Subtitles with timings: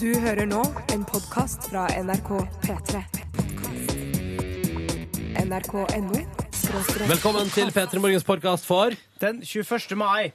[0.00, 0.62] Du hører nå
[0.94, 2.30] en podkast fra NRK
[2.62, 3.02] P3.
[5.42, 6.22] NRK.no
[7.10, 9.92] Velkommen til P3 Morgens podkast for Den 21.
[10.00, 10.32] mai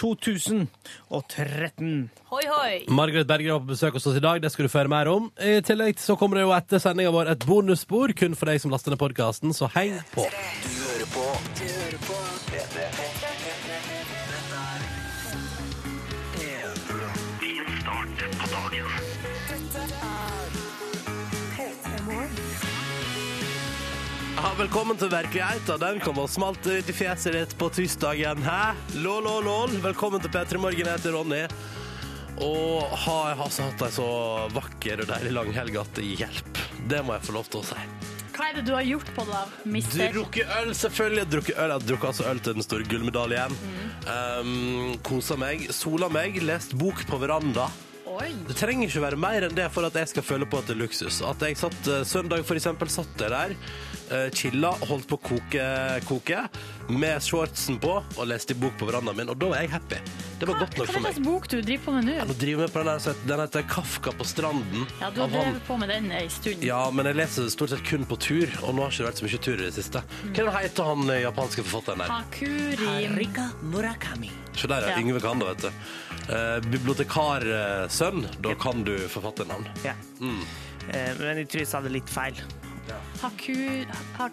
[0.00, 1.92] 2013.
[2.32, 2.72] Hoi, hoi.
[2.88, 4.40] Margaret Berger er på besøk hos oss i dag.
[4.40, 5.28] Det skal du få høre mer om.
[5.36, 8.72] I tillegg så kommer det jo etter sendinga vår et bonusspor kun for deg som
[8.72, 10.24] laster ned podkasten, så heng på.
[10.24, 10.77] Ja,
[24.58, 25.78] velkommen til virkeligheten.
[25.78, 28.40] Den kom og smalt ut i fjeset ditt på tirsdagen.
[28.42, 28.74] Hæ?
[29.04, 29.74] Lol, lol, lol.
[29.84, 30.82] Velkommen til P3 Morgen.
[30.82, 31.44] Jeg heter Ronny.
[32.42, 34.08] Og har jeg altså hatt ei så
[34.54, 36.66] vakker og deilig langhelg at det hjelper.
[36.90, 37.86] Det må jeg få lov til å si.
[38.34, 40.12] Hva er det du har gjort på det, da, mister?
[40.14, 41.26] Drukket øl, selvfølgelig.
[41.36, 41.74] Drukket øl.
[41.76, 43.58] Jeg drukket altså øl til den store gullmedaljen.
[44.10, 45.68] Um, Kosa meg.
[45.74, 46.42] Sola meg.
[46.42, 47.70] Lest bok på veranda.
[48.18, 48.32] Oi.
[48.48, 50.74] Det trenger ikke være mer enn det for at jeg skal føle på at det
[50.74, 51.20] er luksus.
[51.22, 53.54] At jeg satt eh, Søndag for eksempel satt jeg der,
[54.10, 55.68] uh, chilla, holdt på å koke,
[56.08, 56.42] koke,
[56.90, 60.02] med shortsen på og leste i bok på verandaen min, og da var jeg happy.
[60.38, 61.14] Det var Hva, godt nok for det meg.
[61.14, 62.16] slags bok du driver på med nå?
[62.28, 64.84] Nå driver vi på den der, så den heter Kafka på stranden.
[65.00, 66.62] Ja, du har av han- drevet på med den ei stund.
[66.62, 69.18] Ja, men jeg leser stort sett kun på tur, og nå har ikke det vært
[69.18, 70.02] så mye tur i det siste.
[70.38, 72.14] Hva heter han eh, japanske forfatteren der?
[72.14, 74.30] Hakuri Rika Murakami.
[74.54, 74.94] Se der, ja.
[74.94, 75.02] Ja.
[75.02, 75.68] Yngve kan det, vet du.
[76.28, 79.66] Eh, bibliotekarsønn, da kan du forfatternavn.
[79.84, 79.94] Ja.
[80.20, 80.40] Mm.
[80.88, 82.34] Eh, men jeg tror jeg sa det litt feil.
[83.22, 83.84] Haku...
[84.16, 84.30] Har...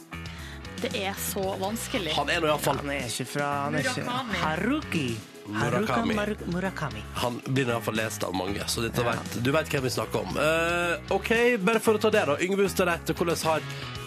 [0.81, 2.13] det er så vanskelig.
[2.15, 4.37] Han er nå iallfall Han er ikke fra han er ikke, Murakami.
[4.43, 5.07] Haruki.
[5.53, 6.35] Haruka Murakami.
[6.45, 7.03] Murakami.
[7.13, 10.37] Han blir iallfall lest av mange, så dette vet, du vet hvem vi snakker om.
[10.37, 12.37] Uh, OK, bare for å ta det, da.
[12.41, 13.61] Yngve Ustadrett, hvordan har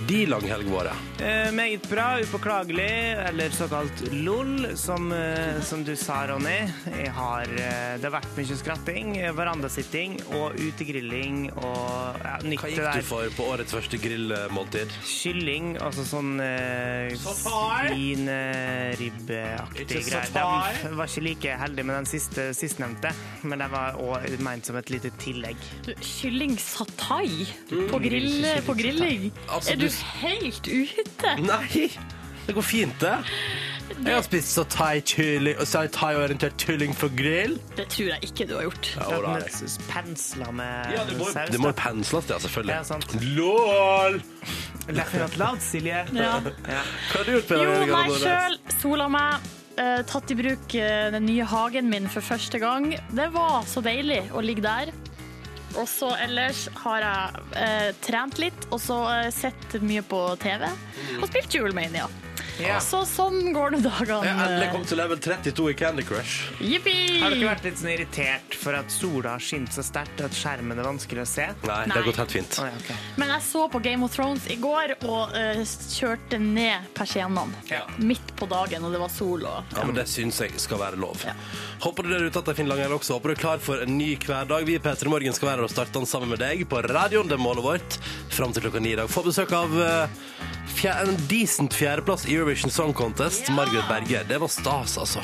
[0.09, 0.93] de langhelg vært?
[1.23, 6.73] Uh, meget bra, upåklagelig, eller såkalt LOL, som, uh, som du sa, Ronny.
[6.91, 9.07] Jeg har, det har vært mye skratting,
[9.39, 12.95] verandasitting og utegrilling og ja, nytt Hva gikk der.
[12.99, 14.89] du for på årets første grillmåltid?
[15.07, 20.27] Kylling, altså sånn uh, svinribbeaktig greier.
[20.35, 20.43] Det
[20.99, 23.13] var ikke like heldig med den siste sistnevnte,
[23.45, 25.57] men det var også ment som et lite tillegg.
[25.87, 27.47] Du, Kylling satai
[27.91, 29.29] på, grill, på grilling?
[29.49, 31.35] Altså, er du du- helt ute?
[31.45, 31.89] Nei!
[32.49, 33.13] Det går fint, det.
[34.05, 37.59] Jeg har spist satai-kylling og satai-orientert kylling for grill.
[37.77, 38.89] Det tror jeg ikke du har gjort.
[38.97, 39.29] Ja, er.
[39.35, 41.51] Med Pensla med Ja, det må, saus.
[41.53, 42.75] det må pensles, det, selvfølgelig.
[42.77, 43.17] Ja, sant.
[43.37, 44.21] LOL!
[44.89, 46.05] Laugh at loud, Silje.
[46.17, 46.41] Ja.
[46.69, 46.83] Ja.
[47.13, 49.49] Hva har du gjort på Jo, meg sjøl sola meg.
[49.79, 52.91] Eh, tatt i bruk eh, den nye hagen min for første gang.
[53.15, 54.93] Det var så deilig å ligge der.
[55.77, 60.65] Og så ellers har jeg eh, trent litt, og så eh, sett mye på TV.
[61.21, 62.09] Og spilt Julemania.
[62.59, 62.79] Ja.
[62.83, 64.19] Så sånn går det dagene.
[64.27, 66.49] Jeg har endelig kommet til level 32 i Candy Crush.
[66.65, 66.95] Jippi!
[67.23, 70.79] Har dere vært litt sånn irritert for at sola har skint så sterkt at skjermen
[70.79, 71.47] er vanskelig å se?
[71.63, 71.99] Nei, det Nei.
[72.01, 72.59] har gått helt fint.
[72.59, 72.99] Oh, ja, okay.
[73.21, 75.63] Men jeg så på Game of Thrones i går og uh,
[75.95, 77.63] kjørte ned persiennene.
[77.71, 77.85] Ja.
[78.03, 80.99] Midt på dagen, og det var sol og Ja, men Det syns jeg skal være
[81.01, 81.23] lov.
[81.27, 81.37] Ja.
[81.85, 83.19] Håper du der ute at det er fin langhelg også.
[83.19, 84.67] Håper du er klar for en ny hverdag.
[84.67, 87.31] Vi i P3 Morgen skal være her og starte den sammen med deg på radioen.
[87.31, 87.99] Det er målet vårt.
[88.35, 89.11] Fram til klokka ni i dag.
[89.11, 90.23] Få besøk av eh,
[90.75, 93.49] fjer en decent fjerdeplass i Eurovision Song Contest.
[93.51, 94.25] Margaret Berger.
[94.29, 95.21] Det var stas, altså.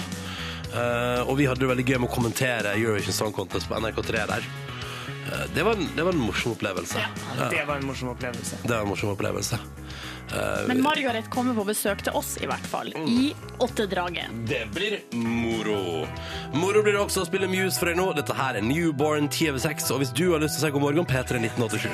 [0.75, 4.25] Eh, og vi hadde det veldig gøy med å kommentere Eurovision Song Contest på NRK3
[4.32, 4.43] der.
[5.31, 6.99] Eh, det, var en, det var en morsom opplevelse.
[7.38, 8.55] Ja, Det var en morsom opplevelse.
[8.65, 9.59] det var en morsom opplevelse.
[10.34, 12.91] Eh, Men Margaret kommer på besøk til oss, i hvert fall.
[13.06, 13.31] I
[13.62, 14.32] Åttedraget.
[14.50, 16.09] Det blir moro.
[16.56, 18.09] Moro blir det også å spille Muse for deg nå.
[18.19, 19.93] Dette her er Newborn 10 over 6.
[19.94, 21.93] Og hvis du har lyst til å si god morgen, P3 1987.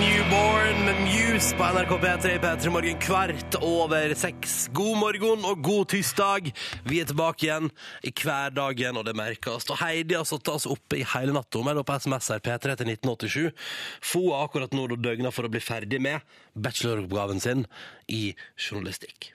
[0.00, 4.56] Newborn med Muse på NRK P3 i P3 Morgen kvart over seks.
[4.76, 6.50] God morgen og god tirsdag.
[6.84, 7.70] Vi er tilbake igjen
[8.04, 9.64] i hverdagen, og det merkes.
[9.72, 11.64] Og Heidi har satt oss oppe i hele natta.
[11.64, 13.66] Melder på SMS her P3 til 1987.
[14.12, 16.20] Få akkurat nå døgna for å bli ferdig med
[16.52, 17.64] bacheloroppgaven sin
[18.12, 19.32] i journalistikk.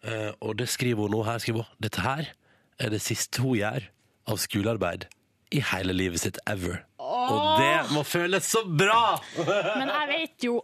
[0.00, 1.44] Eh, og det skriver hun nå her.
[1.44, 1.76] skriver hun.
[1.76, 2.32] Dette her
[2.80, 3.92] er det siste hun gjør
[4.32, 5.10] av skolearbeid
[5.52, 6.86] i hele livet sitt ever.
[7.28, 9.18] Og det må føles så bra!
[9.80, 10.60] Men jeg vet jo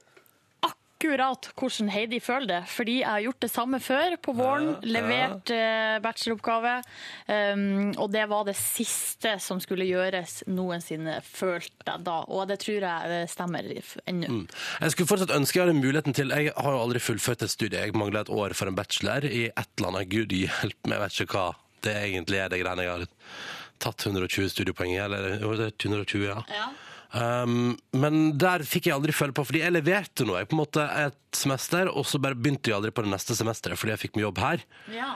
[0.99, 4.73] akkurat hvordan Heidi føler det, fordi jeg har gjort det samme før på våren.
[4.83, 6.73] Levert eh, bacheloroppgave,
[7.29, 12.17] um, og det var det siste som skulle gjøres noensinne, følte jeg da.
[12.27, 13.71] Og det tror jeg stemmer
[14.11, 14.41] ennå.
[14.41, 14.43] Mm.
[14.83, 17.79] Jeg skulle fortsatt ønske jeg hadde muligheten til Jeg har jo aldri fullført et studie.
[17.79, 20.11] Jeg mangler et år for en bachelor i et eller annet.
[20.11, 21.49] Gud hjelpe meg, jeg vet ikke hva
[21.87, 23.07] det egentlig er, det greiene jeg har
[23.83, 25.01] tatt 120 studiepoeng i.
[25.05, 26.43] Eller jo, det er 120, ja.
[26.53, 26.69] Ja.
[27.09, 30.43] Um, men der fikk jeg aldri følge på, fordi jeg leverte noe.
[30.43, 33.37] Jeg på en måte et semester, og så bare begynte jeg aldri på det neste
[33.39, 34.65] semesteret fordi jeg fikk meg jobb her.
[34.93, 35.15] Ja.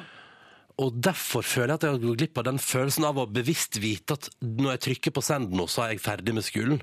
[0.81, 3.76] Og derfor føler jeg at jeg har gått glipp av den følelsen av å bevisst
[3.82, 6.81] vite at når jeg trykker på send nå, så er jeg ferdig med skolen.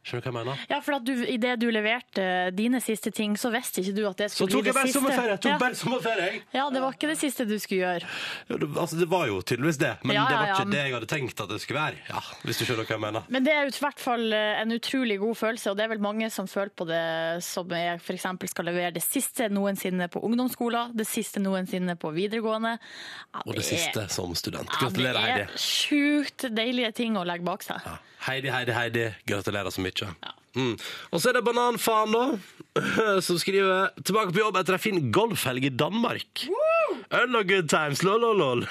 [0.00, 0.60] Skjønner du hva jeg mener?
[0.70, 2.22] Ja, for at du, i det du leverte
[2.56, 4.76] dine siste ting, så visste ikke du at det Så skulle tok bli jeg det
[4.78, 4.98] bare siste.
[5.00, 5.34] sommerferie!
[5.34, 5.58] Jeg tok ja.
[5.60, 6.40] bare sommerferie, jeg!
[6.56, 8.08] ja, det var ikke det siste du skulle gjøre.
[8.48, 10.56] Ja, det, altså, det var jo tydeligvis det, men Ja, det var ja, ja.
[10.64, 12.00] ikke det jeg hadde tenkt at det skulle være.
[12.08, 13.28] Ja, hvis du skjønner hva jeg mener.
[13.36, 16.02] Men det er i hvert fall eh, en utrolig god følelse, og det er vel
[16.08, 17.04] mange som føler på det
[17.44, 18.26] som jeg f.eks.
[18.54, 22.78] skal levere det siste noensinne på ungdomsskolen, det siste noensinne på videregående.
[22.80, 24.68] Ja, Og det er- siste som student.
[24.80, 25.12] ja, Heidi.
[25.12, 27.84] Det er sjukt deilige ting å legge bak seg.
[28.20, 28.26] Ja.
[28.28, 29.06] Heidi, Heidi, Heidi.
[29.26, 30.10] Gratulerer så mye.
[30.56, 30.76] Mm.
[31.10, 32.24] Og så er det Bananfaen, da,
[33.26, 36.44] som skriver tilbake på jobb etter ei fin golfhelg i Danmark.
[37.20, 38.64] Øl og good times, lol, lol, lol.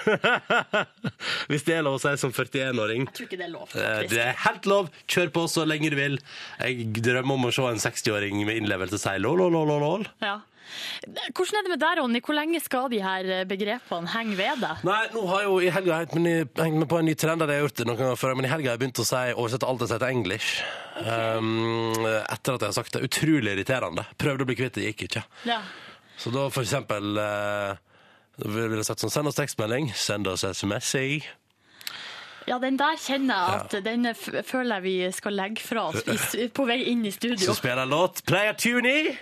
[1.49, 3.07] Hvis det er lov å si som 41-åring.
[3.09, 4.13] Jeg tror ikke det er lov, Eh, faktisk.
[4.13, 4.91] Det er helt lov.
[5.09, 6.19] Kjør på så lenge du vil.
[6.61, 10.07] Jeg drømmer om å se en 60-åring med innlevelse si lol, lol, lol, lol.
[10.23, 10.37] Ja.
[11.33, 12.19] Hvordan er det med deg, Ronny?
[12.21, 14.83] Hvor lenge skal de her begrepene henge ved deg?
[14.85, 17.41] Nei, nå har jeg jo i helga hengt meg på en ny trend.
[17.41, 19.23] Jeg har gjort det noen ganger før, men i helga har jeg begynt å si,
[19.33, 20.61] oversette alt jeg sier til engelsk.
[20.99, 23.01] Um, etter at jeg har sagt det.
[23.09, 24.05] Utrolig irriterende.
[24.21, 25.25] Prøvde å bli kvitt det, gikk ikke.
[25.49, 25.61] Ja.
[26.19, 27.77] Så da for eksempel eh,
[28.45, 30.95] ville jeg sagt sånn, send oss tekstmelding, send oss SMS.
[30.95, 31.23] -i.
[32.47, 34.07] Ja, den der kjenner jeg at den
[34.43, 36.03] føler jeg vi skal legge fra oss
[36.53, 37.45] på vei inn i studio.
[37.45, 38.23] Så spiller jeg låt.
[38.25, 39.17] Play a tune i!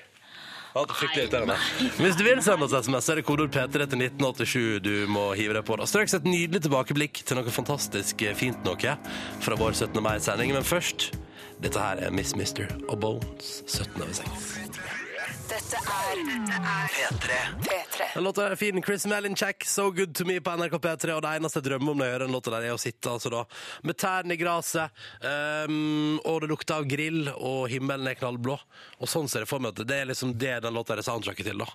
[0.78, 1.56] Ja.
[1.98, 5.56] Hvis du vil sende oss SMS, er det kodeord P3 til 1987 du må hive
[5.58, 5.78] deg på.
[5.80, 5.88] da.
[5.90, 8.94] Straks et nydelig tilbakeblikk til noe fantastisk eh, fint noe
[9.42, 9.98] fra vår 17.
[10.04, 10.54] mai-sending.
[10.54, 11.10] Men først,
[11.64, 14.97] dette her er Miss Mister og Bones 17 over 6.
[15.48, 16.58] Dette er dette
[17.32, 18.08] er P3.
[18.14, 18.82] Den låta er fin.
[18.84, 21.14] Chris Melinchak, So Good To Me på NRK P3.
[21.16, 23.14] Og det eneste jeg drømmer om når jeg hører den låta der, er å sitte
[23.14, 23.44] altså da
[23.88, 28.58] med tærne i gresset, um, og det lukter av grill, og himmelen er knallblå.
[29.00, 31.48] Og sånn ser jeg for meg at det er liksom det den låta er soundtracket
[31.48, 31.70] til, da.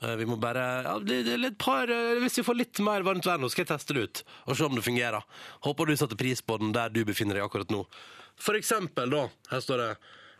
[0.00, 3.04] Eh, Vi må bare ja, det, det litt par, eh, Hvis vi får litt mer
[3.06, 5.28] varmt vær nå, skal jeg teste det ut og se om det fungerer.
[5.68, 7.84] Håper du setter pris på den der du befinner deg akkurat nå.
[8.40, 9.26] For eksempel, da.
[9.52, 9.92] Her står det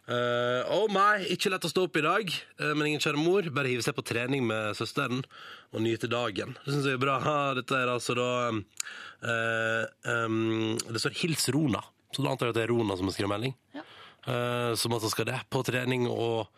[0.03, 3.47] Uh, oh my, ikke lett å stå opp i dag, uh, men ingen kjære mor.
[3.55, 5.23] Bare hive seg på trening med søsteren
[5.71, 6.57] og nyte dagen.
[6.65, 7.19] Det syns jeg er bra.
[7.55, 9.85] Dette er altså da eh,
[10.27, 13.15] um, Det står 'Hils Rona', så da antar jeg at det er Rona som har
[13.15, 13.55] skrevet melding.
[13.79, 13.87] Ja.
[14.27, 16.51] Uh, som altså skal det på trening og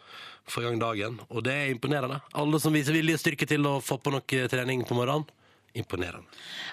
[0.49, 1.21] få i gang dagen.
[1.31, 2.21] Og det er imponerende.
[2.35, 5.29] Alle som viser vilje og styrke til å få på noe trening på morgenen.
[5.75, 6.29] Imponerende.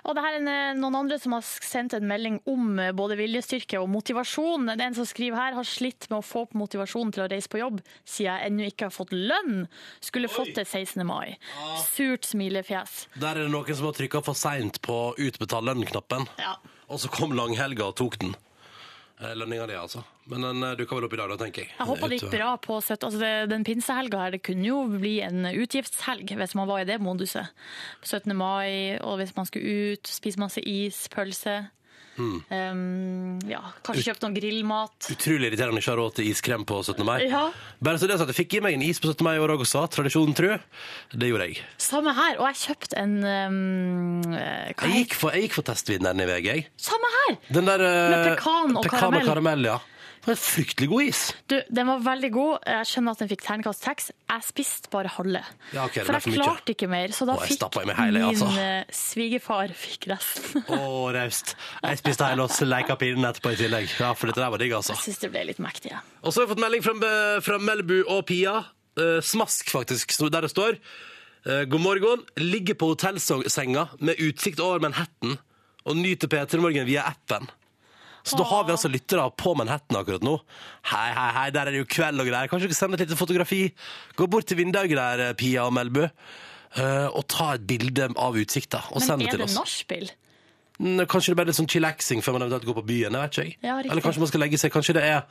[0.06, 3.18] Og det her er eh, noen andre som har sendt en melding om eh, både
[3.18, 4.69] viljestyrke og motivasjon.
[4.69, 7.30] Det er en som skriver her har slitt med å få opp motivasjonen til å
[7.31, 9.65] reise på jobb siden jeg ennå ikke har fått lønn.
[10.06, 11.01] Skulle fått det 16.
[11.07, 11.33] mai.
[11.88, 13.07] Surt smilefjes.
[13.18, 16.30] Der er det noen som har trykka for seint på utbetal lønn-knappen.
[16.38, 16.59] Ja.
[16.92, 18.38] Og så kom langhelga og tok den.
[19.21, 20.01] Eh, Lønninga di, altså.
[20.31, 21.71] Men den eh, dukka vel opp i dag, da, tenker jeg.
[21.77, 23.06] Jeg håper det gikk bra på 70.
[23.07, 26.88] altså det, Den pinsehelga her, det kunne jo bli en utgiftshelg hvis man var i
[26.89, 27.51] det moduset.
[28.01, 28.33] 17.
[28.38, 31.59] mai, og hvis man skulle ut, spise masse is, pølse.
[32.17, 32.41] Hmm.
[32.51, 35.09] Um, ja, kanskje kjøpt noe grillmat.
[35.13, 37.05] Utrolig irriterende ikke ha råd til iskrem på 17.
[37.07, 37.17] mai.
[37.31, 37.45] Ja.
[37.81, 39.23] Bare så det at Jeg fikk i meg en is på 17.
[39.25, 40.49] mai i år også, tradisjonen tru.
[41.15, 41.63] Det gjorde jeg.
[41.81, 46.27] Samme her, og jeg kjøpte en um, Jeg gikk for, jeg gikk for testvinneren i
[46.29, 46.49] VG.
[46.51, 46.67] jeg.
[46.77, 47.39] Samme her!
[47.49, 49.27] Den der uh, Med pekan og pekan karamell.
[49.31, 49.67] karamell.
[49.71, 49.79] Ja.
[50.21, 51.19] Var en fryktelig god is.
[51.50, 52.57] Du, Den var veldig god.
[52.69, 54.09] Jeg skjønner at den fikk terningkast seks.
[54.29, 55.41] Jeg spiste bare halve.
[55.73, 57.63] Ja, okay, for jeg for klarte ikke mer, så da fikk
[57.97, 58.50] hele, min altså.
[58.62, 60.62] eh, svigerfar fikk resten.
[60.77, 60.79] Å,
[61.15, 61.55] raust.
[61.81, 63.89] Jeg spiste hele og sleika pinnen etterpå i tillegg.
[63.98, 64.93] Ja, For dette der var digg, altså.
[64.93, 65.95] Jeg syns det ble litt mektig.
[65.95, 66.03] Ja.
[66.22, 66.98] Og så har jeg fått melding fra,
[67.48, 68.60] fra Melbu og Pia.
[69.01, 70.77] Eh, smask, faktisk, der det står.
[71.50, 72.25] eh, God morgen.
[72.38, 75.39] Ligger på hotellsenga med utsikt over Manhattan
[75.81, 77.50] og nyter P3 Morgen via appen.
[78.23, 80.35] Så da har vi altså lyttere på Manhattan akkurat nå.
[80.91, 82.49] Hei, hei, hei, der er det jo kveld og greier.
[82.51, 83.61] Kanskje dere sender et lite fotografi?
[84.19, 88.83] Gå bort til vinduet der, Pia og Melbu, eh, og ta et bilde av utsikta
[88.91, 89.57] og send Men er det oss.
[89.57, 90.11] nachspiel?
[90.81, 93.13] Kanskje det er litt sånn chillaxing før man eventuelt går på byen.
[93.13, 93.43] Jeg vet ikke.
[93.45, 93.57] jeg.
[93.61, 93.75] Ja.
[93.83, 94.71] Eller kanskje man skal legge seg.
[94.73, 95.21] Kanskje det er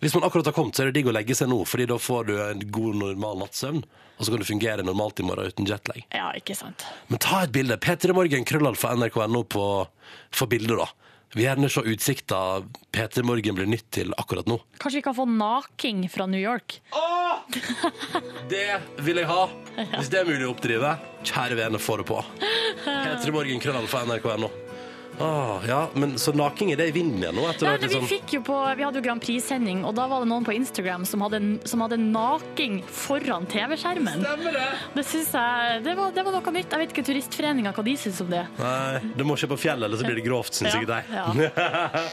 [0.00, 1.98] Hvis man akkurat har kommet, så er det digg å legge seg nå, Fordi da
[2.00, 3.84] får du en god, normal nattsøvn.
[4.16, 6.04] Og så kan du fungere normalt i morgen uten jetlag.
[6.14, 6.86] Ja, ikke sant.
[7.10, 7.76] Men ta et bilde.
[7.76, 9.64] P3 Morgen, krøllalfa nrk.no på
[10.32, 10.88] for bilder, da.
[11.34, 12.36] Vi vil gjerne se utsikta
[12.94, 14.60] P3 Morgen blir nytt til akkurat nå.
[14.78, 16.76] Kanskje vi kan få naking fra New York?
[18.52, 18.68] Det
[19.02, 19.48] vil jeg ha.
[19.96, 20.94] Hvis det er mulig å oppdrive.
[21.26, 22.20] Kjære vene, få det på.
[22.86, 24.52] P3 Morgen, krøllalfa nrk.no.
[25.20, 27.44] Åh, ja, men så naking er det i vinden igjen nå?
[27.50, 28.10] Etter Nei, det, litt vi, sånn...
[28.10, 31.06] fikk jo på, vi hadde jo Grand Prix-sending, og da var det noen på Instagram
[31.08, 31.40] som hadde,
[31.70, 34.24] som hadde naking foran TV-skjermen.
[34.94, 36.70] Det synes jeg, det var, det var noe nytt.
[36.74, 38.44] Jeg vet ikke Turistforeninga hva de syns om det.
[38.58, 40.86] Nei, du må ikke på fjellet, eller så blir det grovt, syns Ja, jeg.
[40.90, 40.98] de.
[41.14, 42.04] ja.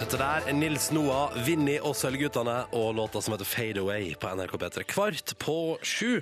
[0.14, 4.28] Dette der er Nils Noah, Vinni og Sølvguttene og låta som heter Fade Away på
[4.30, 4.82] NRK P3.
[4.86, 6.20] Kvart på sju.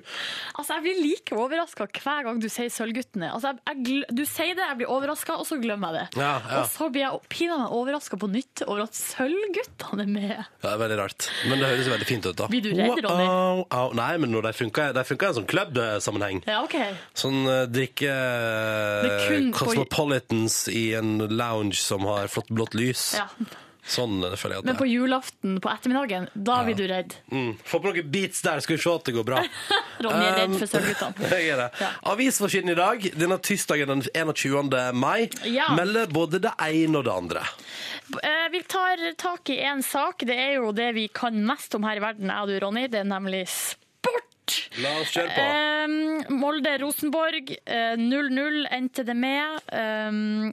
[0.56, 3.28] Altså, Jeg blir like overraska hver gang du sier Sølvguttene.
[3.36, 6.22] Altså, jeg, jeg, du sier det, jeg blir overraska, og så glemmer jeg det.
[6.22, 6.62] Ja, ja.
[6.62, 10.32] Og så blir jeg pinadø overraska på nytt over at Sølvguttene er med.
[10.40, 11.26] Ja, det er veldig rart.
[11.50, 12.48] Men det høres veldig fint ut, da.
[12.54, 13.26] Blir du redd, Ronny?
[13.28, 13.90] Au, au.
[14.00, 16.40] Nei, men når de funker, de funker i en sånn klubbsammenheng.
[16.48, 16.78] Ja, OK.
[17.26, 23.10] Sånn uh, drikke Det er på- Cosmopolitans i en lounge som har flott blått lys.
[23.20, 23.28] Ja.
[23.82, 24.92] Sånn det føler jeg at Men det på er.
[24.94, 27.16] julaften på ettermiddagen, da blir du redd.
[27.34, 27.48] Mm.
[27.66, 29.40] Få på noen beats der, skal vi se at det går bra.
[30.06, 31.30] Ronny er redd for Sølvguttene.
[31.34, 31.66] Jeg er det.
[31.82, 31.88] Ja.
[32.12, 34.70] Avisforsiden i dag, denne tirsdagen den 21.
[34.94, 35.72] mai, Ja.
[35.74, 37.42] melder både det ene og det andre.
[38.22, 40.22] Eh, Vi tar tak i én sak.
[40.28, 42.86] Det er jo det vi kan mest om her i verden, jeg og du, Ronny.
[42.92, 43.46] Det er nemlig
[44.82, 45.46] La oss kjøre på.
[45.46, 49.60] Eh, Molde-Rosenborg, eh, 0-0 endte det med.
[49.72, 50.10] eh,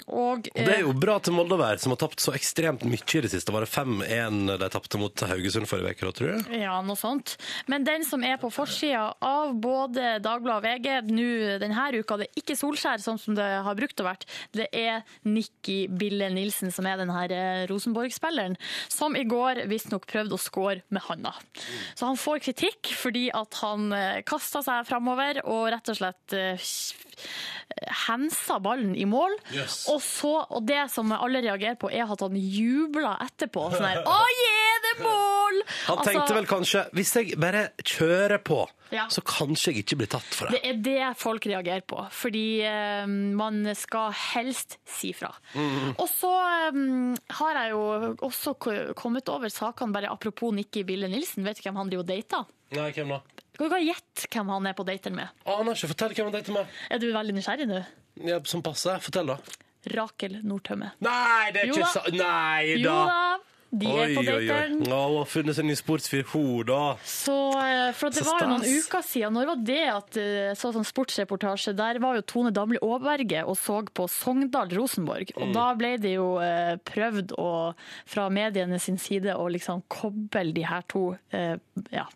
[0.08, 2.84] og Og det er jo bra til Molde å være, som har tapt så ekstremt
[2.86, 3.52] mye i det siste.
[3.54, 6.62] Var det 5-1 de tapte mot Haugesund forrige uke, tror jeg?
[6.64, 7.38] Ja, noe sånt.
[7.68, 12.30] Men den som er på forsida av både Dagbladet og VG nå denne uka, det
[12.30, 14.26] er ikke Solskjær, sånn som det har brukt å vært.
[14.56, 18.58] Det er Nikki Bille Nilsen, som er den her eh, Rosenborg-spilleren,
[18.92, 21.34] som i går visstnok prøvde å score med handa.
[21.96, 23.89] Så han får kritikk fordi at han
[24.28, 26.70] kasta seg framover og rett og slett eh,
[28.08, 29.36] hensa ballen i mål.
[29.54, 29.84] Yes.
[29.92, 33.70] Og, så, og det som alle reagerer på, er at han jubla etterpå.
[33.76, 35.62] Sånn her Å, yeah, det er mål!
[35.90, 38.62] Han Altså, tenkte vel kanskje hvis jeg bare kjører på,
[38.94, 39.04] Ja.
[39.14, 40.60] så kanskje jeg ikke blir tatt for det.
[40.60, 43.04] Det er det folk reagerer på, fordi uh,
[43.38, 45.30] man skal helst si fra.
[45.54, 45.92] Mm.
[45.94, 46.32] Og så
[46.74, 47.84] um, har jeg jo
[48.26, 48.56] også
[48.98, 51.46] kommet over sakene, bare apropos Nikki Bille Nilsen.
[51.46, 52.50] Vet du hvem han driver og dater?
[52.78, 53.22] Nei, hvem da?
[53.60, 55.40] Kan du ikke gjette hvem han er på dater med?
[55.52, 55.90] Aner ikke.
[55.92, 56.78] Fortell hvem han dater med.
[56.88, 57.82] Er du veldig nysgjerrig nå?
[58.24, 59.02] Ja, som passer.
[59.04, 59.36] Fortell, da.
[60.00, 60.94] Rakel Nordtømme.
[61.04, 61.92] Nei, det er ikke da.
[61.92, 62.16] sant!
[62.16, 63.04] Nei Jo da!
[63.12, 63.20] da,
[63.70, 64.78] de er på dateren.
[64.88, 66.80] Ja, hun har funnet seg ny sportsfyr, hun, da.
[67.04, 70.52] Så, eh, for det Så var jo noen uker siden, når var det at eh,
[70.58, 75.36] så sånn sportsreportasje, der var jo Tone Damli Aaberge og så på Sogndal-Rosenborg.
[75.36, 75.44] Mm.
[75.44, 77.50] Og da ble det jo eh, prøvd å,
[78.10, 81.12] fra mediene sin side å liksom koble de her to
[81.94, 82.08] ja.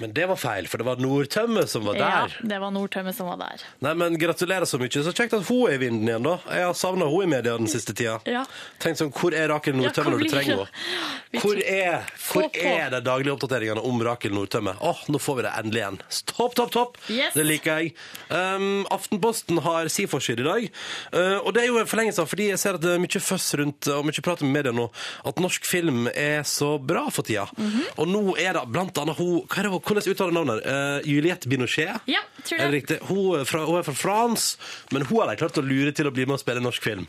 [0.00, 2.32] Men det var feil, for det var Nordtømme som var der.
[2.36, 3.64] ja, det var Nordtømme som var der.
[3.84, 4.90] Nei, men Gratulerer så mye.
[4.92, 6.36] Så kjekt at hun er i vinden igjen, da.
[6.52, 8.18] Jeg har savna hun i media den siste tida.
[8.28, 8.44] Ja.
[8.82, 11.40] Tenk sånn, Hvor er Rakel Nordtømme Ja, når du trenger henne?
[11.42, 14.74] Hvor er, hvor er de daglige oppdateringene om Rakel Nordtømme?
[14.80, 15.98] Åh, nå får vi det endelig igjen.
[16.32, 16.98] Topp, topp, topp!
[17.12, 17.32] Yes.
[17.36, 17.94] Det liker jeg.
[18.28, 20.68] Um, Aftenposten har si forside i dag.
[21.14, 23.22] Uh, og det er jo en forlengelse av, fordi jeg ser at det er mye
[23.22, 24.88] føss rundt og mye prat med media nå,
[25.28, 27.46] at norsk film er så bra for tida.
[27.56, 27.82] Mhm.
[28.02, 30.64] Og nå er det blant annet hun Hva er hvordan uttaler navnet?
[30.66, 32.02] Uh, Juliette Binochet?
[32.10, 32.98] Ja, tror Er det riktig?
[33.06, 34.58] Hun fra, hun er fra France,
[34.90, 37.06] men hun har de klart å lure til å bli med og spille norsk film.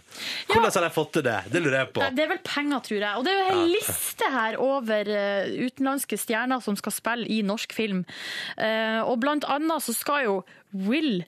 [0.52, 1.38] Hvordan har de fått til det?
[1.54, 2.06] Det lurer jeg på.
[2.14, 3.14] Det er vel penger, tror jeg.
[3.18, 7.42] Og det er jo en liste her over eh, utenlandske stjerner som skal spille i
[7.46, 8.04] norsk film.
[8.58, 10.42] Uh, og blant annet så skal jo
[10.74, 11.24] Will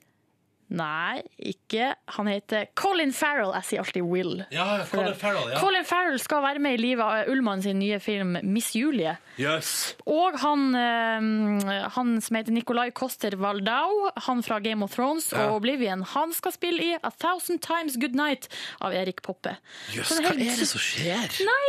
[0.68, 1.92] Nei, ikke.
[2.16, 3.52] Han heter Colin Farrell.
[3.54, 4.40] Jeg sier alltid Will.
[4.50, 5.60] Ja, Colin Farrell, ja.
[5.62, 9.16] Colin Farrell skal være med i livet Ullmann sin nye film 'Miss Julie'.
[9.38, 9.94] Yes.
[10.06, 15.46] Og han, eh, han som heter Nicolai Coster Waldau, han fra Game of Thrones Ja.
[15.46, 18.48] og Oblivion, han skal spille i 'A Thousand Times Good Night'
[18.80, 19.56] av Erik Poppe.
[19.92, 21.30] Jøss, Så hva er det som skjer?
[21.46, 21.66] Nei,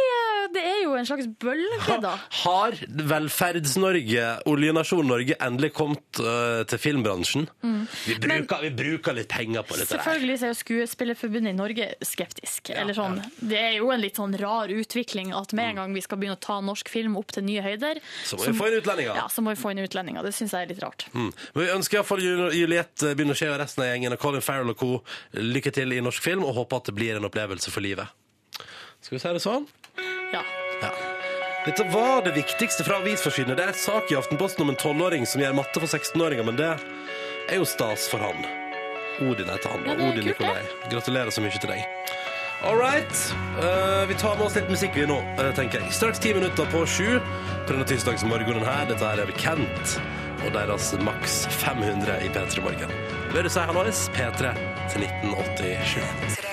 [0.48, 2.14] eh, det er jo en slags bølge, da.
[2.44, 2.78] Har
[3.12, 7.48] Velferds-Norge, oljenasjonen Norge, endelig kommet øh, til filmbransjen?
[7.62, 9.92] Vi, bruker, vi bruker litt penger på dette.
[9.94, 12.72] Selvfølgelig er jo Skuespillerforbundet i Norge skeptisk.
[12.76, 13.20] Eller sånn.
[13.40, 16.40] Det er jo en litt sånn rar utvikling at med en gang vi skal begynne
[16.40, 19.18] å ta norsk film opp til nye høyder, Så må vi få inn utlendinger.
[19.18, 20.26] Ja, så må vi få inn utlendinger.
[20.26, 21.08] Det syns jeg er litt rart.
[21.14, 21.32] Mm.
[21.54, 22.24] Men vi ønsker iallfall
[22.56, 24.92] Juliette Binochet og resten av gjengen og Colin Farrell og co.
[25.38, 28.08] lykke til i norsk film, og håper at det blir en opplevelse for livet.
[29.02, 29.68] Skal vi si det sånn?
[30.34, 30.44] Ja.
[30.82, 30.92] Ja.
[31.66, 33.56] Dette var det viktigste fra avisforsidene.
[33.56, 36.60] Det er en sak i Aftenposten om en 12-åring som gjør matte for 16-åringer, men
[36.60, 36.70] det
[37.50, 38.46] er jo stas for han.
[39.20, 39.84] Odin heter han.
[39.86, 40.32] Ja, er Odin kult.
[40.32, 40.64] Nikolai.
[40.92, 41.84] Gratulerer så mye til deg.
[42.64, 43.20] All right.
[43.60, 45.94] Uh, vi tar med oss litt musikk vi nå, eh, tenker jeg.
[45.94, 48.88] Straks ti minutter på sju på denne tirsdagsmorgenen her.
[48.90, 49.98] Dette her er Kent
[50.46, 53.00] og deres maks 500 i P3 Morgen.
[53.34, 54.08] Vil du si hallois?
[54.16, 54.56] P3
[54.94, 56.47] til 1987.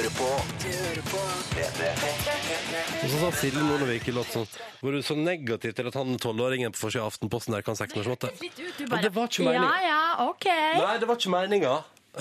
[0.00, 0.28] Hører på.
[0.62, 1.18] Du hører på.
[3.04, 4.46] Og så sa Silje Nordvik i låt sånn
[4.80, 8.30] Var du så negativ til at han tolvåringen på forsida av Aftenposten der kan 16-årsmåte?
[8.40, 9.66] Litt ut, det var ikke meninga.
[9.84, 10.46] Ja, ja, OK.
[10.48, 11.74] Nei, det var ikke meninga.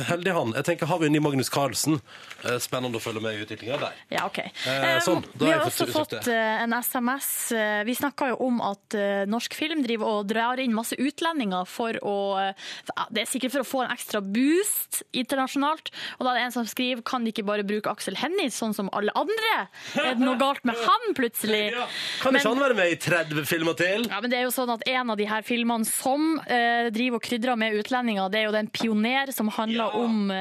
[0.08, 0.53] Heldig han.
[0.56, 2.00] Jeg tenker, Har vi en ny Magnus Carlsen?
[2.46, 3.98] Eh, Spennende å følge med i utviklinga der.
[4.13, 4.39] Ja, OK.
[4.39, 7.29] Eh, sånn, da vi har også fått fått eh, en SMS.
[7.51, 11.65] Eh, Vi snakka jo om at eh, norsk film driver og drar inn masse utlendinger
[11.68, 12.70] for å eh,
[13.12, 15.91] Det er sikkert for å få en ekstra boost internasjonalt.
[16.20, 18.74] Og da er det en som skriver kan de ikke bare bruke Aksel Hennie sånn
[18.77, 19.68] som alle andre?
[20.00, 21.74] Er det noe galt med han plutselig?
[22.24, 24.06] Kan Men- ikke han være med i 30 filmer til?
[24.10, 27.20] Ja, men det er jo sånn at En av de her filmene som eh, driver
[27.20, 30.31] og krydrer med utlendinger, det er jo den Pioner som handler om,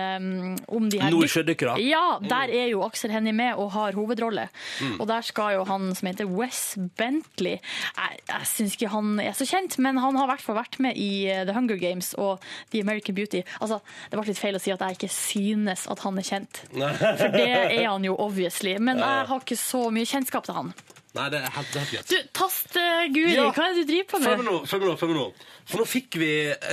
[0.69, 1.79] om de her Nordsjødykkere.
[1.85, 4.49] Ja, der er jo Aksel Hennie med og har hovedrolle.
[4.83, 4.99] Mm.
[5.01, 9.37] Og der skal jo han som heter Wes Bentley Jeg, jeg syns ikke han er
[9.37, 12.13] så kjent, men han har i hvert fall vært med i eh, The Hunger Games
[12.19, 13.43] og The American Beauty.
[13.61, 16.63] Altså, Det ble litt feil å si at jeg ikke synes at han er kjent,
[16.73, 18.77] for det er han jo obviously.
[18.79, 20.73] Men jeg har ikke så mye kjennskap til han.
[21.17, 22.11] Nei, det er helt, det er helt greit.
[22.11, 23.47] Du, Tast-Guri, Ja.
[23.57, 24.45] hva er det du driver på Følg med?
[24.45, 25.47] med nå, følg med nå, følg med nå.
[25.69, 26.29] For nå fikk vi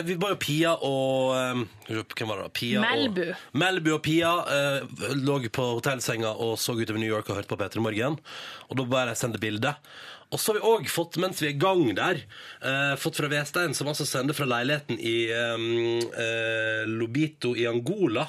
[0.08, 2.44] Vi var jo Pia og um, Hvem var det?
[2.44, 2.52] da?
[2.60, 3.22] Pia Melbu.
[3.32, 7.52] Og, Melbu og Pia eh, lå på hotellsenga og så utover New York og hørte
[7.52, 8.20] på Peter i morgen.
[8.70, 9.72] Og da bare sendte bilde.
[10.34, 12.24] Og så har vi òg fått, mens vi er i gang der,
[12.66, 18.26] eh, fått fra Vestein, som altså sender fra leiligheten i um, eh, Lobito i Angola.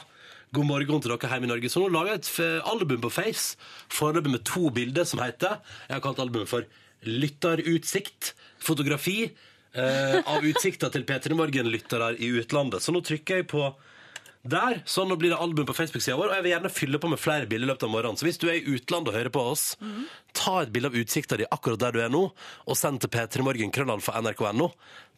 [0.56, 1.68] God morgen til dere hjemme i Norge.
[1.68, 3.58] Så nå lager jeg et album på Face,
[3.92, 5.58] foreløpig med to bilder, som heter
[5.88, 6.64] Jeg har kalt albumet for
[7.04, 8.32] Lytterutsikt.
[8.64, 12.80] Fotografi eh, av utsikta til P3 Morgen-lyttere i utlandet.
[12.80, 13.68] Så nå trykker jeg på
[14.46, 16.30] der, sånn nå blir det album på Facebook-sida vår.
[16.30, 18.18] Og jeg vil gjerne fylle på med flere bilder i løpet av morgenen.
[18.18, 19.64] Så hvis du er i utlandet og hører på oss,
[20.36, 22.22] ta et bilde av utsikta di akkurat der du er nå,
[22.64, 24.70] og send til p3morgen krøllalfa nrk.no.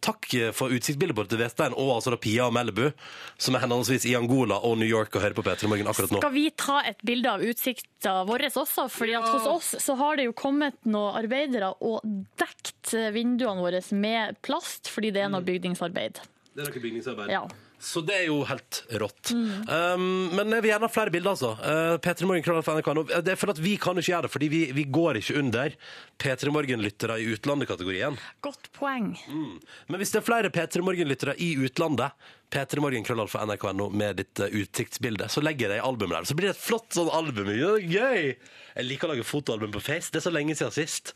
[0.05, 2.89] Takk for utsiktsbildet både til Vestein og altså da Pia og Melibu,
[3.41, 6.23] som er henholdsvis i Angola og New York og hører på P3 Morgen akkurat nå.
[6.23, 8.89] Skal vi ta et bilde av utsikta vår også?
[8.93, 12.05] Fordi at hos oss så har det jo kommet noen arbeidere og
[12.41, 16.23] dekt vinduene våre med plast fordi det er noe bygningsarbeid.
[16.55, 17.33] Det er noe bygningsarbeid.
[17.33, 17.47] Ja.
[17.79, 19.31] Så det er jo helt rått.
[19.31, 21.53] Um, men jeg vil gjerne ha flere bilder, altså.
[21.63, 22.71] Uh, P3 Morgen, NRK.
[22.75, 23.05] nrk.no.
[23.23, 25.77] Det er for at vi kan ikke gjøre det, fordi vi, vi går ikke under
[26.19, 28.19] P3 Morgen-lyttere i utlandet-kategorien.
[28.45, 29.13] Godt poeng.
[29.31, 34.43] Men hvis det er flere P3 Morgen-lyttere i utlandet, P3 Morgen krøllalfa nrk.no med ditt
[34.43, 36.31] uh, utsiktsbilde, så legger jeg det i albumet der.
[36.31, 37.53] Så blir det et flott sånn album.
[37.55, 38.33] Gøy!
[38.35, 40.11] Jeg liker å lage fotoalbum på Face.
[40.11, 41.15] Det er så lenge siden sist.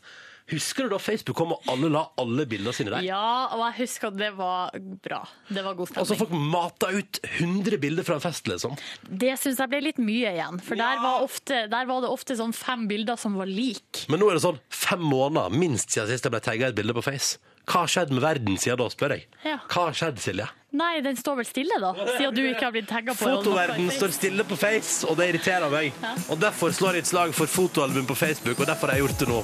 [0.51, 3.05] Husker du da Facebook kom og alle la alle bildene sine der?
[3.07, 4.73] Ja, og jeg husker at det var
[5.05, 5.21] bra.
[5.47, 6.01] Det var god stemning.
[6.03, 8.75] Altså så Folk mata ut 100 bilder fra en fest, liksom.
[9.07, 12.35] Det syns jeg ble litt mye igjen, for der, var ofte, der var det ofte
[12.39, 14.03] sånn fem bilder som var like.
[14.11, 16.79] Men nå er det sånn fem måneder minst siden sist jeg ble tagga i et
[16.79, 17.39] bilde på Face.
[17.63, 19.25] Hva har skjedd med verden siden da, spør jeg.
[19.45, 19.55] Ja.
[19.71, 20.49] Hva har skjedd, Silje?
[20.73, 24.13] Nei, den står vel stille, da, siden du ikke har blitt tagga på Fotoverden står
[24.15, 25.93] stille på Face, og det irriterer meg.
[26.33, 29.21] Og Derfor slår jeg et slag for fotoalbum på Facebook, og derfor har jeg gjort
[29.21, 29.37] det nå.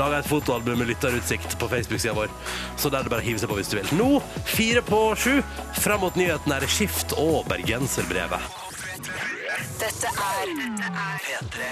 [0.00, 2.34] Laga et fotoalbum med lytterutsikt på Facebook-sida vår.
[2.76, 3.94] Så der er det bare å hive seg på hvis du vil.
[4.00, 4.10] Nå,
[4.50, 5.38] fire på sju,
[5.78, 8.50] fram mot nyhetene er det Skift og Bergenserbrevet.
[9.78, 10.50] Dette er
[11.22, 11.70] P3.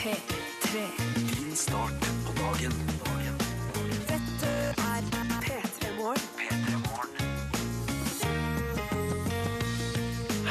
[0.00, 0.86] P3.
[1.36, 2.97] Din start på dagen.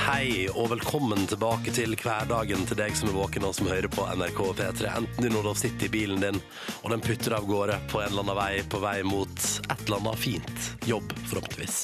[0.08, 4.06] Hei og velkommen tilbake til hverdagen til deg som er våken og som hører på
[4.15, 4.86] NRK P3.
[5.02, 6.39] Enten du nå sitter i bilen din
[6.78, 9.98] og den putter av gårde på en eller annen vei på vei mot et eller
[9.98, 10.70] annet fint.
[10.88, 11.82] Jobb, forhåpentligvis.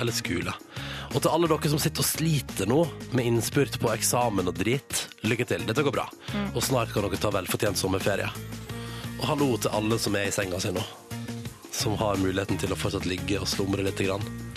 [0.00, 0.56] Eller skole.
[1.12, 2.80] Og til alle dere som sitter og sliter nå
[3.12, 5.68] med innspurt på eksamen og drit, lykke til.
[5.68, 6.08] Dette går bra.
[6.54, 8.32] Og snart kan dere ta velfortjent sommerferie.
[9.18, 10.88] Og hallo til alle som er i senga si nå.
[11.76, 14.00] Som har muligheten til å fortsatt ligge og slumre litt.
[14.00, 14.49] Grann.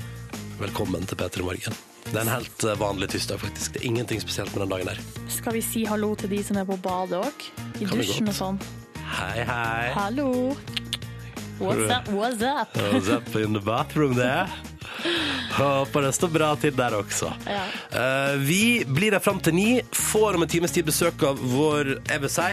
[0.63, 1.73] Velkommen til P3 Morgen.
[2.05, 3.73] Det er en helt eh, vanlig tirsdag, faktisk.
[3.73, 4.99] Det er ingenting spesielt med den dagen her.
[5.27, 7.47] Skal vi si hallo til de som er på badet òg?
[7.81, 8.59] I Kan dusjen og sånn.
[9.17, 9.89] Hei, hei.
[9.97, 10.29] Hallo!
[11.59, 12.71] What's up, what's up?
[12.93, 14.47] What's up in the bathroom there?
[15.53, 17.33] Håper det står bra til der også.
[17.45, 17.65] Ja.
[17.91, 19.67] Uh, vi blir der fram til ni.
[19.91, 22.47] Får om en times tid besøk av vår, jeg vil si,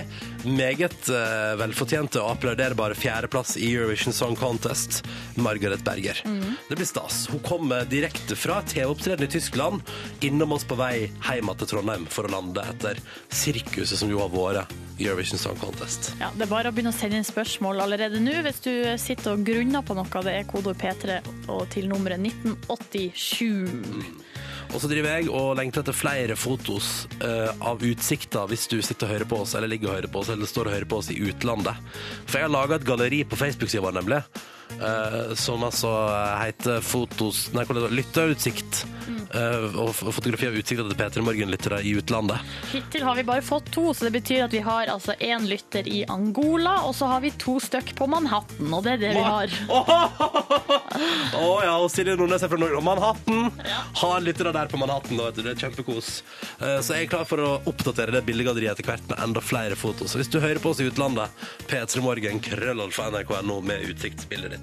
[0.45, 5.03] meget eh, velfortjente og applauderbare fjerdeplass i Eurovision Song Contest,
[5.35, 6.23] Margaret Berger.
[6.69, 7.27] Det blir stas.
[7.31, 9.83] Hun kommer direkte fra TV-opptreden i Tyskland,
[10.21, 14.33] innom oss på vei hjem til Trondheim for å lande etter sirkuset som jo har
[14.33, 16.13] vært Eurovision Song Contest.
[16.21, 19.37] Ja, det er bare å begynne å sende inn spørsmål allerede nå hvis du sitter
[19.37, 20.25] og grunner på noe.
[20.25, 24.30] Det er kodeord P3 og til nummeret 1987.
[24.71, 29.09] Og så driver jeg og lengter etter flere fotos uh, av utsikta hvis du sitter
[29.09, 31.01] og hører på oss, eller ligger og hører på oss, eller står og hører på
[31.03, 31.91] oss i utlandet.
[32.27, 34.23] For jeg har laga et galleri på Facebook-sida vår, nemlig.
[34.79, 35.91] Eh, som altså
[36.45, 37.89] heter Fotos Nei, er?
[38.01, 38.85] Lytterutsikt.
[39.35, 42.39] eh, og f- fotografi av utsikta til P3 Morgen-lyttere i utlandet.
[42.73, 45.87] Hittil har vi bare fått to, så det betyr at vi har altså én lytter
[45.91, 49.25] i Angola, og så har vi to stykk på Manhattan, og det er det vi
[49.27, 49.55] har.
[49.71, 52.79] Å ja, og Silje Nordnes er fra Norge.
[52.81, 53.51] Og Manhattan
[54.01, 55.17] har lyttere der på Manhattan.
[55.21, 55.43] Da, vet du.
[55.47, 56.11] Det er kjempekos.
[56.61, 59.77] Uh, Så jeg er klar for å oppdatere det bildegalleriet etter hvert med enda flere
[59.79, 60.07] foto.
[60.11, 61.29] Så hvis du hører på oss i utlandet,
[61.71, 64.60] P3 Morgen, krøllalfa.nrk.no med utsiktsbildet ditt.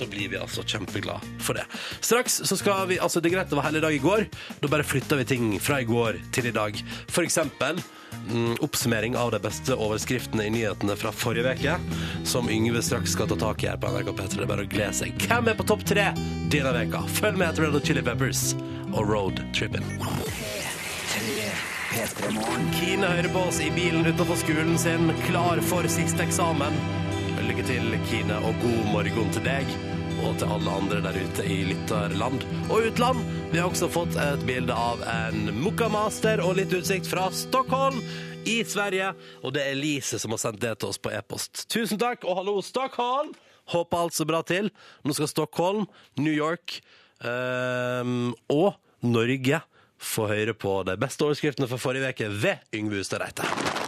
[0.00, 1.66] Så blir vi altså kjempeglade for det.
[2.00, 4.26] Straks så skal vi Altså, det er greit, det var helligdag i går.
[4.62, 6.78] Da bare flytter vi ting fra i går til i dag.
[7.12, 7.82] For eksempel
[8.30, 11.76] mm, oppsummering av de beste overskriftene i nyhetene fra forrige uke,
[12.24, 14.30] som Yngve straks skal ta tak i her på NRK P3.
[14.38, 15.28] Det er bare å glede seg.
[15.28, 16.10] Hvem er på topp tre
[16.50, 17.04] denne veka?
[17.20, 18.54] Følg med etter Red Hot Chili Peppers
[18.94, 19.84] og Road Trippin'.
[22.78, 26.76] Kine hører på oss i bilen utenfor skolen sin, klar for siste eksamen.
[27.40, 29.68] Lykke til, Kine, og god morgen til deg.
[30.20, 33.22] Og til alle andre der ute i lytterland og utland.
[33.52, 38.02] Vi har også fått et bilde av en Mokkamaster og litt utsikt fra Stockholm
[38.44, 39.14] i Sverige.
[39.40, 41.64] Og det er Elise som har sendt det til oss på e-post.
[41.72, 43.32] Tusen takk, og hallo, Stockholm!
[43.72, 44.68] Håper alt så bra til.
[45.06, 45.88] Nå skal Stockholm,
[46.20, 46.82] New York
[47.24, 49.62] um, og Norge
[50.00, 53.79] få høre på de beste overskriftene for forrige uke ved Yngve Hustad Reite.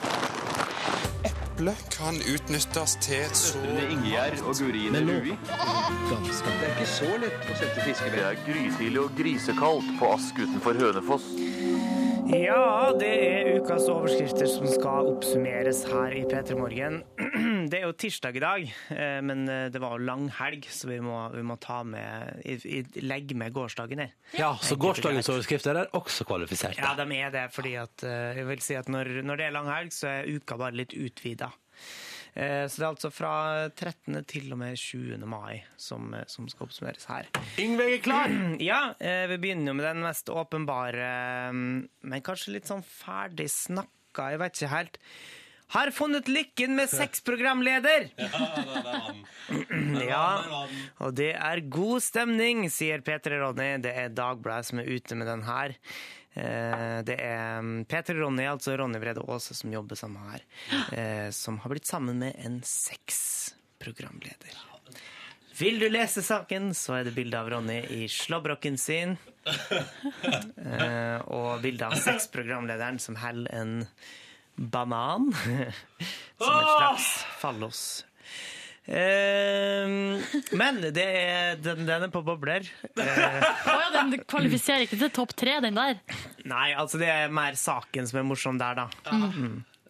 [1.53, 3.61] Eple kan utnyttes til så
[3.91, 5.35] Ingjerd og Gurine Rui.
[5.37, 8.17] Det er ikke så lett å sette fiskevær.
[8.17, 11.29] Det er grytidlig og grisekaldt på Ask utenfor Hønefoss.
[12.33, 17.03] Ja, det er ukas overskrifter som skal oppsummeres her i P3 Morgen.
[17.73, 20.91] Det er jo tirsdag i dag, eh, men eh, det var jo lang helg, så
[20.91, 22.43] vi må, vi må ta med,
[23.01, 24.13] legge med gårsdagen her.
[24.37, 26.83] Ja, Så gårsdagens overskrifter er også kvalifiserte.
[26.83, 29.57] Ja, de er det, fordi at eh, jeg vil si at når, når det er
[29.57, 31.53] lang helg, så er uka bare litt utvida.
[32.33, 33.33] Så det er altså fra
[33.69, 34.15] 13.
[34.25, 35.19] til og med 20.
[35.29, 37.27] mai som, som skal oppsummeres her.
[37.61, 38.33] Yngve er klar!
[38.71, 38.95] Ja,
[39.29, 41.11] vi begynner jo med den mest åpenbare,
[41.51, 44.97] eh, men kanskje litt sånn ferdig snakka, jeg vet ikke helt.
[45.73, 48.11] Har funnet lykken med sexprogramleder!
[50.07, 50.27] Ja,
[51.01, 53.71] og det er god stemning, sier Peter Ronny.
[53.85, 55.75] Det er Dagbladet som er ute med den her.
[56.35, 60.45] Eh, Det er P3 Ronny, altså Ronny Brede Aase, som jobber sammen her,
[60.99, 64.61] eh, som har blitt sammen med en sexprogramleder.
[65.59, 69.17] Vil du lese saken, så er det bilde av Ronny i slåbroken sin.
[70.63, 73.73] Eh, og bilde av sexprogramlederen som holder en
[74.57, 75.31] banan.
[76.43, 77.11] som et slags
[77.41, 77.83] fallos.
[78.83, 79.87] Eh,
[80.59, 82.67] men det er, den, den er på bobler.
[82.99, 83.21] Eh,
[83.71, 86.01] oh ja, den kvalifiserer ikke til topp tre, den der.
[86.51, 88.89] nei, altså det er mer saken som er morsom der, da.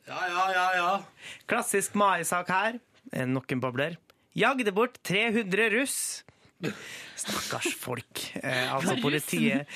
[0.09, 0.91] Ja, ja, ja, ja.
[1.49, 2.81] Klassisk mai-sak her.
[3.13, 3.97] Noen Nok en bobler.
[4.37, 5.97] Jagde bort 300 russ.
[7.19, 8.23] Stakkars folk.
[8.41, 9.69] Eh, altså, politiet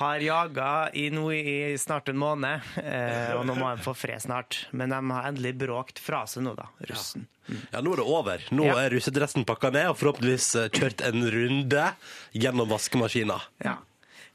[0.00, 4.22] har jaga i, nå i snart en måned, eh, og nå må de få fred
[4.24, 4.62] snart.
[4.72, 7.26] Men de har endelig bråkt fra seg nå, da, russen.
[7.72, 8.44] Ja, Nå er det over.
[8.54, 8.76] Nå Ja.
[8.84, 11.88] er russedressen pakka ned og forhåpentligvis eh, kjørt en runde
[12.32, 13.40] gjennom vaskemaskina.
[13.66, 13.76] Ja.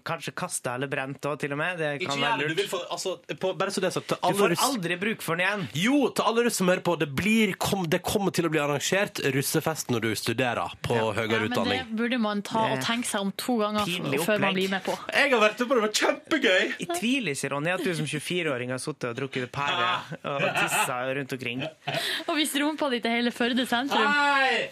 [0.07, 1.77] Kanskje kasta eller brent òg, til og med.
[1.81, 4.39] Det kan være Du vil få, altså, på, bare så det er sagt, til Du
[4.39, 4.63] får russ...
[4.67, 5.65] aldri bruk for den igjen.
[5.83, 8.61] Jo, til alle russ som hører på, det, blir, kom, det kommer til å bli
[8.63, 11.09] arrangert russefest når du studerer på Ja.
[11.17, 14.39] høyere Ja, men det burde man ta og tenke seg om to ganger Pinlig før
[14.45, 14.95] man blir med på.
[15.13, 16.63] Jeg har vært med på det, det var kjempegøy!
[16.79, 19.91] Jeg tviler ikke, Ronny, at du som 24-åring har sittet og drukket pære
[20.23, 21.63] og tissa rundt omkring.
[22.27, 24.67] Og hvis rumpa di til hele Førde sentrum Hei!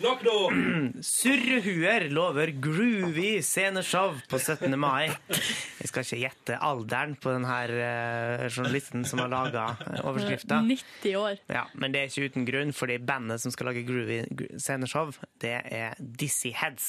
[0.00, 0.34] Nok nå!
[1.04, 4.72] Surrehuer lover groovy sceneshow på 17.
[4.80, 5.10] mai.
[5.28, 9.66] Jeg skal ikke gjette alderen på denne uh, journalisten som har laga
[10.02, 10.62] overskrifta.
[10.72, 11.36] 90 år.
[11.52, 15.12] Ja, men det er ikke uten grunn, fordi bandet som skal lage groovy gr- sceneshow,
[15.44, 16.88] det er Dizzie Heads.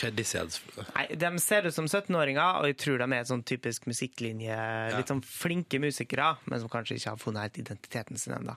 [0.00, 0.60] Hva er disse heads?
[0.94, 4.58] Nei, De ser ut som 17-åringer, og jeg tror de er et sånn typisk musikklinje.
[4.96, 8.54] Litt sånn flinke musikere, men som kanskje ikke har funnet helt identiteten sin ennå.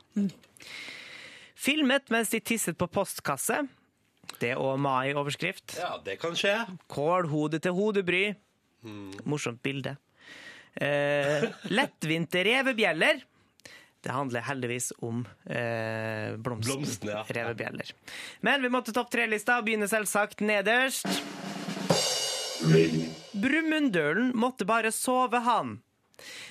[1.64, 3.62] Filmet mens de tisset på postkasse.
[4.40, 5.78] Det er òg mai-overskrift.
[5.80, 6.58] Ja, det kan skje.
[6.92, 8.24] Kålhode til hodebry.
[9.30, 9.96] Morsomt bilde.
[10.76, 13.22] Eh, lettvinte revebjeller.
[14.04, 16.82] Det handler heldigvis om eh, blomsten.
[16.82, 17.24] Blomsten, ja.
[17.38, 17.94] Revebjeller.
[18.44, 21.08] Men vi måtte topp tre-lista og begynner selvsagt nederst.
[23.40, 25.78] Brumunddølen måtte bare sove, han.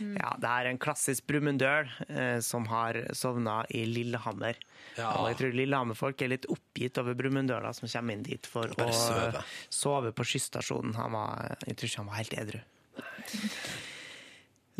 [0.03, 4.59] Ja, det er en klassisk brumunddøl eh, som har sovna i Lillehammer.
[4.99, 5.13] Ja.
[5.21, 8.91] Og jeg tror Lillehammer-folk er litt oppgitt over brumunddøla som kommer inn dit for å
[8.97, 9.45] sove.
[9.73, 10.97] sove på skysstasjonen.
[10.99, 12.61] Han var, jeg tror ikke han var helt edru.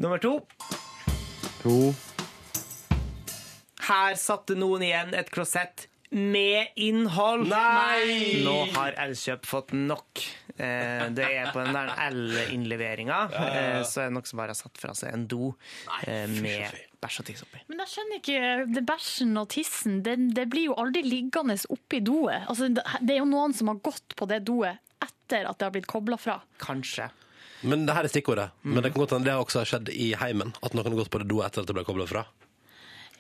[0.03, 0.37] Nummer to.
[3.87, 7.47] Her satte noen igjen et klosett med innhold.
[7.49, 8.43] Nei!
[8.45, 10.23] Nå har Elkjøp fått nok.
[10.57, 14.59] Eh, det er på den der L-innleveringa, eh, så er det noen som bare har
[14.59, 15.55] satt fra seg en do
[16.05, 17.63] eh, med bæsj og tiss oppi.
[17.73, 18.43] Men jeg skjønner ikke,
[18.77, 22.45] det bæsjen og tissen, det, det blir jo aldri liggende oppi doet.
[22.47, 25.67] Altså, det det er jo noen som har gått på det doet etter at det
[25.67, 26.39] har blitt kobla fra.
[26.63, 27.09] Kanskje.
[27.63, 28.51] Men det her er stikkordet.
[28.67, 30.51] Men det kan godt hende det også har skjedd i heimen.
[30.63, 32.25] At noen har gått på det doet etter at det ble kobla fra.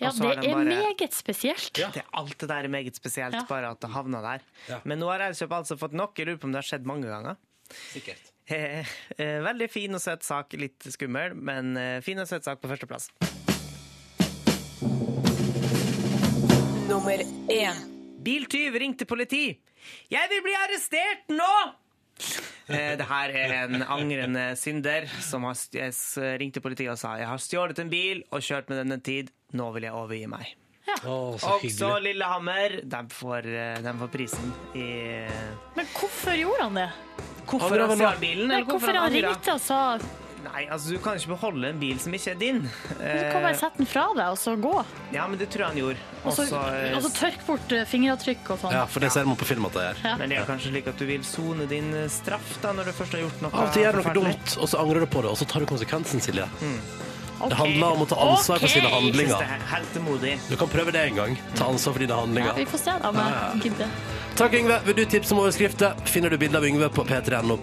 [0.00, 1.72] Ja, det de er bare- meget spesielt.
[1.74, 3.44] Det, alt det der er meget spesielt, Ja.
[3.48, 4.40] bare at det havna der.
[4.68, 4.81] Ja.
[4.85, 6.16] Men nå har Elkjøp altså fått nok.
[6.18, 7.37] Jeg lurer på om det har skjedd mange ganger.
[7.92, 8.18] Sikkert.
[8.48, 8.81] Eh,
[9.18, 12.68] eh, veldig fin og søt sak, litt skummel, men eh, fin og søt sak på
[12.68, 13.11] førsteplass.
[16.88, 17.78] Nummer én.
[18.22, 19.59] Biltyv ringte politi.
[20.12, 21.52] Jeg vil bli arrestert nå!
[22.70, 25.57] Eh, det her er en angrende synder som har
[26.38, 29.33] ringte politiet og sa jeg har stjålet en bil og kjørt med den en tid.
[29.52, 30.54] Nå vil jeg overgi meg.
[30.82, 32.02] Å, så Også hyggelig.
[32.08, 32.72] Lillehammer.
[32.90, 34.86] De får, eh, de får prisen i
[35.76, 36.88] Men hvorfor gjorde han det?
[37.46, 38.48] Hvorfor han han stjal bilen?
[38.48, 39.78] Nei, Eller hvorfor hvorfor han ringte og sa
[40.42, 42.56] Nei, altså Du kan ikke beholde en bil som ikke er din.
[42.62, 44.72] du kan bare Eh, sette den fra deg og så gå?
[45.14, 46.02] ja, men det tror jeg han gjorde.
[46.24, 48.72] Og så, Også, eh, og så tørk bort fingeravtrykk og sånn.
[48.74, 50.02] Ja, for det ser man på film at det gjør.
[50.02, 50.16] Ja.
[50.18, 53.12] Men det er kanskje slik at du vil sone din straff da, når du først
[53.14, 55.22] har gjort noe Av og til gjør du noe dumt, og så angrer du på
[55.22, 56.42] det, og så tar du konsekvensen, Silje.
[56.58, 57.08] Ok.
[57.48, 59.42] Det handler om å ta ansvar for sine handlinger.
[59.42, 60.38] er.
[60.48, 61.38] Du kan prøve det en gang.
[61.57, 62.55] Ta ansvar for dine Ja, handlinger.
[62.57, 63.12] vi får se, da.
[63.12, 63.88] Men jeg gidder.
[64.37, 64.81] Takk, Yngve.
[64.85, 67.57] Vil du tipse om overskrifter, finner du bilde av Yngve på p3.no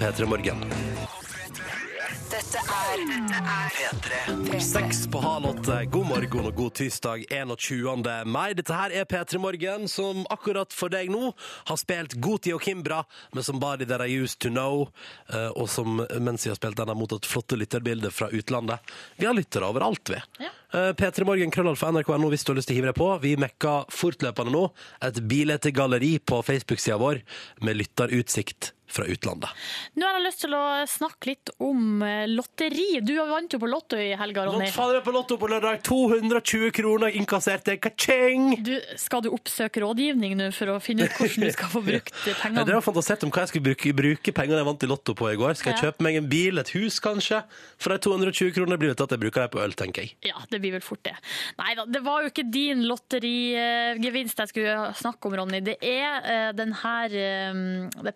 [2.30, 3.24] P3 Morgen.
[3.26, 4.60] Dette er P3.
[4.62, 5.80] Seks på halv åtte.
[5.90, 8.04] God morgen og god tirsdag 21.
[8.30, 8.54] mai.
[8.54, 13.02] Dette her er P3 Morgen, som akkurat for deg nå har spilt Goti og Kimbra
[13.34, 14.86] med Somebody der I Used To Know,
[15.34, 18.94] eh, og som mens vi har spilt den, har mottatt flotte lytterbilder fra utlandet.
[19.18, 20.22] Vi har lyttere overalt, vi.
[20.46, 20.54] Ja.
[20.70, 23.14] Eh, P3 Morgen, krøllalfa nrk.no hvis du har lyst til å hive deg på.
[23.26, 24.68] Vi mekker fortløpende nå
[25.10, 27.26] et bildegalleri på Facebook-sida vår
[27.66, 29.50] med lytterutsikt fra utlandet.
[29.96, 33.00] Nå har jeg lyst til å snakke litt om eh, lotteri.
[33.06, 34.66] Du vant jo på Lotto i helga, Ronny.
[34.70, 35.82] Jeg på Lotto på lørdag.
[35.86, 37.78] 220 kroner innkasserte.
[37.82, 38.58] Ka-ching!
[39.00, 42.38] Skal du oppsøke rådgivning nå for å finne ut hvordan du skal få brukt Jeg
[42.42, 42.66] pengene?
[42.68, 45.30] drev og fantaserte om hva jeg skulle bruke, bruke pengene jeg vant i Lotto på
[45.32, 45.54] i går.
[45.60, 45.90] Skal jeg Ja.
[45.90, 47.44] kjøpe meg en bil, et hus kanskje?
[47.80, 50.16] For de 220 kronene blir det til at jeg bruker dem på øl, tenker jeg.
[50.32, 51.14] Ja, det blir vel fort det.
[51.62, 55.62] Nei da, det var jo ikke din lotterigevinst jeg skulle snakke om, Ronny.
[55.66, 57.62] Det er eh, den her eh,
[58.06, 58.16] det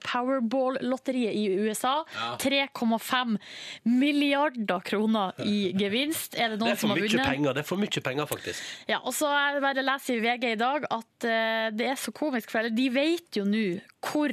[0.64, 1.94] Powerball-lotteriet i USA.
[2.40, 3.38] 3,5
[3.84, 6.36] milliarder kroner i gevinst.
[6.40, 7.28] Er det Det noen er som for har mye vunnet?
[7.28, 8.64] penger, det er for mye penger faktisk.
[8.90, 11.88] Ja, og så er det bare å lese i VG i dag at eh, det
[11.94, 13.66] er så komisk, for de vet jo nå
[14.04, 14.32] hvor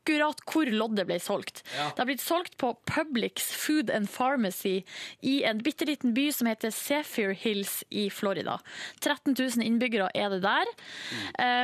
[0.00, 1.62] akkurat hvor loddet ble solgt.
[1.76, 4.82] Det har blitt solgt på Publix Food and Pharmacy
[5.20, 8.58] i en bitte liten by som heter Zephyr Hills i Florida.
[9.00, 10.70] 13 000 innbyggere er det der.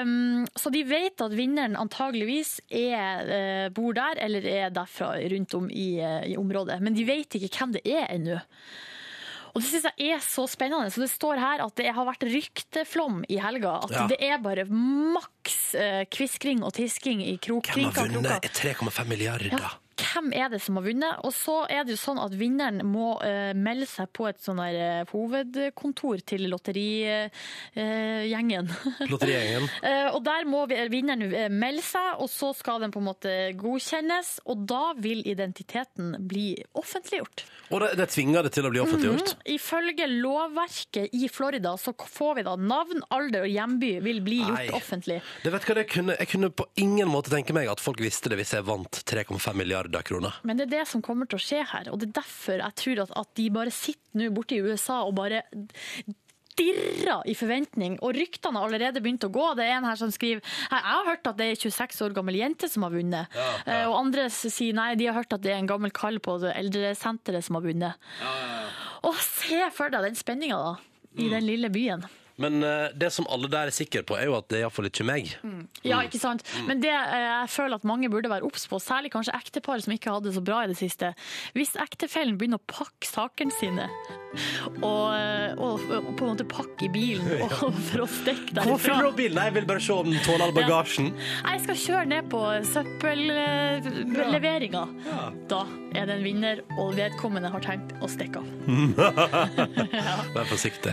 [0.03, 5.55] Um, så de vet at vinneren antageligvis er, uh, bor der, eller er derfra rundt
[5.57, 6.81] om i, uh, i området.
[6.83, 8.43] Men de vet ikke hvem det er ennå.
[9.57, 10.91] Og det synes jeg er så spennende.
[10.93, 13.79] Så det står her at det har vært rykteflom i helga.
[13.87, 14.07] At Ja.
[14.13, 19.57] det er bare maks eh, kviskring og tisking i krok, Hvem har vunnet 3,5 milliarder?
[19.57, 21.15] Ja, hvem er det som har vunnet?
[21.27, 24.59] Og så er det jo sånn at vinneren må uh, melde seg på et sånn
[24.61, 28.71] der eh, hovedkontor til lotterigjengen.
[29.13, 29.69] Lotterigjengen.
[29.85, 34.29] Eh, og der må vinneren melde seg, og så skal den på en måte godkjennes.
[34.51, 37.45] Og da vil identiteten bli offentliggjort.
[37.71, 39.29] Og det, det tvinger det til å bli offentliggjort.
[39.53, 44.61] Ifølge lovverket i Florida så får vi da navn, alder og hjemby vil bli gjort
[44.61, 44.69] Nei.
[44.77, 45.19] offentlig.
[45.43, 48.31] Det vet hva det kunne, jeg kunne på ingen måte tenke meg at folk visste
[48.33, 50.35] det hvis jeg vant 3,5 milliarder kroner.
[50.43, 52.75] Men det er det som kommer til å skje her, og det er derfor jeg
[52.83, 55.43] tror at, at de bare sitter nå borte i USA og bare
[56.57, 59.47] dirrer i forventning, og ryktene har allerede begynt å gå.
[59.59, 62.01] Det er en her som skriver «Hei, Jeg har hørt at det er en 26
[62.07, 63.37] år gammel jente som har vunnet.
[63.67, 66.39] Eh, Og andre sier nei, de har hørt at det er en gammel kall på
[66.49, 68.09] eldresenteret som har vunnet.
[69.05, 70.77] Og se for deg den spenninga, da.
[71.21, 72.03] I den lille byen.
[72.37, 74.87] Men eh, det som alle der er sikre på, er jo at det er iallfall
[74.91, 75.25] ikke meg.
[75.87, 76.43] Ja, ikke sant?
[76.69, 79.93] Men det eh, jeg føler at mange burde være obs på, særlig kanskje ektepar som
[79.97, 81.07] ikke hadde det så bra i det siste.
[81.57, 83.87] Hvis ektefellen begynner å pakke sakene sine,
[84.85, 85.85] og, eh, og, og
[86.19, 87.51] på en måte pakke i bilen og,
[87.89, 89.37] for å stikke Hva Hvorfor fyller du opp bilen?
[89.39, 91.07] Nei, Jeg vil bare se om den tåler all bagasjen.
[91.17, 92.41] Jeg skal kjøre ned på
[92.75, 94.85] søppelleveringa.
[95.49, 95.61] Da
[95.97, 98.47] er det en vinner, og vedkommende har tenkt å stikke av.
[100.37, 100.93] Vær forsiktig.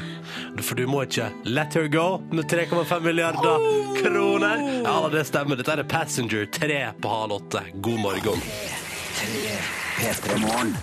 [0.64, 3.58] For du må ikke let her go med 3,5 milliarder
[4.04, 4.82] kroner.
[4.84, 5.56] Ja, det stemmer.
[5.56, 7.64] Dette er Passenger 3 på halv åtte.
[7.74, 8.40] God morgen.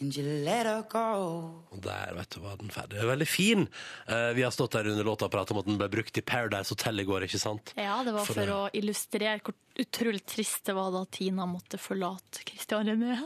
[0.00, 2.96] Og der, vet du, var den ferdig.
[2.96, 3.66] Det er veldig fin.
[4.08, 6.24] Eh, vi har stått der under låta og pratet om at den ble brukt i
[6.24, 7.74] Paradise Hotel i går, ikke sant?
[7.76, 11.80] Ja, det var For for, å illustrere hvor utrolig trist det var da Tina måtte
[11.80, 13.18] forlate Christian René.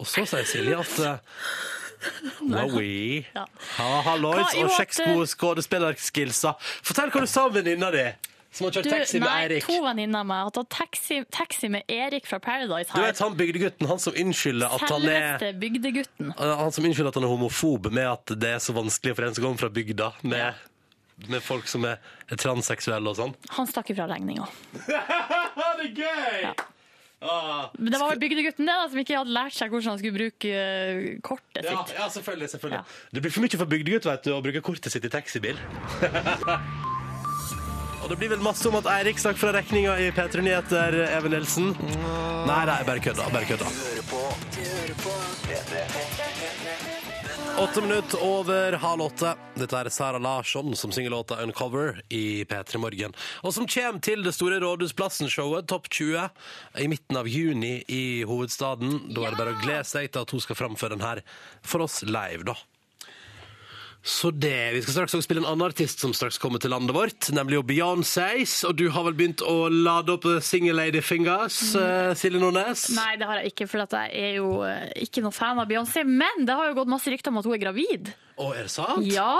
[0.00, 1.44] Og så sier Silje at uh,
[2.40, 3.26] Wowie.
[3.36, 3.44] Ja.
[3.76, 6.54] Ha, hallois Hva- og sjekk gode skuespillerskillsa.
[6.80, 8.06] Fortell hva du sa om venninna di
[8.50, 9.66] som har kjørt Du, taxi med nei, Eirik.
[9.68, 13.36] to venninner av meg har tatt taxi, taxi med Erik fra Paradise Du vet han
[13.38, 16.32] bygdegutten, han som unnskylder at han er Selveste bygdegutten.
[16.38, 19.36] Han som unnskylder at han er homofob med at det er så vanskelig for en
[19.38, 20.66] som kommer fra bygda, med,
[21.30, 23.36] med folk som er, er transseksuelle og sånn.
[23.58, 24.48] Han stakk ifra regninga.
[24.88, 24.98] det
[25.86, 26.50] er gøy!
[27.20, 27.66] Ah.
[27.76, 30.52] Men det var bygdegutten det da, som ikke hadde lært seg hvordan han skulle bruke
[30.56, 31.92] eh, kortet Ja, sitt.
[31.98, 32.48] ja, selvfølgelig.
[32.54, 32.78] selvfølgelig.
[32.80, 33.10] Ja.
[33.12, 35.60] Det blir for mye for bygdegutt vet du, å bruke kortet sitt i taxibil.
[38.02, 41.34] Og det blir vel masse om at Eirik stakk fra regninga i P3 Nyheter, Even
[41.36, 41.74] Nilsen.
[42.48, 43.28] Nei, nei, bare kødda.
[43.34, 43.66] Bare kødda.
[47.60, 49.34] Åtte minutter over halv åtte.
[49.58, 53.12] Dette er Sara Larsson som synger låta 'Uncover' i P3 Morgen.
[53.42, 56.30] Og som kommer til det store Rådhusplassen-showet, Topp 20,
[56.78, 59.12] i midten av juni i hovedstaden.
[59.14, 61.20] Da er det bare å glede seg til at hun skal framføre den her
[61.62, 62.54] for oss live, da.
[64.02, 66.94] Så det, Vi skal straks også spille en annen artist som straks kommer til landet
[66.96, 68.54] vårt, nemlig jo Beyoncés.
[68.68, 72.86] Og du har vel begynt å lade opp Single Lady Fingers, eh, Silje Nordnes?
[72.96, 76.06] Nei, det har jeg ikke, for jeg er jo eh, ikke noe fan av Beyoncé.
[76.08, 78.12] Men det har jo gått masse rykter om at hun er gravid.
[78.40, 79.06] Å, er det sant?
[79.10, 79.36] Ja!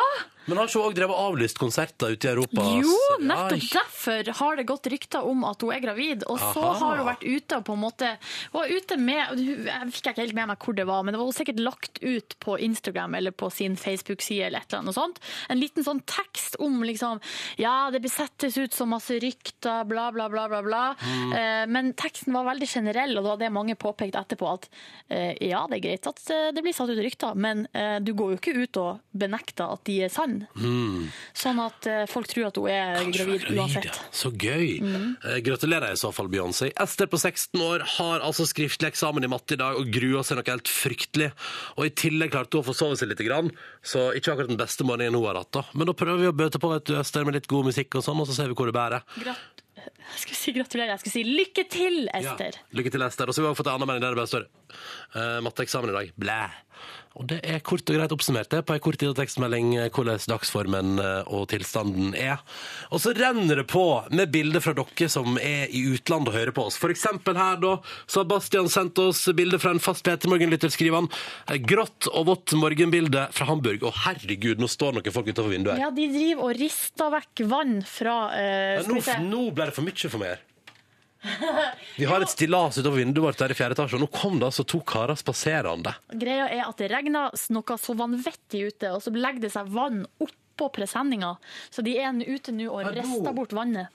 [0.50, 2.64] Men har ikke hun òg drevet avlyst konserter ute i Europa?
[2.80, 3.68] Jo, nettopp Ai.
[3.74, 6.24] derfor har det gått rykter om at hun er gravid.
[6.26, 6.78] Og så Aha.
[6.80, 8.08] har hun vært ute og på en måte
[8.50, 11.20] Hun var ute med Jeg fikk ikke helt med meg hvor det var, men det
[11.20, 15.20] var sikkert lagt ut på Instagram eller på sin Facebook-side eller et eller annet sånt.
[15.52, 17.20] En liten sånn tekst om liksom
[17.60, 20.82] Ja, det besettes ut så masse rykter, bla, bla, bla, bla, bla.
[20.98, 21.32] Mm.
[21.36, 24.68] Eh, men teksten var veldig generell, og det var det mange påpekte etterpå, at
[25.12, 27.66] eh, ja, det er greit at eh, det blir satt ut rykter, men
[28.00, 30.40] du går jo ikke ut og benekter at de er sann.
[31.36, 33.10] Sånn at eh, folk tror at hun er Mm.
[33.10, 33.84] Kanskje gravid er uansett.
[33.86, 33.92] ja.
[34.12, 34.80] Så gøy.
[34.82, 35.16] Mm.
[35.24, 36.70] Eh, gratulerer i så fall, Beyoncé.
[36.80, 40.40] Ester på 16 år har altså skriftlig eksamen i matte i dag og gruer seg
[40.40, 41.30] noe helt fryktelig.
[41.76, 43.22] Og i tillegg klarte hun å sove seg litt,
[43.82, 45.52] så ikke akkurat den beste morgenen hun har hatt.
[45.52, 45.64] da.
[45.74, 48.04] Men da prøver vi å bøte på vet du, Ester, med litt god musikk og
[48.06, 49.04] sånn, og så ser vi hvor det bærer.
[49.20, 49.60] Grat
[50.10, 52.56] jeg skulle si gratulerer, jeg skulle si lykke til, Ester.
[52.58, 52.66] Ja.
[52.76, 53.30] Lykke til, Ester.
[53.30, 54.48] Og så har vi også fått en annen melding der det bare står
[55.16, 56.12] uh, matteeksamen i dag.
[56.20, 56.40] Blæ.
[57.20, 59.90] Og det er kort og greit oppsummert det på en kort tid og tekstmelding eh,
[59.92, 62.40] hvordan dagsformen eh, og tilstanden er.
[62.88, 63.84] Og så renner det på
[64.16, 66.80] med bilder fra dere som er i utlandet og hører på oss.
[66.80, 67.74] For eksempel her da,
[68.08, 71.10] så har Bastian sendt oss bilde fra en fast Peter Morgen-lytter, skriver han.
[71.46, 73.84] Eh, Grått og vått morgenbilde fra Hamburg.
[73.84, 75.84] Å herregud, nå står noen folk utenfor vinduet her.
[75.84, 80.08] Ja, de driver og rister vekk vann fra eh, nå, nå ble det for mye
[80.08, 80.46] for meg her.
[81.96, 84.48] Vi har et stillas utover vinduet vårt der i fjerde etasje, og nå kom det
[84.48, 85.92] altså to karer spaserende.
[86.16, 90.06] Greia er at det regner noe så vanvittig ute, og så legger det seg vann
[90.22, 91.34] oppå presenninga.
[91.72, 93.92] Så de er ute nå og rister bort vannet.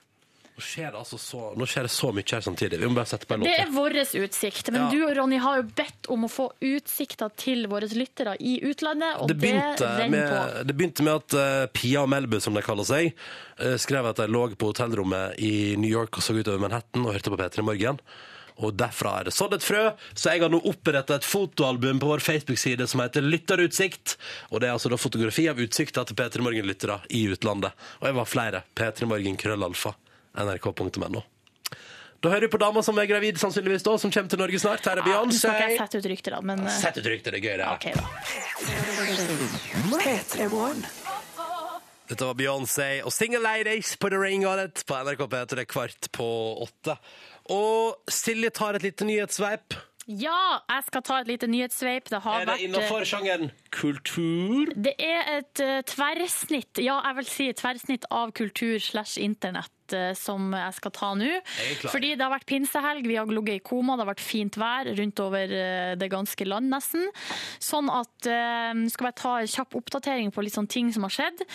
[0.56, 2.78] Nå skjer det altså så, nå skjer det så mye her samtidig.
[2.80, 3.50] Vi må bare sette på en låt.
[3.50, 4.89] Det er vår utsikt, men Ja.
[4.94, 9.18] du og Ronny har jo bedt om å få utsikter til våre lyttere i utlandet,
[9.20, 10.38] og Det det, begynte, renner på.
[10.56, 13.12] med, det begynte med at eh, Pia og Melbu, som de kaller seg,
[13.60, 17.12] eh, skrev at de lå på hotellrommet i New York og så utover Manhattan og
[17.18, 18.00] hørte på P3 Morgen.
[18.63, 22.08] Og derfra er det sådd et frø, så jeg har nå oppretta et fotoalbum på
[22.08, 24.15] vår Facebook-side som heter Lytterutsikt.
[24.56, 27.76] Og det er altså da fotografi av utsikta til P3 Morgen-lyttere i utlandet.
[28.00, 28.63] Og jeg var flere.
[28.74, 29.91] P3 Morgen krøllalfa.
[30.38, 31.21] nrk.no.
[32.24, 34.86] Da hører vi på dama som er gravid, sannsynligvis da, som kommer til Norge snart.
[34.88, 37.06] Her er Ja, Nå skal ikke jeg sette ut rykter, da, men eh, Sett ut
[37.12, 37.67] ryktet, det er gøy, det.
[37.76, 38.04] OK, da.
[42.06, 45.63] Dette var Beyoncé og Single Ladies på The Ring on It på NRK P3 det
[45.65, 46.28] er kvart på
[46.65, 46.98] åtte.
[47.54, 49.78] Og Silje tar et lite nyhetssveip.
[50.06, 52.10] Ja, jeg skal ta et lite nyhetssveip.
[52.13, 54.69] Det har Er det vært eh, innenfor sjangeren kultur?
[54.78, 59.74] Det er et eh, tverrsnitt, ja, jeg vil si et tverrsnitt av kultur slash internett
[60.17, 61.32] som jeg skal ta nå.
[61.86, 64.89] Fordi det har vært pinsehelg, vi har ligget i koma, det har vært fint vær
[64.98, 67.08] rundt over eh, det ganske land nesten.
[67.63, 71.13] Sånn at eh, skal jeg ta en kjapp oppdatering på litt sånne ting som har
[71.13, 71.45] skjedd.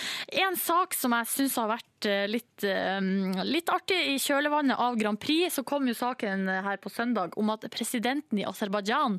[0.44, 3.00] En sak som jeg syns har vært eh, litt, eh,
[3.46, 7.52] litt artig i kjølvannet av Grand Prix, så kom jo saken her på søndag om
[7.54, 9.18] at presidenten i Aserbajdsjan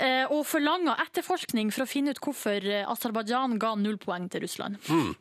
[0.00, 4.44] eh, og forlanga etterforskning for å finne ut hvorfor eh, Aserbajdsjan ga null poeng til
[4.44, 4.80] Russland.
[4.88, 5.12] Mm.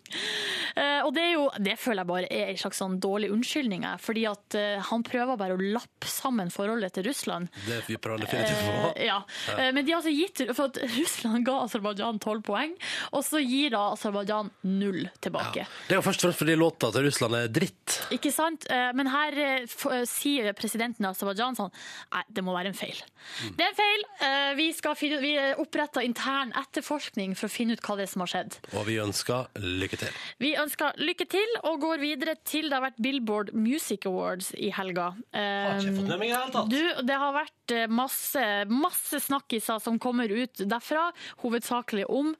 [1.05, 4.25] og det er jo, det føler jeg bare er en slags sånn dårlig unnskyldning, fordi
[4.29, 7.49] at eh, han prøver bare å lappe sammen forholdet til Russland.
[7.67, 8.73] Det vi prøver definitivt på.
[8.95, 9.19] Eh, ja.
[9.57, 12.73] Eh, Men de har altså gitt, for at Russland ga Aserbajdsjan tolv poeng,
[13.11, 15.67] og så gir da Aserbajdsjan null tilbake.
[15.87, 17.99] Det er jo først og fremst fordi låta til Russland er dritt.
[18.15, 18.67] Ikke sant?
[18.71, 19.37] Eh, Men her
[20.09, 21.71] sier presidenten av Aserbajdsjan sånn
[22.13, 22.97] Nei, det må være en feil.
[23.43, 23.55] Mm.
[23.57, 24.03] Det er en feil.
[24.57, 28.23] Vi, skal finne, vi oppretter intern etterforskning for å finne ut hva det er som
[28.23, 28.57] har skjedd.
[28.77, 30.19] Og vi ønsker lykke til.
[30.43, 34.71] Vi ønsker lykke til og går videre til det har vært Billboard Music Awards i
[34.73, 35.11] helga.
[35.33, 36.71] Har ikke fått med meg i det hele tatt.
[36.73, 41.09] Du, det har vært eh, masse, masse snakkiser som kommer ut derfra,
[41.43, 42.33] hovedsakelig om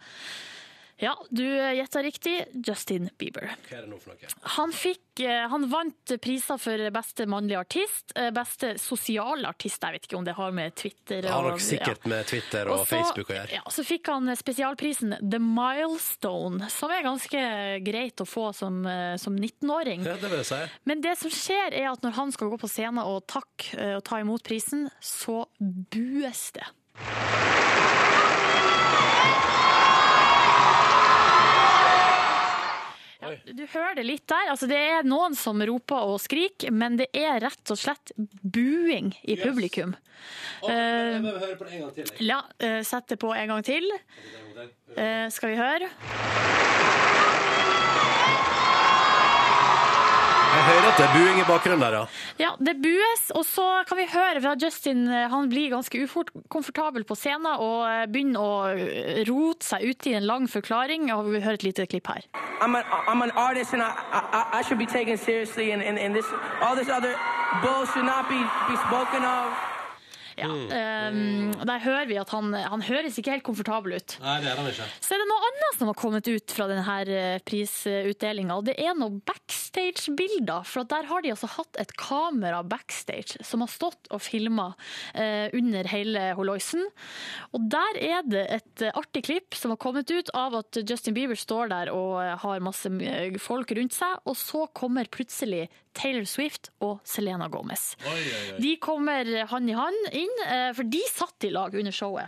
[1.02, 2.46] ja, du gjetta riktig.
[2.54, 3.50] Justin Bieber.
[3.68, 4.30] Hva er det nå for noe?
[4.56, 9.82] Han, fikk, eh, han vant priser for beste mannlige artist, eh, beste sosiale artist.
[9.82, 12.84] Jeg vet ikke om det har med Twitter Det har nok sikkert med Twitter og,
[12.84, 13.58] og så, Facebook å gjøre.
[13.58, 17.44] Ja, så fikk han spesialprisen The Milestone, som er ganske
[17.84, 20.06] greit å få som, eh, som 19-åring.
[20.08, 20.62] Ja, det vil jeg si.
[20.90, 23.96] Men det som skjer er at når han skal gå på scenen og takke eh,
[23.98, 26.70] og ta imot prisen, så bues det.
[33.24, 34.50] Ja, du hører det litt der.
[34.54, 39.14] Altså, det er noen som roper og skriker, men det er rett og slett buing
[39.24, 39.96] i publikum.
[40.68, 42.14] jeg må høre på det en gang til.
[42.24, 43.90] Ja, eh, sett det på en gang til.
[44.94, 45.90] Uh, skal vi høre?
[50.53, 52.04] Jeg hører at det er buing i bakgrunnen der, ja.
[52.42, 57.06] Ja, det bues, og så kan vi høre fra Justin eh, Han blir ganske ukomfortabel
[57.10, 61.10] på scenen og eh, begynner å eh, rote seg ut i en lang forklaring.
[61.16, 62.26] Og vi hører et lite klipp her.
[62.62, 66.00] I'm an, I'm an artist and I, I, I should be taken seriously and, and,
[66.00, 66.26] and this
[66.62, 67.16] all this other
[67.62, 68.40] bull should not be,
[68.70, 69.73] be spoken of.
[70.40, 74.18] Ja, um, der hører vi at han, han høres ikke helt komfortabel ut.
[74.24, 74.88] Nei, det er han ikke.
[75.04, 78.98] Så er det noe annet som har kommet ut fra denne prisutdelinga, og det er
[78.98, 80.66] noen backstage-bilder.
[80.70, 84.72] For at der har de altså hatt et kamera backstage som har stått og filma
[84.74, 86.86] uh, under hele holoisen.
[87.54, 91.16] Og der er det et eh, artig klipp som har kommet ut av at Justin
[91.18, 95.68] Bieber står der og eh, har masse eh, folk rundt seg, og så kommer plutselig
[95.94, 97.96] Taylor Swift og Selena Gomez.
[98.60, 102.28] De kommer hand i hand inn, eh, for de satt i lag under showet.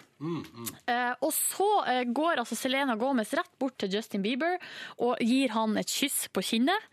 [0.87, 4.57] Eh, Og så eh, går altså Selena Gomez rett bort til Justin Bieber
[4.99, 6.91] og gir han et kyss på kinnet.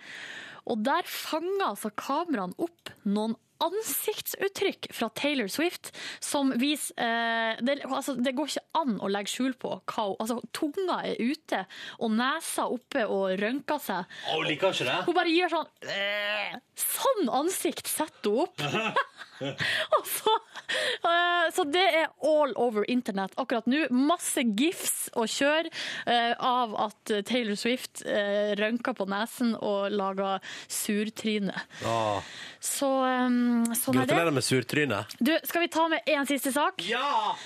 [0.67, 3.35] Og der fanger altså kameraene opp noen
[3.67, 5.93] ansiktsuttrykk fra Taylor Swift
[6.23, 10.17] som viser eh, det, altså, det går ikke an å legge skjul på hva hun
[10.23, 11.65] altså, Tunga er ute,
[12.03, 14.09] og nesa oppe og rønker seg.
[14.29, 14.99] Å, hun liker ikke det?
[15.09, 16.57] Hun bare gjør sånn «Øh».
[16.83, 18.63] Sånn ansikt setter hun opp!
[19.99, 20.35] Og så,
[21.05, 23.85] uh, så det er all over internett akkurat nå.
[23.91, 25.71] Masse gifs å kjøre
[26.07, 30.41] uh, av at Taylor Swift uh, rønker på nesen og lager
[30.71, 31.57] surtryne.
[31.87, 32.23] Ah.
[32.63, 34.13] Så um, sånn er det.
[34.13, 35.19] gratulerer med surtrynet.
[35.19, 36.83] Du, skal vi ta med én siste sak?
[36.89, 37.37] Ja!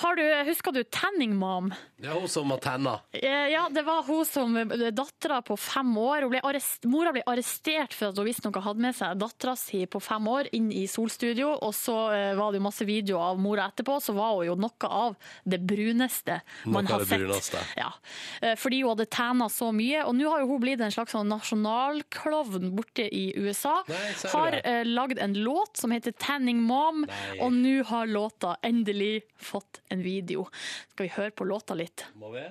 [0.00, 1.66] Har du, husker du Tanning Mom?
[2.00, 2.94] Det er hun som har tenna.
[3.12, 4.54] Eh, Ja, det var hun som
[4.96, 6.24] dattera på fem år.
[6.32, 10.00] Ble arrest, mora ble arrestert for at hun visstnok hadde med seg dattera si på
[10.02, 13.66] fem år inn i Solstudio, og så eh, var det jo masse videoer av mora
[13.68, 17.20] etterpå, så var hun jo noe av det bruneste man Noe har sett.
[17.20, 17.62] bruneste.
[17.76, 17.92] Ja.
[18.40, 21.12] Eh, Fordi hun hadde tanna så mye, og nå har jo hun blitt en slags
[21.12, 23.82] sånn nasjonalklovn borte i USA.
[23.92, 24.00] Nei,
[24.32, 27.38] har eh, lagd en låt som heter Tanning Mom, Nei.
[27.44, 30.46] og nå har låta endelig fått en video.
[30.92, 32.06] Skal vi høre på låta litt?
[32.16, 32.46] Må vi?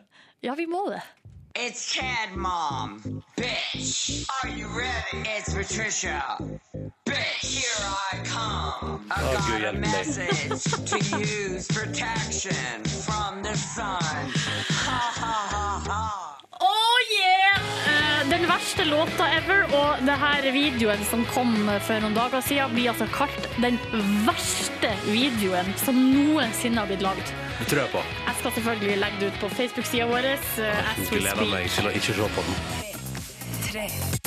[0.45, 1.01] Ja, vi må det.
[1.53, 3.01] It's Tad Mom,
[3.35, 4.23] bitch.
[4.41, 5.27] Are you ready?
[5.27, 6.37] It's Patricia,
[7.03, 7.43] bitch.
[7.43, 9.05] Here I come.
[9.11, 14.31] I've Oh, got a message to use protection from the sun.
[14.71, 16.40] Ha ha ha ha.
[16.61, 17.57] Oh yeah!
[17.89, 21.55] Eh, Den verste låta ever, og det her videoen som kom
[21.87, 23.79] for noen dager siden, blir altså kalt den
[24.27, 27.33] verste videoen som noensinne har blitt lagd.
[27.59, 28.05] Det tror jeg på.
[28.27, 30.31] Jeg skal selvfølgelig legge det ut på Facebook-sida vår.
[30.31, 30.39] Jeg
[30.95, 34.20] as we Gleder meg til å ikke se på den.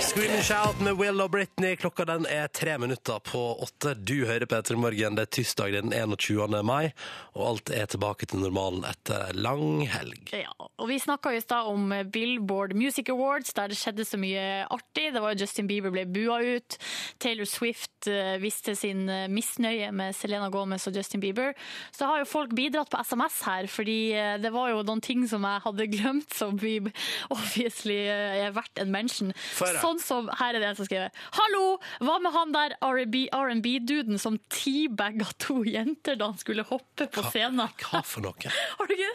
[0.00, 1.76] Scream and Shout med Will og Britney.
[1.76, 3.94] Klokka den er tre minutter på åtte.
[3.94, 5.16] Du hører på Etter morgen.
[5.16, 6.58] Det er tirsdag den 21.
[6.66, 6.90] mai,
[7.36, 10.32] og alt er tilbake til normalen etter lang helg.
[10.36, 14.66] Ja, og Vi snakka i stad om Billboard Music Awards, der det skjedde så mye
[14.68, 15.12] artig.
[15.14, 16.78] Det var Justin Bieber ble bua ut.
[17.20, 21.52] Taylor Swift eh, viste sin eh, misnøye med Selena Gomez og Justin Bieber.
[21.92, 25.26] Så har jo folk bidratt på SMS her, fordi eh, det var jo noen ting
[25.28, 26.78] som jeg hadde glemt, som vi
[27.34, 29.32] obviously eh, er verdt en mention.
[29.58, 34.20] Sånn som, her er det en som skriver Hallo, hva med han der R&B R&B-duden
[34.20, 37.64] som teabagga to jenter da han skulle hoppe på scenen?
[37.82, 38.52] Hva for noe?
[38.78, 39.10] Har du ikke?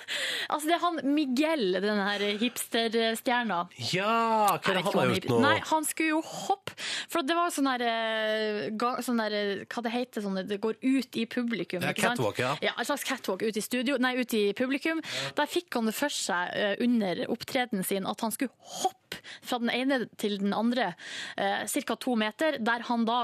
[0.53, 3.59] Altså, det er han Miguel, den her hipsterstjerna.
[3.93, 4.13] Ja,
[4.57, 5.39] hva er det han har gjort nå?
[5.43, 6.75] Nei, han skulle jo hoppe.
[7.11, 10.79] For det var sånn der, eh, sånn der eh, Hva det heter sånn, det går
[10.81, 11.83] ut i publikum.
[11.83, 12.53] Ja, catwalk, ja.
[12.63, 15.01] Ja, en slags catwalk ut i studio, nei, ut i publikum.
[15.37, 18.53] Der fikk han det for seg under opptredenen sin at han skulle
[18.83, 20.91] hoppe fra den ene til den andre,
[21.37, 21.95] eh, ca.
[21.95, 23.23] to meter, der han da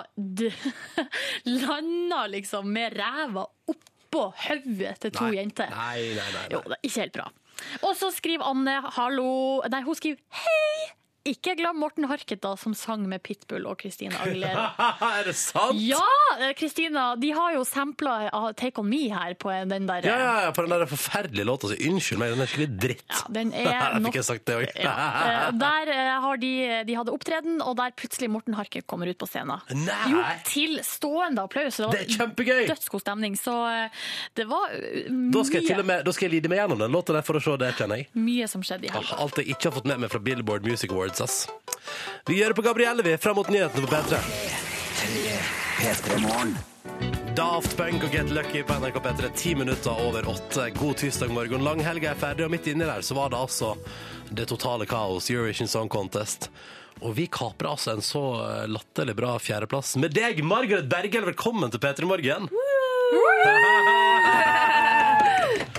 [1.59, 5.69] landa liksom med ræva oppå hodet til to Nei, jenter.
[5.69, 6.45] Nei, nei, nei.
[6.55, 7.27] Jo, det er ikke helt bra.
[7.83, 10.98] Og så skriver Anne hallo Nei, hun skriver hei!
[11.29, 14.67] Ikke glem Morten Harket, som sang med Pitbull og Christina Aguilera.
[15.19, 15.77] er det sant?
[15.81, 16.01] Ja!
[16.39, 20.33] eh, Christina, de har jo sampla Take On Me her på den der Ja, ja,
[20.47, 21.77] ja, på den der forferdelige låta si.
[21.89, 23.05] Unnskyld meg, den er skikkelig dritt.
[23.13, 24.73] Ja, den er nok- fikk jeg sagt det òg.
[24.81, 26.51] Ja, eh, der eh, har de,
[26.89, 29.61] de hadde opptreden, og der plutselig Morten Harket kommer ut på scenen.
[29.85, 29.99] Nei.
[30.13, 31.77] Jo, til stående applaus.
[31.79, 32.63] Det Det er kjempegøy!
[32.71, 33.37] dødsgod stemning.
[33.39, 34.01] Så eh,
[34.39, 36.81] det var mye Da skal, jeg til og med, da skal jeg lide meg gjennom
[36.81, 38.09] den låta der for å se det, kjenner jeg.
[38.17, 39.19] mye som skjedde i helga.
[39.23, 41.47] Alt jeg ikke har fått med meg fra Billboard Music Awards, ass.
[42.27, 44.17] Vi gjør det på Gabrielle, vi, fram mot nyhetene på P3.
[47.35, 50.69] Daft Punk og Get Lucky på NRK P3, ti minutter over åtte.
[50.75, 51.63] God tirsdag morgen.
[51.63, 53.75] Langhelga er ferdig, og midt inni der så var det altså
[54.29, 56.49] det totale kaos, Eurovision Song Contest.
[56.99, 61.25] Og vi kaprer altså en så eh, latterlig bra fjerdeplass med deg, Margaret Bergel.
[61.31, 62.49] Velkommen til P3 Morgen.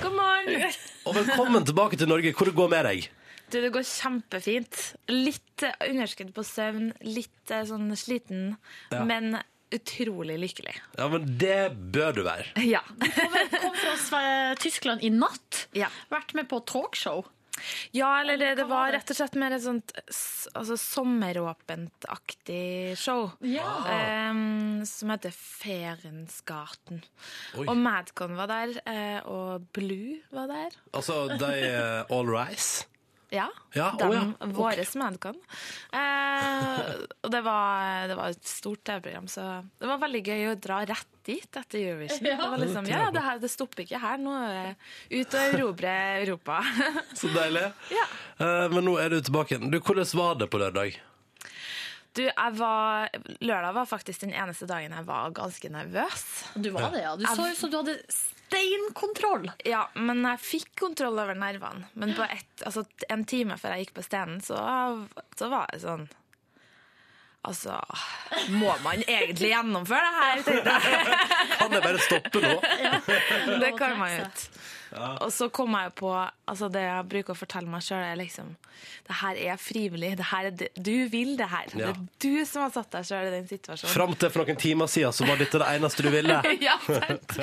[0.01, 0.72] God morgen!
[1.05, 2.32] Og velkommen tilbake til Norge.
[2.32, 3.11] Hvor det går med deg?
[3.51, 4.80] Du, det går kjempefint.
[5.11, 8.55] Litt eh, underskudd på søvn, litt eh, sånn sliten,
[8.92, 9.03] Ja.
[9.05, 9.36] men
[9.70, 10.74] utrolig lykkelig.
[10.98, 12.46] Ja, men det bør du være.
[12.74, 12.80] Ja.
[13.61, 13.76] Kom
[14.09, 14.22] fra
[14.59, 15.66] Tyskland i natt.
[15.78, 15.88] Ja.
[16.11, 17.24] Vært med på talkshow.
[17.92, 19.92] ja, eller det, det var rett og slett mer et sånt
[20.57, 23.30] altså, sommeråpent-aktig show.
[23.44, 27.03] em, som heter Ferensgarten.
[27.59, 27.66] Oi.
[27.68, 30.70] Og Madcon var der, eh, og Blue var der.
[30.96, 31.53] Altså, de
[32.11, 32.86] All Rise.
[33.31, 34.47] Ja, Ja, dem, oh, ja.
[34.57, 35.37] våres Madcon.
[35.95, 36.78] Eh,
[37.22, 39.45] og det var, det var et stort TV-program, så
[39.78, 42.24] det var veldig gøy å dra rett dit etter Eurovision.
[42.26, 44.74] Det var liksom, ja, det, her, det stopper ikke her, nå er
[45.14, 45.93] ut og erobre
[46.24, 46.59] Europa.
[47.20, 47.68] Så deilig.
[47.95, 48.09] Ja.
[48.43, 49.70] Eh, men nå er du tilbake igjen.
[49.70, 50.99] Du, hvordan var det på lørdag?
[52.18, 56.26] Du, jeg var, lørdag var faktisk den eneste dagen jeg var ganske nervøs.
[56.59, 57.14] Du var det, ja.
[57.14, 58.01] Du så ut som du hadde
[58.51, 59.51] steinkontroll.
[59.64, 61.86] Ja, men jeg fikk kontroll over nervene.
[61.94, 64.59] Men på et, altså, en time før jeg gikk på scenen, så,
[65.38, 66.09] så var jeg sånn
[67.41, 67.78] Altså,
[68.53, 70.09] må man egentlig gjennomføre
[70.45, 71.07] det her?
[71.61, 72.51] Kan det bare stoppe nå?
[73.62, 74.61] Det kan man jo ikke.
[75.22, 76.11] Og så kom jeg på
[76.51, 78.51] altså Det jeg bruker å fortelle meg sjøl, er liksom
[79.07, 80.11] Det her er frivillig.
[80.18, 81.72] Det her er det, du vil det her.
[81.72, 81.78] Ja.
[81.78, 83.95] Det er du som har satt deg sjøl i den situasjonen.
[83.95, 86.43] Fram til for noen timer siden så var dette det eneste du ville.
[86.66, 87.38] ja, sant.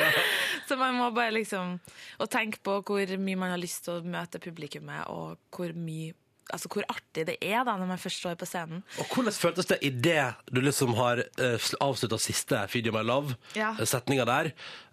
[0.67, 1.79] Så man må bare liksom
[2.19, 6.13] Og tenke på hvor mye man har lyst til å møte publikummet, og hvor mye
[6.53, 8.83] Altså hvor artig det er da når man først står på scenen.
[9.01, 13.35] Og hvordan føltes det idet du liksom har uh, avslutta siste Feed You My Love,
[13.57, 13.73] Ja.
[13.75, 14.51] eh, setninga der,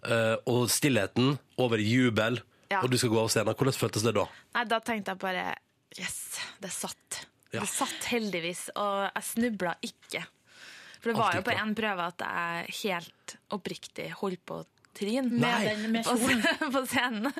[0.09, 2.41] uh, og stillheten over jubel,
[2.71, 2.81] Ja.
[2.81, 3.55] og du skal gå av scenen.
[3.55, 4.25] Hvordan føltes det da?
[4.55, 5.55] Nei, da tenkte jeg bare
[5.95, 7.21] Yes, det satt.
[7.53, 7.61] Ja.
[7.61, 10.25] Det satt heldigvis, og jeg snubla ikke.
[10.99, 14.65] For det var jo på en prøve at jeg helt oppriktig holdt på å
[14.95, 16.15] trinn med den, med på,
[16.75, 17.33] på, scenen.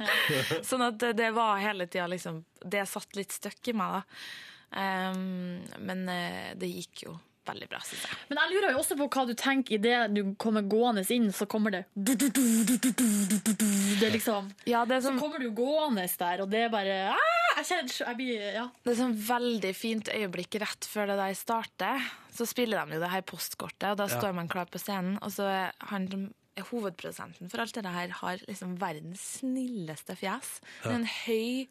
[0.65, 4.03] Sånn at det var hele tida liksom Det satt litt støkk i meg, da.
[4.75, 6.03] Um, men
[6.59, 8.17] det gikk jo veldig bra, syns jeg.
[8.29, 11.45] Men jeg lurer jo også på hva du tenker idet du kommer gående inn, så
[11.49, 12.15] kommer det Det
[14.13, 16.95] liksom ja, det som, Så kommer du gående der, og det er bare
[17.55, 18.65] jeg kjenner, jeg blir, ja.
[18.83, 22.07] Det er sånn veldig fint øyeblikk rett før det der starter.
[22.35, 25.15] Så spiller de jo det her postkortet, og da står man klar på scenen.
[25.23, 26.25] Og så er han som
[26.69, 30.59] hovedprodusenten for alt det her, har liksom verdens snilleste fjes.
[30.83, 30.93] Ja.
[30.95, 31.67] en høy,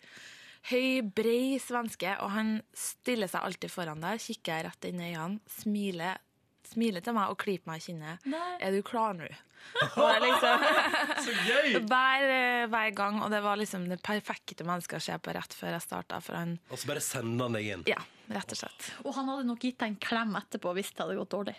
[0.70, 5.40] høy, brei svenske, og han stiller seg alltid foran deg, kikker rett inn i øynene,
[5.60, 6.20] smiler,
[6.68, 8.28] smiler til meg og klyper meg i kinnet.
[8.28, 8.54] Nei.
[8.60, 9.28] Er du klar nå?
[10.24, 10.64] Liksom
[11.24, 11.78] Så gøy!
[11.88, 12.24] hver,
[12.68, 15.86] hver gang, og det var liksom det perfekte mennesket å se på rett før jeg
[15.86, 17.86] starta, Og så bare sender han deg inn.
[17.88, 18.90] Ja, rett og slett.
[19.04, 21.56] Og han hadde nok gitt deg en klem etterpå hvis det hadde gått dårlig.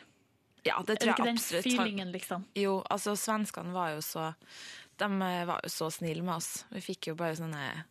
[0.66, 2.46] Ja, det Er det ikke den feelingen, liksom?
[2.58, 4.32] Jo, altså svenskene var jo så
[4.98, 6.66] De eh, var jo så snille med oss.
[6.72, 7.84] Vi fikk jo bare sånne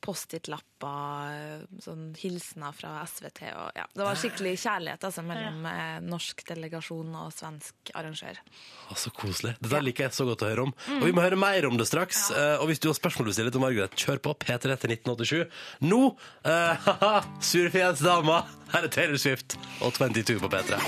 [0.00, 3.42] Post-It-lapper, sånn hilsener fra SVT.
[3.52, 5.98] Og, ja, det var skikkelig kjærlighet altså, mellom ja.
[6.04, 8.40] norsk delegasjon og svensk arrangør.
[8.88, 9.56] Å, så koselig.
[9.60, 10.74] Dette liker jeg så godt å høre om.
[10.98, 12.28] Og vi må høre mer om det straks.
[12.34, 15.60] Eh, og hvis du har spørsmål du stiller til Margaret, kjør på P3 til 1987.
[15.90, 16.00] Nå,
[16.46, 16.50] uh,
[16.86, 18.42] haha, surefjesdama.
[18.70, 20.78] Her er Taylor Swift og 22 på P3.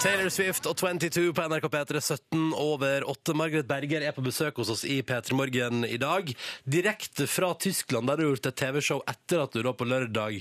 [0.00, 3.34] Taylor Swift og 22 på NRK P3, 17 over 8.
[3.36, 6.32] Margaret Berger er på besøk hos oss i P3 Morgen i dag.
[6.96, 10.38] Direkte fra Tyskland, der du har gjort et TV-show etter at du da på lørdag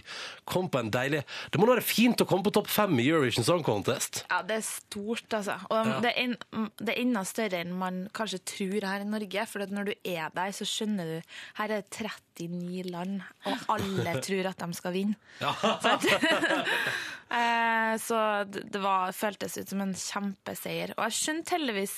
[0.47, 3.08] kom på en deilig Det må da være fint å komme på topp fem i
[3.10, 4.24] Eurovision Song Contest.
[4.30, 5.58] Ja, det er stort, altså.
[5.70, 5.99] Og Ja.
[6.06, 9.45] det, er en, det er enda større enn man kanskje tror her i Norge.
[9.51, 12.08] For at når du er der, så skjønner du Her er det
[12.39, 15.16] 39 land, og alle tror at de skal vinne.
[17.36, 20.91] Eh, så det det var, føltes ut som en kjempeseier.
[20.93, 21.95] Og jeg skjønte heldigvis,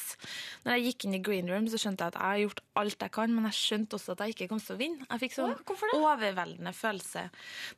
[0.64, 3.03] når jeg gikk inn i green room, så skjønte jeg at jeg har gjort alt
[3.03, 5.06] jeg kan, men jeg skjønte også at jeg ikke kom til å vinne.
[5.08, 5.54] Jeg fikk sånn
[5.98, 7.28] overveldende følelse.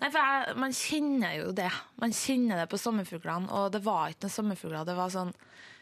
[0.01, 1.69] Nei, for jeg, man kjenner jo det.
[2.01, 4.87] Man kjenner det på sommerfuglene, og det var ikke noen sommerfugler.
[4.87, 5.33] Det var sånn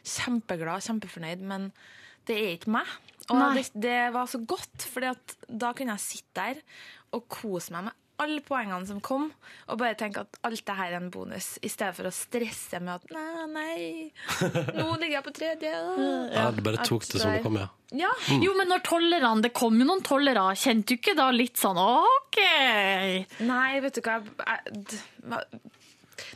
[0.08, 1.70] kjempeglad, kjempefornøyd, men
[2.28, 2.98] det er ikke meg.
[3.28, 5.04] Og det, det var så godt, for
[5.48, 6.62] da kunne jeg sitte der
[7.16, 9.28] og kose meg med alle poengene som kom,
[9.70, 12.80] og bare tenke at alt det her er en bonus, i stedet for å stresse
[12.82, 15.74] med at nei, nei, nå ligger jeg på tredje.
[16.34, 17.68] Ja, du bare tok det som det kom, ja.
[17.96, 18.10] Ja.
[18.44, 21.78] Jo, men når tollerne, det kom jo noen tollere, kjente du ikke da litt sånn
[21.80, 22.42] OK?
[23.48, 25.62] Nei, vet du hva jeg, jeg,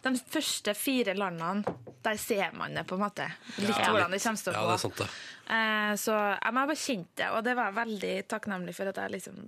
[0.05, 1.73] De første fire landene,
[2.05, 3.25] der ser man det på en måte.
[3.57, 4.69] Litt Ja, hvordan det kommer til å Ja, gå.
[4.69, 5.09] det er sant det.
[5.51, 9.01] Eh, så jeg må bare kjente det, og det var jeg veldig takknemlig for at
[9.01, 9.41] jeg liksom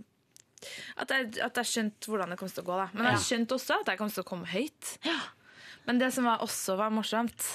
[1.00, 2.80] at jeg, at jeg skjønte hvordan det kom til å gå.
[2.80, 2.88] Da.
[2.96, 4.96] Men jeg skjønte også at jeg kom til å komme høyt.
[5.88, 7.48] Men det som var også var morsomt,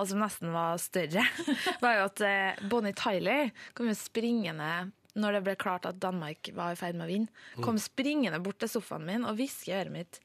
[0.00, 1.24] og som nesten var større,
[1.84, 4.72] var jo at eh, Bonnie Tyler kom jo springende
[5.12, 7.28] når det ble klart at Danmark var i ferd med å vinne.
[7.60, 10.20] Kom springende bort til sofaen min og hvisker i øret mitt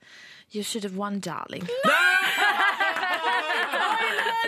[0.55, 1.67] You should have won, darling.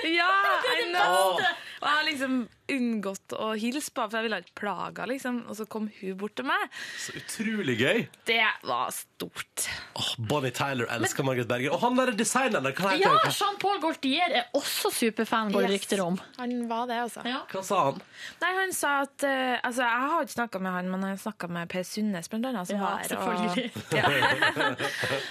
[0.07, 0.31] ja,
[0.63, 1.43] I know.
[1.79, 5.39] Og jeg har liksom unngått å hilse på, for jeg ville ikke plaga, liksom.
[5.49, 6.65] Og så kom hun bort til meg.
[7.01, 8.03] Så utrolig gøy.
[8.29, 9.65] Det var stort.
[9.97, 11.73] Åh, Bonnie Tyler elsker Margaret Berger.
[11.73, 13.31] Og han der designeren der, hva heter Ja.
[13.39, 15.79] Jean-Paul Gaultier er også superfan, går det Yes.
[15.81, 16.19] rykter om.
[16.37, 17.23] Han var det, altså.
[17.25, 17.41] Ja.
[17.49, 18.01] Hva sa han?
[18.43, 21.23] Nei, han sa at uh, Altså, jeg har ikke snakka med han, men jeg har
[21.25, 23.17] snakka med Per Sundnes, blant annet, som Ja, var her.
[23.17, 23.57] Og,
[23.97, 24.69] ja.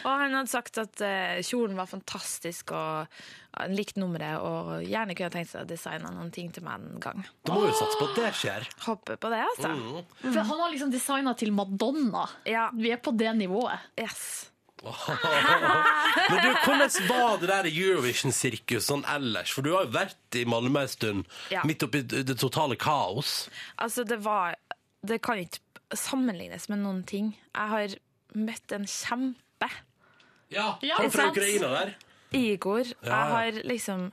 [0.04, 3.06] og han hadde sagt at uh, kjolen var fantastisk, og
[3.56, 7.00] han likte nummeret, og gjerne kunne tenkt seg å designe noen ting til meg en
[7.00, 7.24] gang.
[7.44, 8.68] Du må jo satse på at det skjer.
[8.84, 9.70] Håper på det, altså.
[10.20, 12.26] For han har liksom designa til Madonna.
[12.46, 12.68] Ja.
[12.76, 13.78] Vi er på det nivået.
[13.98, 14.50] Yes.
[16.28, 19.50] Men du, hvordan var det der Eurovision-sirkus sånn ellers?
[19.56, 21.64] For du har jo vært i Malmö en stund, Ja.
[21.66, 23.48] midt oppi det totale kaos.
[23.78, 24.54] Altså, det var
[25.06, 25.60] Det kan ikke
[25.94, 27.36] sammenlignes med noen ting.
[27.54, 27.88] Jeg har
[28.34, 29.68] møtt en kjempe.
[30.50, 31.28] Ja, Ja, Han fra.
[31.30, 31.94] Ukraina der.
[32.36, 32.84] Igor.
[33.02, 33.08] Ja.
[33.08, 34.10] Jeg har liksom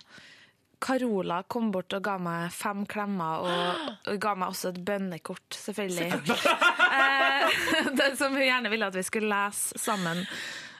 [0.85, 5.55] Carola kom bort og ga meg fem klemmer, og, og ga meg også et bønnekort,
[5.55, 6.11] selvfølgelig.
[6.99, 7.57] eh,
[7.99, 10.21] det som hun gjerne ville at vi skulle lese sammen.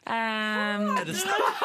[0.06, 1.64] Eh, Er det sant?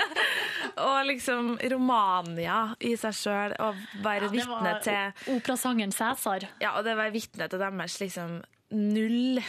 [0.86, 6.48] og liksom Romania i seg sjøl, og være ja, vitne til operasangeren Cæsar.
[6.62, 8.40] Ja, og det være vitne til deres liksom
[8.70, 9.42] null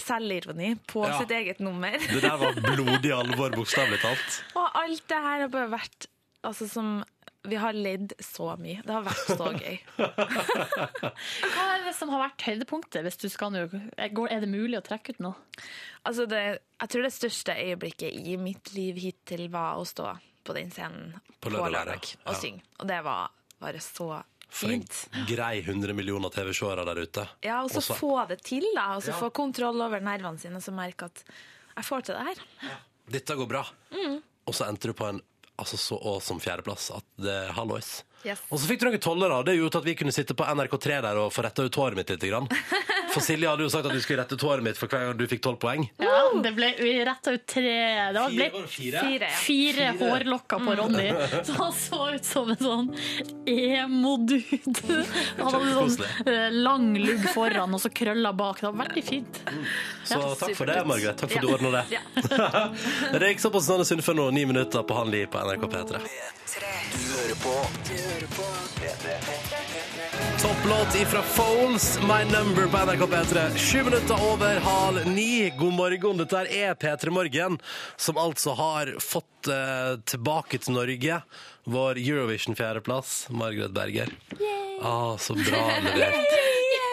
[0.00, 1.18] selvironi på Ja.
[1.20, 1.92] sitt eget nummer.
[1.98, 4.38] Det der var blodig alvor, bokstavelig talt.
[4.58, 6.06] Og alt det her har bare vært
[6.44, 7.02] altså, som
[7.44, 8.84] Vi har ledd så mye.
[8.86, 9.78] Det har vært så gøy.
[11.52, 13.02] Hva er det som har vært høydepunktet?
[13.06, 13.64] Hvis du skal nå,
[14.14, 15.34] går- er det mulig å trekke ut noe?
[16.06, 16.42] Altså det,
[16.78, 20.12] jeg tror det største øyeblikket i mitt liv hittil var å stå
[20.46, 22.22] på den scenen På lørdag ja.
[22.30, 22.62] og synge.
[22.78, 23.30] Og det var
[23.62, 24.22] bare så
[24.52, 24.82] For en
[25.28, 27.24] grei 100 millioner TV-seere der ute.
[27.46, 28.90] Ja, og så få det til, da.
[28.98, 29.18] Og så Ja.
[29.18, 31.24] få kontroll over nervene sine, så merke at
[31.76, 32.76] jeg får til det her.
[33.10, 33.62] Dette går bra.
[33.90, 34.18] Mm.
[34.46, 35.20] Og så endte du på en
[35.58, 38.02] altså, så awesome fjerdeplass at det hallois.
[38.24, 38.42] Yes.
[38.50, 41.16] Og så fikk du noen tollere, det gjorde at vi kunne sitte på NRK3 der
[41.24, 42.22] og få retta ut håret mitt litt.
[42.22, 42.46] Grann.
[43.12, 45.16] For Silje hadde jo sagt at du skulle rette ut håret mitt for hver gang
[45.18, 45.82] du fikk tolv poeng.
[46.00, 47.72] Ja, det ble vi retta ut tre
[48.14, 49.02] Det var- ble Fire, fire?
[49.02, 49.40] Fire, ja.
[49.42, 51.08] fire hårlokker på Ronny.
[51.48, 52.88] Så han så ut som en sånn
[53.52, 54.96] emo-dude.
[55.42, 58.62] Han hadde sånn eh, lang lugg foran og så krøller bak.
[58.62, 59.42] Det var veldig fint.
[60.08, 60.78] Så Ja, takk for det.
[60.88, 61.20] Margaret.
[61.20, 61.54] Takk for at du Ja.
[61.58, 61.84] ordna det.
[61.92, 62.00] Ja.
[63.28, 66.00] gikk såpass Sanne Sunde for nå, ni minutter på Handli på NRK P3.
[70.42, 73.56] Topplåt ifra Foles, My Number på NRK P3.
[73.56, 75.52] Sju minutter over halv ni.
[75.58, 76.16] God morgen.
[76.16, 77.58] Dette er P3 Morgen,
[77.96, 81.20] som altså har fått eh, tilbake til Norge
[81.64, 84.10] vår Eurovision-fjerdeplass, Margaret Berger.
[84.82, 86.38] Ah, så bra levert.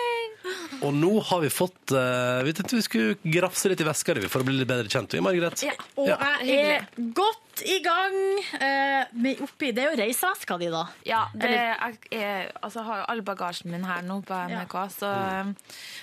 [0.86, 4.30] Og nå har vi fått eh, Vi tenkte vi skulle grafse litt i veska di
[4.30, 5.18] for å bli litt bedre kjent.
[5.18, 5.66] Vi, Margaret.
[5.66, 6.86] Ja, og jeg er
[7.18, 8.16] godt i gang
[8.60, 10.84] eh, med oppi Det er jo reiseveska di, da.
[11.08, 15.10] Ja, det, jeg, jeg, altså, har jo all bagasjen min her nå på NRK, så
[15.44, 15.54] um,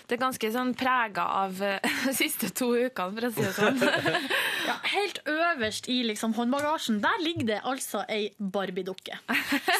[0.07, 3.55] det er ganske sånn prega av uh, de siste to ukene, for å si det
[3.57, 3.81] sånn.
[4.67, 9.21] Ja, helt øverst i liksom håndbagasjen, der ligger det altså ei Barbie-dukke.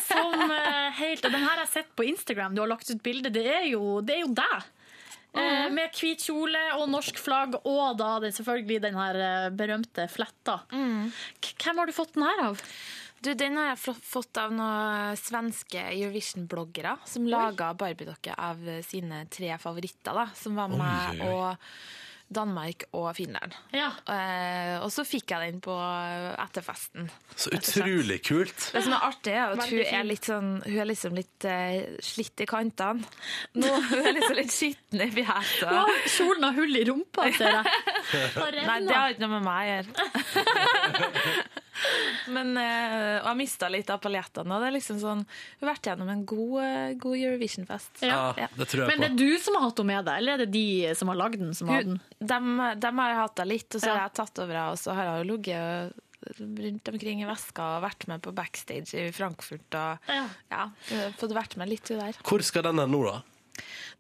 [0.07, 3.03] Som eh, helt Og den her har jeg sett på Instagram, du har lagt ut
[3.03, 3.33] bilde.
[3.35, 4.69] Det er jo, det er jo deg.
[5.37, 10.07] Eh, med hvit kjole og norsk flagg, og da den, selvfølgelig den her eh, berømte
[10.13, 10.61] fletta.
[10.73, 11.11] Mm.
[11.57, 12.63] Hvem har du fått den her av?
[13.25, 19.55] Du, Den har jeg fått av noen svenske Eurovision-bloggere som laga Barbie-dokke av sine tre
[19.59, 21.31] favoritter, da, som var med oi, oi.
[21.33, 23.55] og Danmark og Finland.
[23.75, 23.93] Ja.
[24.09, 25.75] Uh, og så fikk jeg den på
[26.43, 27.11] etterfesten.
[27.37, 28.71] Så utrolig kult.
[28.75, 31.99] Det som er artig, er at hun er litt sånn Hun er liksom litt uh,
[32.03, 33.07] slitt i kantene.
[33.59, 35.71] Nå hun er liksom litt skitten i fjeset.
[35.71, 35.85] Å,
[36.17, 37.65] Kjolen har hull i rumpa, ser jeg.
[38.67, 41.63] Nei, det har ikke noe med meg å gjøre.
[42.29, 44.51] Men, eh, og jeg mista litt av paljettene.
[44.57, 48.03] Og det er liksom sånn, hun har vært gjennom en god, eh, god Eurovision-fest.
[48.03, 48.49] Ja, Ja.
[48.57, 49.13] det tror jeg Men det på.
[49.13, 51.39] er du som har hatt henne med deg, eller er det de som har lagd
[51.39, 52.01] den, som har den?
[52.21, 53.95] Hun, dem, dem har jeg hatt henne litt, og så Ja.
[53.99, 55.93] har jeg tatt over henne, og så har jo ligget
[56.41, 59.69] rundt omkring i veska og vært med på backstage i Frankfurt.
[59.75, 60.27] Og Ja.
[60.51, 60.69] ja,
[61.21, 62.13] fått vært med litt hun der.
[62.25, 63.23] Hvor skal den hen nå, da?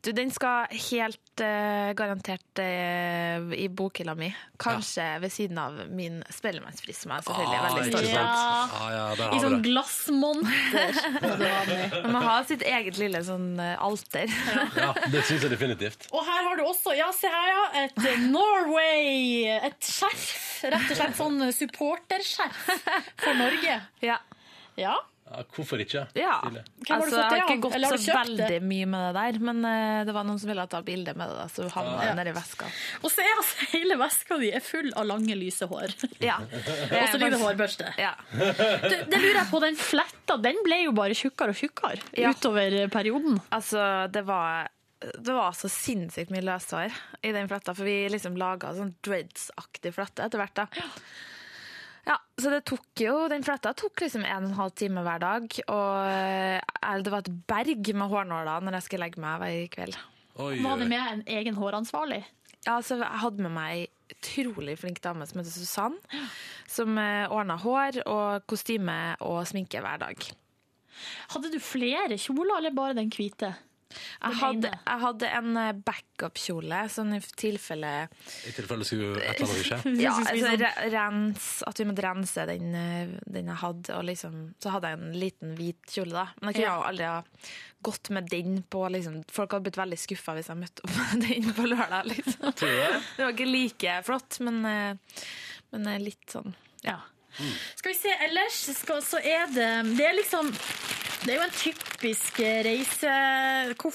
[0.04, 4.28] Du, den skal helt uh, garantert uh, i bokhylla mi.
[4.62, 8.76] Kanskje ved siden av min spellemannsfrist, som jeg selvfølgelig er Ah, veldig stolt av.
[8.76, 11.00] Ah, ja, I sånn glassmonter.
[12.12, 14.30] Man må ha sitt eget lille sånn eh, alter.
[14.76, 16.07] Ja, det syns jeg definitivt.
[16.12, 20.30] Og her har du også, ja, se her, ja, et Norway, et skjerf.
[20.66, 22.62] Rett og slett sånn supporterskjerf
[23.24, 23.80] for Norge.
[24.12, 24.20] ja.
[24.76, 24.96] Ja.
[25.57, 26.03] Hvorfor ikke?
[26.16, 26.39] Ja.
[26.43, 26.57] Hvem
[26.89, 27.32] har du fått det av?
[27.37, 28.16] jeg har ikke gått har så det?
[28.20, 31.28] veldig mye med det der, men uh, det var noen som ville ta bilde med
[31.32, 32.14] det, da, så havna det Ja.
[32.20, 32.68] nedi veska.
[33.03, 35.97] Og så er altså hele veska di er full av lange, lyse hår.
[36.24, 36.39] Ja.
[37.03, 37.93] Og så ligger det hårbørste.
[38.01, 38.14] Ja.
[38.32, 42.30] Du, det lurer jeg på, den fletta, den ble jo bare tjukkere og tjukkere Ja.
[42.32, 43.41] utover perioden.
[43.51, 46.95] Altså, det var det var så sinnssykt mye løshår
[47.28, 50.55] i den fletta, for vi liksom laga sånn dreads-aktig flette etter hvert.
[50.57, 50.66] da.
[52.07, 55.22] Ja, så det tok jo, Den fletta tok liksom en og en halv time hver
[55.22, 55.59] dag.
[55.66, 59.98] Og eh, det var et berg med hårnåler når jeg skulle legge meg hver kveld.
[60.36, 60.90] Oi, Var det oi.
[60.92, 62.22] med en egen håransvarlig?
[62.66, 63.84] Ja, så Jeg hadde med meg ei
[64.16, 65.96] utrolig flink dame som heter Susann,
[66.70, 70.28] som eh, ordna hår og kostyme og sminke hver dag.
[71.34, 73.50] Hadde du flere kjoler, eller bare den hvite?
[73.95, 77.93] Jeg hadde, jeg hadde en eh, backup-kjole, sånn i tilfelle
[78.49, 79.93] I tilfelle skulle et eller annet skje.
[80.03, 84.37] Ja, altså, sånn- rens, at vi måtte rense den, eh, den jeg hadde, og liksom,
[84.62, 86.26] så hadde jeg en liten hvit kjole, da.
[86.41, 86.76] Men jeg kunne Ja.
[86.76, 87.22] jo aldri ha
[87.87, 91.28] gått med den på liksom, Folk hadde blitt veldig skuffa hvis jeg møtte opp med
[91.28, 92.53] den på lørdag, liksom.
[92.59, 93.03] Det?
[93.22, 95.20] Var ikke like flott, men, eh,
[95.72, 96.99] men litt sånn, ja.
[97.76, 100.49] Skal vi se, ellers skal, så er det Det er liksom
[101.26, 103.12] Det er jo en typisk reise...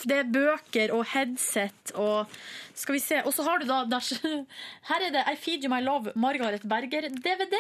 [0.04, 2.28] Det er bøker og headset og
[2.76, 3.22] Skal vi se.
[3.24, 4.04] Og så har du da der,
[4.90, 7.56] Her er det I Feed You My Love, Margaret Berger-DVD.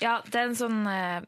[0.00, 1.20] Ja, det er en sånn eh,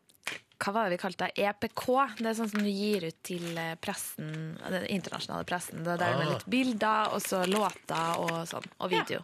[0.59, 1.45] hva var det vi kalte det?
[1.45, 1.85] EPK.
[2.19, 5.85] Det er sånn som du gir ut til eh, pressen, den internasjonale pressen.
[5.87, 6.33] Det er der med Ah.
[6.35, 8.67] litt bilder, og så låter og sånn.
[8.83, 9.21] Og video.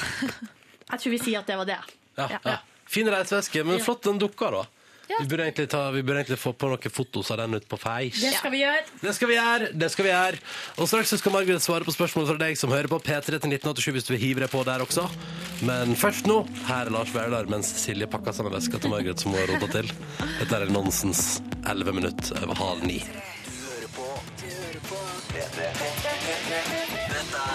[0.00, 1.80] Jeg tror vi sier at det var det.
[2.16, 2.56] Ja, ja.
[2.90, 4.64] Fin reiseveske, men flott den dukka, da.
[5.18, 7.78] Vi burde, egentlig ta, vi burde egentlig få på noen fotos av den ut på
[7.80, 8.20] Face.
[8.22, 8.84] Det skal vi gjøre.
[9.02, 9.70] Det skal vi gjøre!
[9.80, 10.40] det skal vi gjøre
[10.76, 13.50] Og straks så skal Margaret svare på spørsmål fra deg som hører på P3 til
[13.50, 15.06] 1987 hvis du vil hive deg på der også.
[15.66, 19.34] Men først nå, her er Lars Vaular mens Silje pakker sammen veska til Margaret som
[19.34, 19.90] hun har rota til.
[20.38, 23.00] Dette er nonsens 11 minutter over halv ni.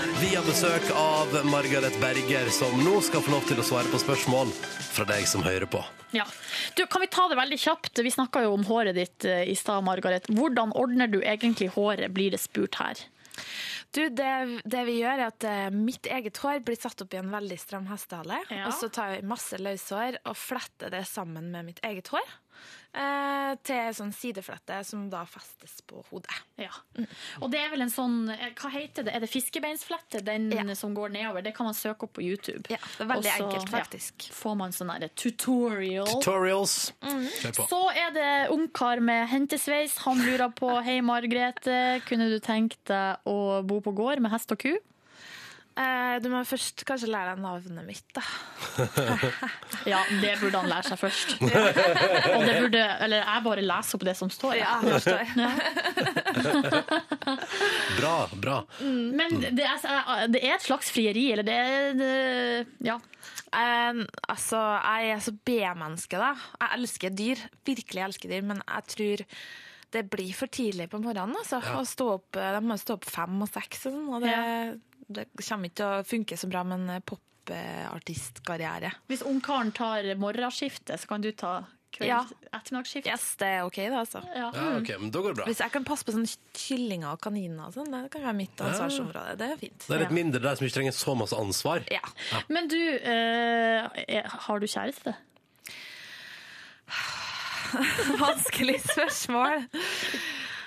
[0.06, 4.00] Vi har besøk av Margaret Berger, som nå skal få lov til å svare på
[4.00, 4.52] spørsmål
[4.94, 5.82] fra deg som hører på.
[6.14, 6.28] Ja.
[6.78, 8.00] Du, kan vi ta det veldig kjapt?
[8.06, 10.30] Vi snakka jo om håret ditt eh, i stad, Margaret.
[10.30, 13.02] Hvordan ordner du egentlig håret, blir det spurt her.
[13.96, 17.20] Du, det, det vi gjør er at eh, mitt eget hår blir satt opp i
[17.22, 18.42] en veldig stram hestehale.
[18.52, 18.70] Ja.
[18.70, 22.36] Og så tar jeg masse løshår og fletter det sammen med mitt eget hår.
[22.96, 26.32] Eh, til sånn sideflette som da festes på hodet.
[26.62, 26.70] Ja.
[27.44, 29.12] Og det er vel en sånn eh, Hva heter det?
[29.18, 30.22] Er det fiskebeinsflette?
[30.24, 30.64] Den Ja.
[30.80, 31.44] som går nedover?
[31.44, 32.64] Det kan man søke opp på YouTube.
[32.72, 34.30] Ja, det er veldig Også, enkelt, faktisk.
[34.30, 36.08] Ja, får man sånn derre tutorial.
[36.08, 36.94] Tutorials.
[37.04, 37.28] Mm.
[37.68, 39.98] Så er det ungkar med hentesveis.
[40.08, 44.52] Han lurer på Hei, Margrethe, kunne du tenkt deg å bo på gård med hest
[44.56, 44.78] og ku?
[45.76, 48.22] Eh, du må først kanskje lære deg navnet mitt, da.
[49.92, 51.34] Ja, det burde han lære seg først.
[52.36, 54.56] Og det burde, eller jeg bare leser opp det som står.
[54.62, 55.34] Ja, det står.
[58.00, 58.56] Bra, bra.
[58.80, 59.84] Men det er,
[60.32, 61.60] det er et slags frieri, eller det
[62.00, 62.10] det,
[62.86, 62.98] Ja.
[63.56, 64.02] Eh,
[64.32, 66.34] altså, jeg er så B-menneske, da.
[66.62, 67.46] Jeg elsker dyr.
[67.68, 69.28] Virkelig elsker dyr, men jeg tror
[69.96, 71.36] det blir for tidlig på morgenen.
[71.40, 71.60] Altså.
[71.60, 74.36] Å stå opp, de må stå opp fem og seks, og sånn, og det,
[75.08, 78.92] det kommer ikke til å funke så bra med en popartistkarriere.
[79.12, 81.64] Hvis ungkaren tar morgenskiftet, så kan du ta
[81.96, 82.24] Ja.
[82.26, 83.08] kveld, ettermiddagsskiftet.
[83.08, 84.20] Yes, det er OK, det, altså.
[84.36, 84.50] Ja.
[84.54, 85.46] Ja, okay, men da går det bra.
[85.48, 88.58] Hvis jeg kan passe på sånne kyllinger og kaniner og sånn, det kan være mitt
[88.60, 89.38] ansvarsområde.
[89.40, 89.86] Det er fint.
[89.88, 91.86] Det er litt mindre der som ikke trenger så masse ansvar.
[91.94, 92.02] Ja.
[92.50, 93.88] Men du, eh,
[94.28, 95.16] har du kjæreste?
[98.20, 99.66] Vanskelig spørsmål.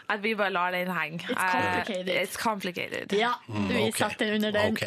[0.08, 1.20] At vi bare lar den henge.
[1.28, 2.08] It's complicated.
[2.08, 3.12] Eh, It's complicated.
[3.12, 3.96] Ja, vi ok.
[4.00, 4.72] setter den under den.
[4.72, 4.84] Ok.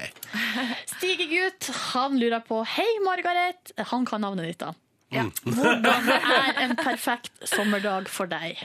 [0.96, 3.72] Stigegutt, han lurer på Hei, Margaret.
[3.92, 4.72] Han kan navnet ditt, da.
[5.14, 5.28] Ja.
[5.46, 8.58] Hvordan er en perfekt sommerdag for deg?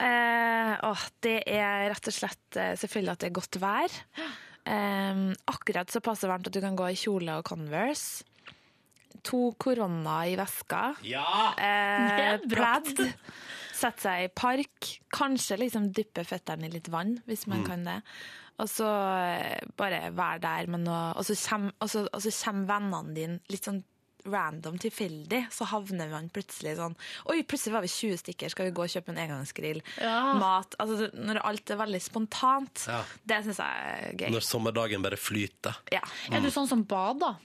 [0.00, 3.98] Eh, åh, det er rett og slett eh, selvfølgelig at det er godt vær.
[4.64, 5.22] Eh,
[5.54, 8.24] akkurat så passe varmt at du kan gå i kjole og Converse.
[9.28, 10.94] To korona i veska.
[11.04, 11.52] Ja!
[11.60, 12.90] Eh, Det er bratt.
[12.96, 13.12] pledd.
[13.80, 14.90] Sette seg i park.
[15.14, 18.00] Kanskje liksom dyppe føttene i litt vann, hvis man kan det.
[18.60, 18.88] Og så
[19.24, 23.16] eh, bare være der med noe Og så kommer, og så, og så kommer vennene
[23.16, 23.80] dine litt sånn
[24.28, 25.46] random tilfeldig.
[25.54, 26.96] Så havner man plutselig sånn
[27.32, 29.80] Oi, plutselig var vi 20 stykker, skal vi gå og kjøpe en engangsgrill?
[29.96, 30.34] Ja.
[30.40, 30.76] Mat.
[30.82, 32.84] Altså når alt er veldig spontant.
[32.90, 33.00] Ja.
[33.32, 34.28] Det syns jeg er gøy.
[34.36, 35.80] Når sommerdagen bare flyter.
[35.94, 36.02] Ja.
[36.30, 37.40] Er du sånn som bader?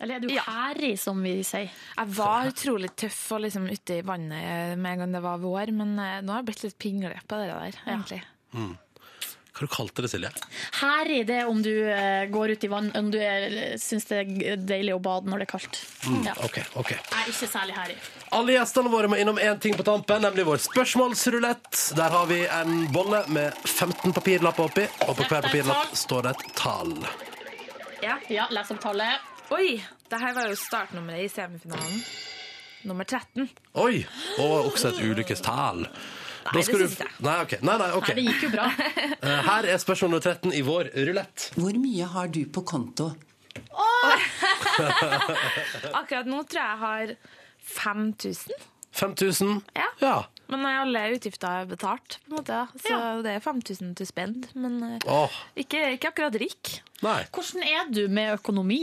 [0.00, 0.42] Eller er du Ja.
[0.46, 1.68] hærig, som vi sier?
[1.98, 5.72] Jeg var utrolig tøff og liksom ute i vannet med en gang det var vår,
[5.76, 8.22] men eh, nå har jeg blitt litt pingle på det der, egentlig.
[9.50, 10.30] Hva har du kalte det, Silje?
[10.80, 14.20] Hærig, det er om du eh, går ut i vann, om du er- syns det
[14.46, 15.80] er deilig å bade når det er kaldt.
[16.24, 16.32] Ja.
[16.46, 16.56] OK.
[16.80, 16.90] ok.
[16.94, 17.96] Jeg er ikke særlig hærig.
[18.32, 21.94] Alle gjestene våre må innom én ting på tampen, nemlig vår spørsmålsrulett.
[21.98, 26.30] Der har vi en bolle med 15 papirlapper oppi, og på hver papirlapp står det
[26.38, 26.94] et tall.
[28.00, 28.16] Ja.
[28.30, 29.18] Ja, les opp tallet.
[29.50, 29.84] Oi!
[30.10, 32.02] Det her var jo startnummeret i semifinalen.
[32.88, 33.48] Nummer 13.
[33.82, 34.04] Oi!
[34.40, 35.80] Og også et ulykkestall.
[35.84, 37.02] Nei, det syns du...
[37.04, 37.12] jeg.
[37.26, 37.58] Nei, okay.
[37.66, 38.14] Nei, nei, okay.
[38.16, 38.66] Nei, det gikk jo bra.
[39.20, 41.38] Eh, Her er spørsmål nummer 13 i vår rulett.
[41.60, 43.06] Hvor mye har du på konto?
[46.00, 47.06] Akkurat nå tror jeg jeg har
[47.74, 48.54] 5000.
[48.96, 49.60] 5000.
[49.76, 49.88] Ja.
[50.02, 50.14] Ja.
[50.50, 52.58] Men alle utgifter er betalt, på en måte.
[52.82, 52.94] Så
[53.26, 54.40] det er 5000 til spend.
[54.58, 54.74] Men
[55.06, 55.30] oh.
[55.58, 56.64] Ikke, ikke akkurat rik.
[57.04, 57.20] nei.
[57.34, 58.82] Hvordan er du med økonomi?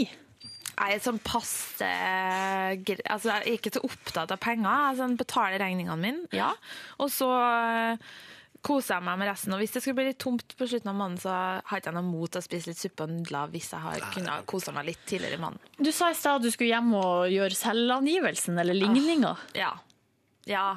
[0.77, 4.69] Jeg er sånn passe Altså, jeg er ikke så opptatt av penger.
[4.91, 6.51] Jeg sånn, betaler regningene mine, ja.
[7.01, 8.03] Og så eh,
[8.65, 9.55] koser jeg meg med resten.
[9.55, 11.97] Og hvis det skulle bli litt tomt på slutten av måneden, så har ikke jeg
[11.97, 15.01] noe mot å spise litt suppe og nudler hvis jeg har kunnet kose meg litt
[15.09, 15.73] tidligere i måneden.
[15.81, 19.33] Du sa i stad at du skulle hjem og gjøre selvangivelsen eller ligninga.
[19.57, 19.73] Ja.
[20.47, 20.67] Ja,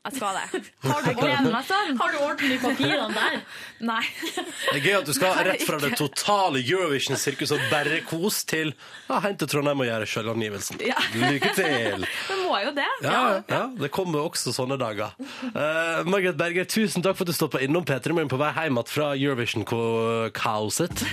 [0.00, 0.60] jeg skal det.
[1.70, 1.98] Sånn.
[2.00, 3.34] Har du orden i papirene der?
[3.90, 4.00] Nei.
[4.32, 8.72] Det er gøy at du skal rett fra det totale Eurovision-sirkuset og bare kos til
[8.72, 10.80] ja, hjem til Trondheim og gjøre selvangivelsen.
[10.88, 10.96] Ja.
[11.20, 12.06] Lykke til!
[12.30, 12.86] Det må jo det.
[13.04, 15.12] Ja, ja, det kommer også sånne dager.
[15.20, 18.80] Uh, Margaret Berger, tusen takk for at du stoppa innom P3 Morgen på vei hjem
[18.80, 21.04] igjen fra Eurovision-kaoset.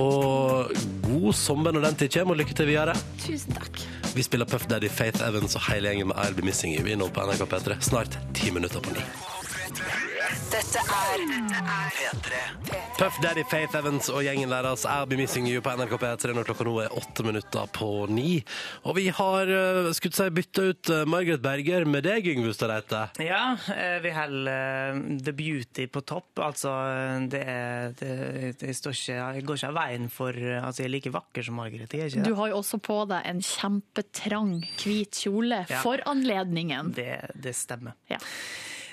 [0.00, 0.72] Og
[1.22, 2.96] god sommer når den tid kommer, og lykke til videre.
[3.22, 3.82] Tusen takk.
[4.12, 6.84] Vi spiller Puff Daddy, Faith Evans og hele gjengen med I'll Be Missing You.
[6.86, 7.78] Vi er nå på NRK P3.
[7.92, 10.11] Snart ti minutter på ni.
[10.52, 11.22] Dette er
[11.96, 12.38] P3.
[12.98, 16.44] Puff Daddy, Faith Evans og gjengen deres I'll Be Missing You på NRK P3 når
[16.46, 18.42] klokka nå er åtte minutter på ni.
[18.86, 23.00] Og vi har uh, skutt seg bytta ut uh, Margaret Berger med deg, Yngve Ustadreite.
[23.24, 26.42] Ja, eh, vi holder eh, The Beauty på topp.
[26.44, 26.74] Altså,
[27.32, 28.12] det, er, det,
[28.60, 31.48] det står ikke, jeg går ikke av veien for eh, Altså, jeg er like vakker
[31.48, 31.96] som Margaret.
[31.96, 34.52] Jeg er ikke Du har jo også på deg en kjempetrang
[34.84, 35.80] hvit kjole Ja.
[35.82, 36.92] for anledningen.
[36.96, 37.08] Det,
[37.40, 37.96] det stemmer.
[38.12, 38.20] Ja.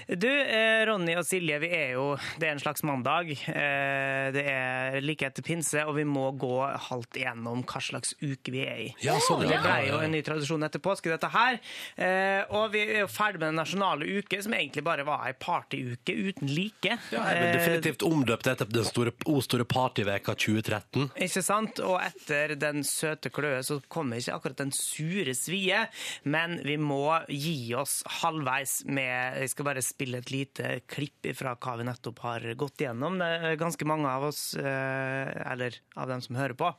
[0.10, 3.30] Du, eh, Ronny og Silje, vi er jo, det er en slags mandag.
[3.30, 6.56] Eh, det er like etter pinse, og vi må gå
[6.90, 8.88] halvt igjennom hva slags uke vi er i.
[9.06, 9.60] Ja, sånn, Det ja.
[9.62, 11.60] ble jo en ny tradisjon etter påske, dette her.
[11.94, 15.36] Eh, og vi er jo ferdig med den nasjonale uke, som egentlig bare var ei
[15.38, 16.96] partyuke uten like.
[17.14, 19.14] Ja, jeg Eh, definitivt omdøpt etter den store,
[19.46, 21.12] store partyveka 2013.
[21.22, 21.84] Ikke sant?
[21.86, 25.86] Og etter den søte kløe så kommer ikke akkurat den sure svie,
[26.26, 31.56] men vi må gi oss halvveis med Jeg skal bare spille et lite klipp fra
[31.60, 33.20] hva vi nettopp har gått igjennom.
[33.20, 36.72] Det er ganske mange av oss, eh, eller av dem som hører på.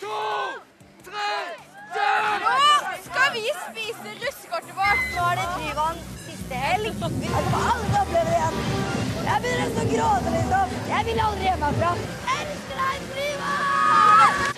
[0.00, 0.20] To,
[1.04, 1.28] tre,
[1.92, 2.38] fire!
[2.46, 5.04] Nå skal vi spise russekortet vårt!
[5.12, 6.96] Nå er det Tryvann siste helg.
[7.20, 8.58] Vi kommer aldri oppleve det igjen.
[9.22, 10.74] Jeg begynner nesten å gråte, liksom.
[10.94, 11.94] Jeg vil aldri hjem herfra.
[12.38, 14.51] Elsker deg, Tryvann!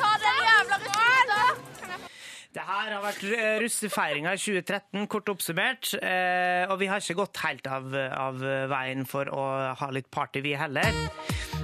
[2.55, 3.23] Det her har vært
[3.65, 5.91] russefeiringa i 2013, kort oppsummert.
[5.99, 8.39] Eh, og vi har ikke gått helt av, av
[8.71, 10.95] veien for å ha litt party, vi heller.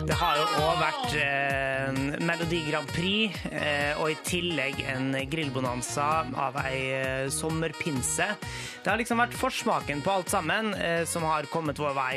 [0.07, 6.07] Det har jo òg vært eh, Melodi Grand Prix, eh, og i tillegg en grillbonanza
[6.41, 8.27] av ei eh, sommerpinse.
[8.81, 12.15] Det har liksom vært forsmaken på alt sammen eh, som har kommet vår vei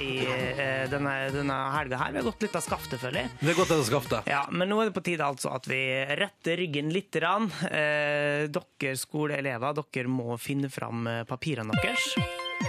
[0.00, 2.14] i eh, denne, denne helga her.
[2.16, 3.34] Vi har gått litt av skaftet, føler jeg.
[3.42, 4.32] Det er godt det er skaftet.
[4.32, 5.82] Ja, men nå er det på tide altså at vi
[6.22, 7.12] retter ryggen litt.
[7.22, 7.46] Rann.
[7.70, 12.10] Eh, dere skoleelever, dere må finne fram eh, papirene deres.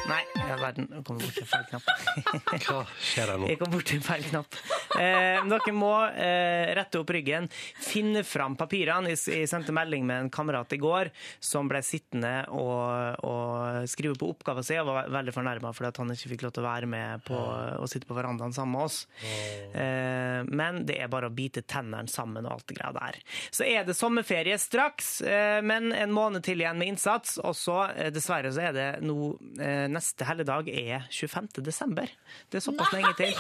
[0.08, 0.22] Nei,
[0.60, 1.88] verden, jeg kom til feil knapp.
[2.68, 3.48] Hva skjer her nå?
[3.52, 4.58] Jeg kom bort til feil knapp.
[4.98, 7.48] Eh, dere må eh, rette opp ryggen,
[7.84, 9.12] finne fram papirene.
[9.14, 11.12] Jeg, jeg sendte melding med en kamerat i går
[11.44, 16.02] som ble sittende og, og skrive på oppgaven sin og var veldig fornærma fordi at
[16.02, 18.88] han ikke fikk lov til å være med på å sitte på verandaen sammen med
[18.88, 19.02] oss.
[19.24, 23.20] Eh, men det er bare å bite tennene sammen og alt det greia der.
[23.52, 27.38] Så er det sommerferie straks, eh, men en måned til igjen med innsats.
[27.44, 31.64] Og så, eh, dessverre, så er det nå eh, Neste helligdag er 25.
[31.66, 32.12] desember.
[32.52, 33.34] Det er såpass lenge til.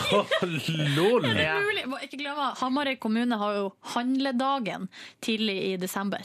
[0.98, 1.28] Lol!
[1.38, 1.58] Ja.
[2.04, 4.90] Ikke glemme, Hamarøy kommune har jo handledagen
[5.24, 6.24] tidlig i desember.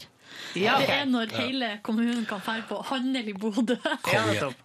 [0.57, 0.87] Ja, okay.
[0.87, 3.77] Det er når hele kommunen kan dra på handel i Bodø.
[4.13, 4.57] Ja, nettopp.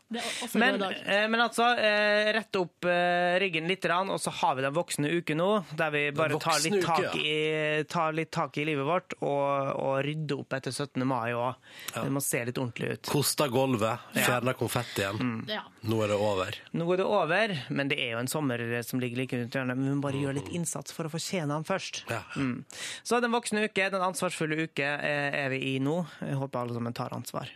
[0.53, 4.75] Men, eh, men altså, eh, rette opp eh, ryggen litt, og så har vi den
[4.75, 8.87] voksne uke nå, der vi bare tar litt, tak i, tar litt tak i livet
[8.87, 11.03] vårt og, og rydder opp etter 17.
[11.07, 11.57] mai òg.
[11.91, 13.09] Det må se litt ordentlig ut.
[13.11, 15.19] Kosta gulvet, fjerna konfettien.
[15.19, 15.41] Mm.
[15.51, 15.65] Ja.
[15.87, 16.59] Nå er det over.
[16.71, 19.75] Nå er det over, men det er jo en sommer som ligger like rundt hjørnet.
[19.75, 22.05] Men vi må bare gjøre litt innsats for å fortjene den først.
[22.39, 22.63] Mm.
[23.03, 25.99] Så den voksne uke, den ansvarsfulle uke, er vi i nå.
[26.23, 27.51] Jeg håper alle sammen tar ansvar.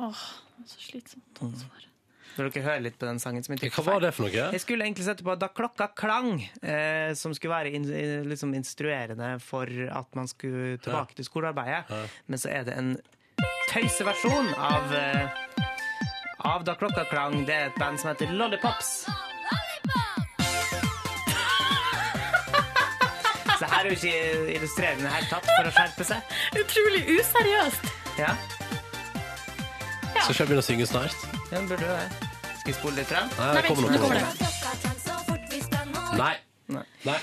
[0.00, 0.22] Åh,
[0.68, 1.40] så slitsomt.
[1.40, 1.54] Mm.
[2.36, 3.44] Vil dere høre litt på den sangen?
[3.44, 4.50] som jeg Hva var det for noe?
[4.54, 7.88] Jeg skulle egentlig sette på Da klokka klang, eh, som skulle være in,
[8.28, 11.84] liksom instruerende for at man skulle tilbake til skolearbeidet.
[12.26, 12.94] Men så er det en
[13.72, 15.28] tøyseversjon av, eh,
[16.46, 17.44] av Da klokka klang.
[17.46, 19.04] Det er et band som heter Lollipops.
[23.60, 26.38] Så her er jo ikke illustrerende helt tatt, for å skjerpe seg.
[26.56, 27.90] Utrolig useriøst.
[28.16, 28.32] Ja,
[30.20, 31.16] Skal ikke jeg begynne å synge snart?
[31.50, 32.08] den burde jo det.
[32.60, 33.26] Skal vi spole litt frem?
[33.38, 34.24] Nei, det kommer noe på det.
[36.20, 36.34] Nei.
[37.08, 37.18] Nei.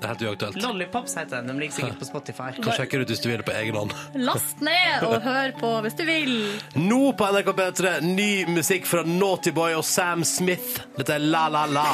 [0.00, 0.56] Det er helt uaktuelt.
[0.64, 1.50] Lollipops heter den.
[1.50, 2.46] De ligger sikkert på Spotify.
[2.64, 3.92] Kan sjekke ut hvis du vil på egen hånd.
[4.16, 6.32] Last ned og hør på hvis du vil.
[6.80, 10.78] Nå på NRK P3, ny musikk fra Naughty Boy og Sam Smith.
[10.96, 11.84] Dette er La La La.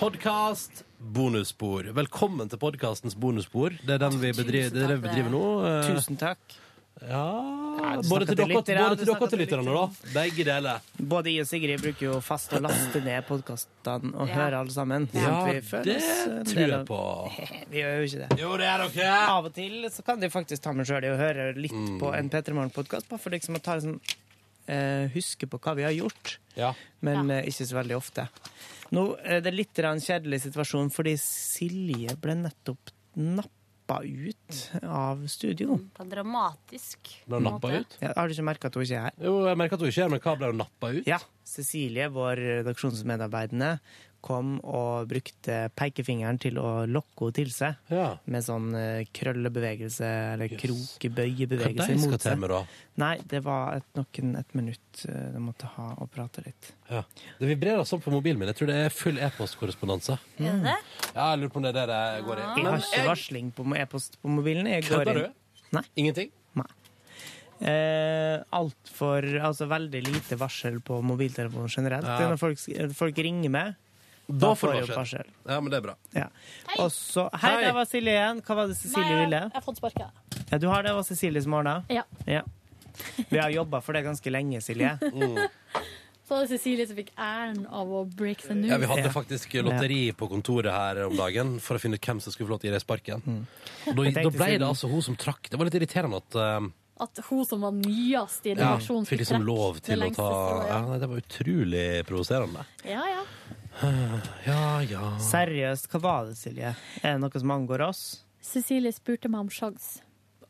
[0.00, 0.82] Podkast,
[1.14, 1.92] bonusspor.
[1.96, 3.78] Velkommen til podkastens bonusspor.
[3.86, 5.44] Det er den vi bedriver, det er det vi bedriver nå.
[5.70, 6.40] Eh, Tusen takk.
[7.04, 8.64] Ja, både til dere, både
[8.96, 9.82] til dere og til lytterne, da.
[10.14, 10.78] Begge deler.
[10.96, 14.34] Både jeg og Sigrid bruker jo fast å laste ned podkastene og Ja.
[14.38, 15.04] høre alle sammen.
[15.12, 17.00] Ja, sånn føler det tror jeg på.
[17.70, 18.38] Vi gjør jo ikke det.
[18.40, 19.10] Jo, det er dere.
[19.28, 21.98] Av og til så kan de faktisk ta meg sjøl i å høre litt Mm.
[22.00, 24.00] på en P3 Morgen-podkast, bare for liksom å ta sånn,
[24.66, 26.38] eh, huske på hva vi har gjort.
[26.56, 26.72] Ja.
[27.02, 28.28] Men eh, ikke så veldig ofte.
[28.92, 32.88] Nå er det litt en kjedelig situasjon, fordi Silje ble nettopp
[33.86, 35.78] nappa ut av studio.
[35.94, 37.70] På en dramatisk Ble hun måte.
[37.80, 37.96] ut?
[38.00, 39.12] Ja, har du ikke merka at hun ikke er her?
[39.22, 41.06] Jo, jeg merker at hun ikke er her, men hva ble hun nappa ut?
[41.06, 41.18] Ja.
[41.46, 43.78] Cecilie, vår redaksjonsmedarbeidende,
[44.26, 47.76] kom og brukte pekefingeren til å lokke henne til seg.
[47.92, 48.08] Ja.
[48.32, 52.40] Med sånn eh, krøllebevegelse eller krokebøyebevegelse Hva de skal mot seg.
[52.42, 52.60] med, da?
[53.02, 56.72] Nei, det var et, noen et minutt eh, de måtte ha og prate litt.
[56.90, 57.04] Ja.
[57.38, 58.50] Det vibrerer sånn på mobilen min.
[58.52, 60.18] Jeg tror det er full e-postkorrespondanse.
[60.40, 60.78] Er det det?
[61.12, 62.46] Ja, jeg lurer på om det er det det går i.
[62.46, 64.70] Jeg har ikke varsling på e-post på mobilen.
[64.74, 65.62] Jeg går Kødder du?
[65.76, 65.84] Nei.
[66.02, 66.32] Ingenting?
[66.56, 66.68] Nei.
[67.56, 72.04] Eh, Altfor Altså veldig lite varsel på mobiltelefonen generelt.
[72.04, 72.18] Ja.
[72.18, 73.76] Det er Når folk, folk ringer meg,
[74.28, 75.28] Da får du parsell.
[75.46, 75.94] Ja, men det er bra.
[76.16, 76.26] Ja.
[76.82, 77.64] Og så Hei, Hei.
[77.68, 78.40] det var Silje igjen.
[78.42, 79.40] Hva var det Cecilie Nei, ville?
[79.46, 80.08] jeg har fått sparka.
[80.50, 80.90] Ja, du har det.
[80.90, 81.76] Det var Cecilie som ordna?
[81.88, 82.02] Ja.
[82.26, 82.42] Ja.
[83.28, 84.96] Vi har jobba for det ganske lenge, Silje.
[86.26, 88.72] Så var det Cecilie som fikk æren av å break the news.
[88.72, 92.18] Ja, Vi hadde faktisk lotteri på kontoret her om dagen for å finne ut hvem
[92.24, 93.22] som skulle få lov til å gi deg sparken.
[93.86, 95.46] Og Da, tenkte da ble det siden- altså hun som trakk.
[95.52, 96.66] Det var litt irriterende at uh,
[96.98, 100.80] At hun som var nyest i ja, redaksjonen, fikk liksom lov til å ta ja,
[100.88, 102.64] nei, Det var utrolig provoserende.
[102.88, 103.22] Ja, ja.
[104.46, 105.08] Ja, ja.
[105.20, 106.72] Seriøst, hva var det, Silje?
[107.02, 108.02] Er det noe som angår oss?
[108.46, 109.96] Cecilie spurte meg om sjans.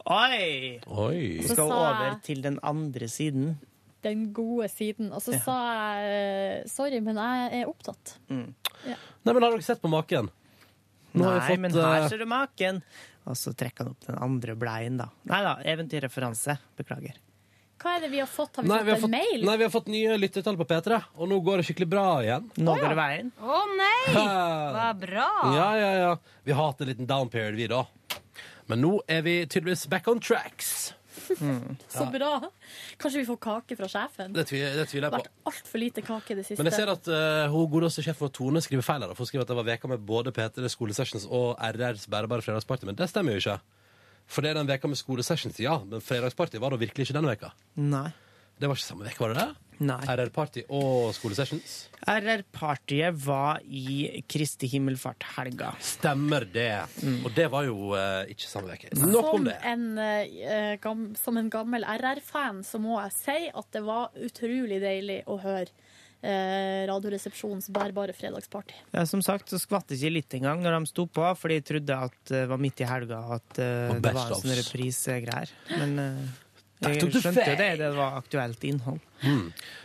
[0.06, 0.78] Oi!
[0.86, 1.22] Oi.
[1.42, 3.56] Så skal hun over til den andre siden.
[4.06, 5.08] Den gode siden.
[5.16, 5.40] Og så Ja.
[5.42, 5.56] sa
[5.98, 8.14] jeg sorry, men jeg er opptatt.
[8.30, 8.54] Mm.
[8.86, 8.94] Ja.
[9.24, 10.30] Nei, men har dere sett på maken?
[11.16, 12.82] Nå Nei, jeg fått, men her eh, ser du maken!
[13.26, 15.08] Og så trekker han opp den andre bleien, da.
[15.26, 16.58] Nei da, eventyrreferanse.
[16.78, 17.16] Beklager.
[17.86, 18.58] Hva er det vi har fått?
[18.58, 19.44] Har vi Nei, fått vi har en mail?
[19.46, 22.50] nei, vi har fått nye lyttertall på P3, og nå går det skikkelig bra igjen.
[22.58, 23.30] Nå går det veien.
[23.38, 23.94] Å nei!
[24.16, 24.26] Hva
[24.74, 25.28] Hva bra!
[25.54, 26.12] Ja, ja, ja.
[26.42, 27.84] Vi har hatt en liten down period, vi, da.
[28.66, 30.92] Men nå er vi tydeligvis back on tracks.
[31.88, 32.32] Så bra.
[33.00, 34.34] Kanskje vi får kake fra sjefen?
[34.36, 35.38] Det tviler, det tviler Det har jeg på.
[35.46, 36.58] vært altfor lite kake i det siste.
[36.60, 39.14] Men jeg ser at uh, hun godeste sjefen for Tone skriver feil her.
[39.16, 42.90] For hun skriver at det var veka med både P3 Skolesessions og RRs bærebare fredagsparty.
[42.90, 43.56] Men det stemmer jo ikke.
[44.26, 45.78] For det er den veka med skolesessions, ja.
[45.86, 47.52] Men fredagsparty var da virkelig ikke den veka.
[47.78, 48.08] Nei.
[48.56, 49.62] Det var ikke samme veka, var det det?
[49.84, 49.98] Nei.
[50.08, 51.72] RR-party og skolesessions.
[52.08, 55.74] RR-partyet var i Kristi himmelfart-helga.
[55.84, 56.70] Stemmer det.
[57.20, 58.94] Og det var jo uh, ikke samme veke.
[58.96, 59.58] Nok om Som det.
[59.68, 64.80] en, uh, gam, som en gammel RR-fan så må jeg si at det var utrolig
[64.80, 65.68] deilig å høre
[66.22, 68.76] eh, Radioresepsjonens bærbare fredagsparty.
[68.94, 72.00] Ja, som sagt så skvatt ikke litt engang når de sto på, for de trodde
[72.08, 75.54] at det var midt i helga at eh, det var en sånn reprisegreier.
[75.76, 76.26] Men eh,
[76.86, 79.00] jeg skjønte jo det, det var aktuelt innhold.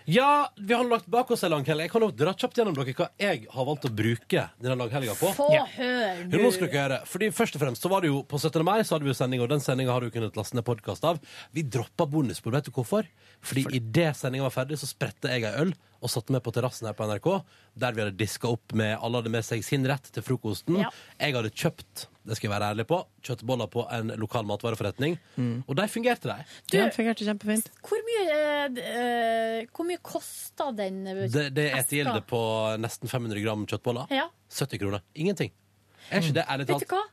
[0.06, 1.86] Ja, vi har lagt bak oss en langhelg.
[1.86, 5.14] Jeg kan jo dra kjapt gjennom dere hva jeg har valgt å bruke denne langhelga
[5.20, 5.32] på.
[5.38, 5.66] Få Ja.
[5.78, 6.38] høre du.
[6.38, 7.06] nå skal dere høre.
[7.08, 8.64] Fordi Først og fremst så var det jo på 17.
[8.64, 11.04] mai så hadde vi jo sending, og den sendinga har du kunnet laste ned podkast
[11.06, 11.20] av.
[11.54, 12.54] Vi droppa bonusbord.
[12.54, 13.08] Vet du hvorfor?
[13.42, 16.88] Fordi idet sendinga var ferdig, så spredte jeg ei øl og satte meg på terrassen
[16.88, 17.44] her på NRK,
[17.78, 20.80] der vi hadde diska opp med Alle hadde med seg sin rett til frokosten.
[20.82, 20.90] Ja.
[21.20, 25.20] Jeg hadde kjøpt, det skal jeg være ærlig på, kjøttboller på en lokal matvareforretning.
[25.68, 26.46] Og de fungerte, de.
[26.72, 27.70] Du- ja, fungerte kjempefint.
[27.86, 28.82] Hvor mye, eh, d-
[29.22, 31.86] eh, hvor mye kosta den eh, Det, det er eska?
[31.86, 32.42] etegilde på
[32.82, 34.12] nesten 500 gram kjøttboller.
[34.12, 34.28] Ja.
[34.52, 35.02] 70 kroner.
[35.16, 35.52] Ingenting.
[36.12, 36.90] Er ikke det ærlig Vet talt?
[36.90, 37.04] du hva?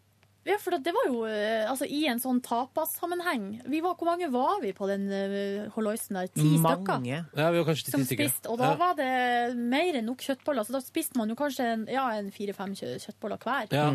[0.49, 3.49] Ja, for det var jo eh, altså, i en sånn tapassammenheng.
[3.69, 6.31] Vi var, hvor mange var vi på den uh, holloisen der?
[6.33, 6.87] Ti stykker?
[6.89, 7.19] Mange.
[7.37, 8.31] Ja, vi var kanskje Som ti stykker.
[8.31, 8.79] spiste, og da Ja.
[8.81, 10.65] var det mer enn nok kjøttboller.
[10.65, 13.69] Så da spiste man jo kanskje en, ja, en fire-fem kjø- kjøttboller hver.
[13.77, 13.91] Ja.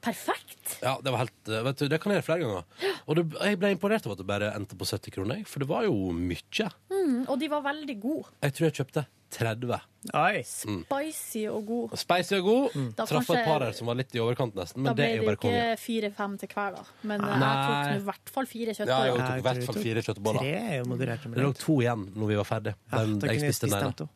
[0.00, 0.76] Perfekt!
[0.82, 2.92] Ja, det var helt eh, vet du, Det kan jeg gjøre flere ganger.
[3.06, 5.40] Og det, jeg ble imponert over at det bare endte på 70 kroner.
[5.42, 6.68] jeg, For det var jo mye.
[6.92, 8.30] Mm, og de var veldig gode.
[8.42, 9.78] Jeg tror jeg kjøpte 30.
[10.18, 10.42] Oi.
[10.44, 11.94] Spicy og god.
[12.00, 12.78] Spicy og god.
[12.98, 14.82] Da Traff et par her som var litt i overkant, nesten.
[14.84, 15.60] Men ble det er jo bare konge.
[15.62, 16.84] ikke fire-fem til hver, da.
[17.08, 17.52] Men eh, Nei.
[17.52, 20.44] jeg tok i hvert fall fire Ja, jeg tok i hvert fall fire kjøttboller.
[20.44, 21.28] Tre er jo moderert.
[21.32, 22.74] Det lå to igjen når vi var ferdig.
[22.92, 24.10] Ja, jeg spiste den ene.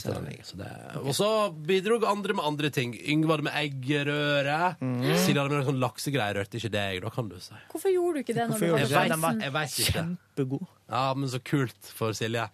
[0.00, 1.28] Den så det- Og så
[1.66, 2.94] bidro andre med andre ting.
[2.96, 4.76] Yngvar med eggerøre.
[4.80, 5.02] Mm.
[5.20, 6.34] Silje hadde med sånn laksegreier.
[6.40, 7.54] Rørte ikke deg, da, kan du si.
[7.72, 8.66] Hvorfor gjorde du ikke det når du?
[8.66, 9.92] Jeg vet, jeg vet ikke.
[9.92, 10.66] Kjempegod.
[10.88, 12.48] Ja, men så kult for Silje.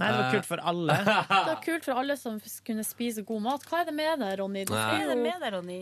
[0.00, 0.94] Nei, det var kult for alle.
[1.28, 3.66] Det var kult for alle som kunne spise god mat.
[3.68, 4.64] Hva er det med deg, Ronny?
[4.64, 5.80] Hva er det med deg, Ronny?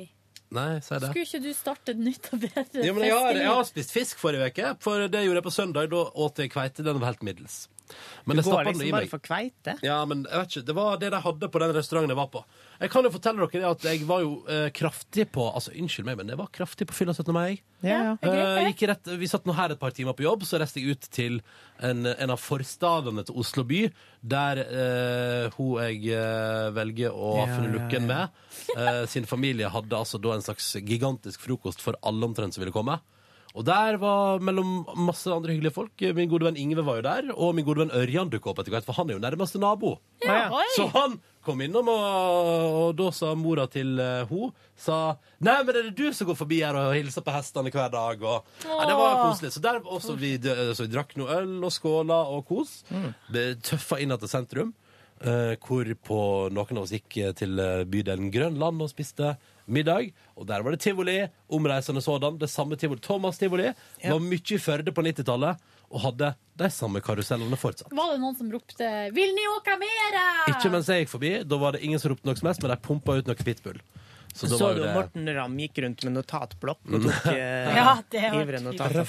[0.51, 1.11] Nei, si det.
[1.13, 3.93] Skulle ikke du starte et nytt og bedre Ja, men jeg, har, jeg har spist
[3.93, 5.91] fisk forrige uke, for det gjorde jeg på søndag.
[5.93, 6.83] Da åt jeg kveite.
[6.83, 7.69] Den var helt middels.
[8.25, 9.77] Men Du går liksom bare for kveite.
[9.85, 12.31] Ja, men jeg vet ikke, Det var det de hadde på den restauranten jeg var
[12.33, 12.45] på.
[12.81, 16.19] Jeg kan jo fortelle dere at jeg var jo eh, kraftig på Altså, Unnskyld meg,
[16.21, 17.33] men jeg var kraftig på fylla 17.
[17.35, 17.59] mai.
[17.83, 20.97] Ja, Eh, rett, vi satt nå her et par timer på jobb, så reiste jeg
[20.97, 21.41] ut til
[21.81, 23.85] en, en av forstadene til Oslo by,
[24.23, 28.09] der eh, hun jeg eh, velger å ha Ja, lukken ja.
[28.09, 28.43] med,
[28.77, 32.75] eh, sin familie hadde altså da en slags gigantisk frokost for alle omtrent som ville
[32.75, 32.99] komme.
[33.59, 36.05] Og der var mellom masse andre hyggelige folk.
[36.15, 38.77] Min gode venn Ingve var jo der, og min gode venn Ørjan dukka opp etter
[38.77, 39.97] hvert, for han er jo nærmeste nabo.
[40.23, 40.47] Ja.
[40.77, 45.75] Så han kom innom, og, og da sa mora til uh, hun sa Nei, men
[45.75, 48.23] er det du som går forbi her og hilser på hestene hver dag?
[48.23, 49.53] Og, ja, det var koselig.
[49.57, 52.83] Så der også vi, så vi drakk noe øl og skåla og kos.
[53.33, 54.75] Ble Tøffa inn til sentrum,
[55.27, 56.21] uh, hvorpå
[56.55, 59.35] noen av oss gikk til eh, bydelen Grønland og spiste
[59.69, 60.13] middag.
[60.37, 62.39] Og der var det tivoli, omreisende sådan.
[62.41, 63.01] Det samme tivoli.
[63.05, 63.71] Thomas Tivoli
[64.05, 67.93] var mye i Førde på 90-tallet og hadde de samme karusellene fortsatt.
[67.97, 71.33] Var det noen som ropte 'Vil ni åka mera?' Ikke mens jeg gikk forbi.
[71.45, 73.81] Da var det ingen som ropte noe som helst, men de pumpa ut noe Pitbull.
[74.39, 77.75] Så da Så var du det Morten Ramm gikk rundt med notatblokk og tok eh,
[77.75, 79.03] Ja, det var ivre notater?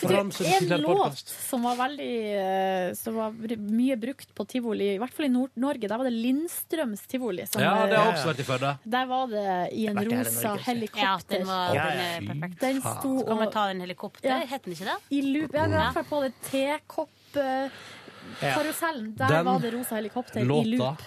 [0.49, 3.29] En låt som var veldig eh, Som var
[3.61, 5.85] mye brukt på tivoli, i hvert fall i Nord-Norge.
[5.91, 7.43] Der var det Lindstrøms tivoli.
[7.51, 8.71] Som, Ja, det eh, har også vært i Førde.
[8.97, 9.45] Der var det
[9.77, 11.05] i en i rosa helikopter.
[11.05, 12.03] Ja, den, var, Ja, den ja.
[12.09, 12.57] er perfekt.
[12.65, 14.29] Den sto Kan man og ta en helikopter?
[14.33, 14.41] Ja.
[14.49, 14.97] Het den ikke det?
[15.13, 15.53] i loop.
[15.53, 19.07] Ja, i hvert fall på det tekopp-karusellen.
[19.19, 20.97] Der Den var det rosa helikopter i Låta loop.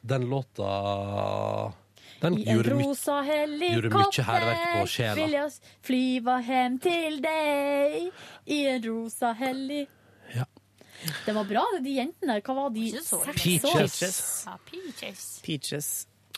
[0.00, 0.62] Den låta
[2.20, 5.14] Den I en gjorde rosa gjorde mye hærverk på helikopter sjela.
[5.20, 5.52] vil jeg
[5.86, 8.10] flyva hjem til deg
[8.46, 9.84] i en rosa heli...
[10.34, 10.44] Ja.
[11.26, 12.42] Det var bra, de jentene der.
[12.42, 12.88] Hva var de?
[12.90, 13.64] Ikke så Seks Peaches.
[13.70, 13.78] år?
[13.78, 14.18] Peaches.
[14.48, 15.24] Ja, Peaches.
[15.46, 15.90] Peaches.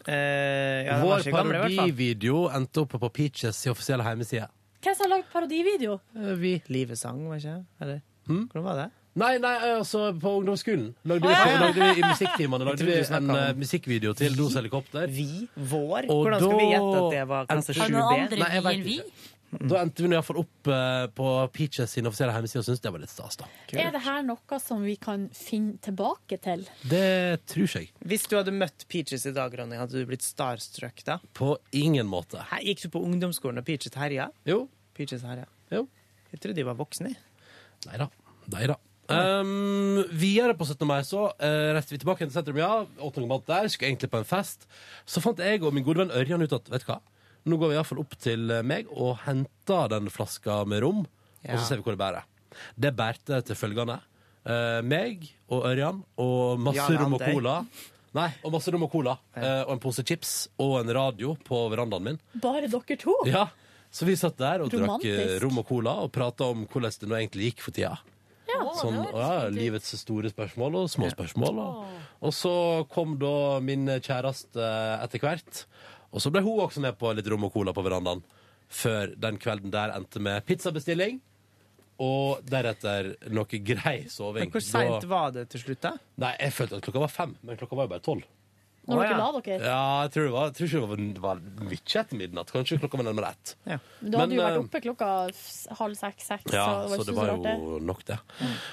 [0.07, 1.76] Eh, ja, de var Vår ikke gamle, i hvert fall.
[1.81, 4.47] parodivideo endte oppe på Peaches' i offisielle hjemmeside.
[4.85, 5.97] Hvem som har lagd parodivideo?
[6.16, 7.66] Eh, Vi Livesang, var ikke det?
[7.81, 8.01] Eller?
[8.28, 8.91] Hvordan var det?
[9.19, 13.49] Nei, nei, altså på ungdomsskolen lagde vi, lagde vi i musikktimene lagde vi en eh,
[13.59, 15.11] musikkvideo til Dos helikopter.
[15.11, 15.49] Vi?
[15.57, 16.07] Vår?
[16.07, 17.97] Og Hvordan skal vi da- gjette at det var klasse Har 7B?
[17.97, 18.97] noen andre Nei, jeg vi vet enn vi?
[19.01, 19.27] ikke.
[19.67, 23.03] Da endte vi iallfall opp eh, på Peaches sin offisielle hjemmeside og syntes det var
[23.03, 23.35] litt stas.
[23.41, 23.49] da
[23.83, 26.63] Er det her noe som vi kan finne tilbake til?
[26.87, 27.89] Det tror jeg.
[28.07, 31.19] Hvis du hadde møtt Peaches i dag, Ronny, hadde du blitt starstruck da?
[31.35, 32.45] På ingen måte.
[32.53, 34.29] Her gikk du på ungdomsskolen og Peaches herja?
[34.47, 34.69] Jo.
[34.95, 35.51] Peaches herja.
[35.75, 35.89] Jo.
[36.31, 37.17] Jeg trodde de var voksne.
[37.91, 38.07] Nei da.
[38.55, 38.79] Nei da.
[39.11, 40.87] Um, videre på 17.
[40.89, 42.61] mai så uh, reiste vi tilbake til sentrum.
[42.61, 44.67] Ja, åttende mat der, skulle egentlig på en fest.
[45.09, 47.01] Så fant jeg og min gode venn Ørjan ut at vet du hva,
[47.49, 51.07] nå går vi iallfall opp til eh, meg og henter den flaska med rom,
[51.41, 51.55] Ja.
[51.55, 52.27] og så ser vi hvor det bærer.
[52.77, 54.01] Det bærte til følgende.
[54.45, 57.55] Uh, meg og Ørjan og masse Jan rom og cola.
[58.16, 59.15] Nei, og masse rom og cola.
[59.37, 62.20] Uh, og en pose chips og en radio på verandaen min.
[62.43, 63.15] Bare dere to?
[63.28, 63.49] Ja,
[63.91, 67.09] Så vi satt der og drakk eh, rom og cola og prata om hvordan det
[67.11, 67.97] nå egentlig gikk for tida.
[68.81, 71.60] Sånn, ja, livets store spørsmål og små spørsmål.
[71.62, 71.97] Og,
[72.28, 72.52] og så
[72.93, 73.32] kom da
[73.64, 74.68] min kjæreste
[75.05, 75.64] etter hvert.
[76.10, 78.22] Og så ble hun også med på litt rom og cola på verandaen.
[78.70, 81.20] Før den kvelden der endte med pizzabestilling.
[82.01, 84.47] Og deretter noe grei soving.
[84.47, 85.97] Men hvor seint var det til slutt, da?
[86.22, 88.28] Nei, jeg følte at klokka var fem, men klokka var jo bare tolv.
[88.89, 89.16] Når dere ja.
[89.20, 89.57] la dere?
[89.61, 92.52] Ja, jeg tror, det var, jeg tror ikke det var, det var mye etter midnatt.
[92.55, 93.52] Kanskje klokka var nærmere ett.
[93.65, 95.11] Du hadde Men, jo vært eh, oppe klokka
[95.81, 96.55] halv seks-seks.
[96.55, 97.57] Ja, så det så var det var så rart, det.
[97.61, 98.19] jo nok, det.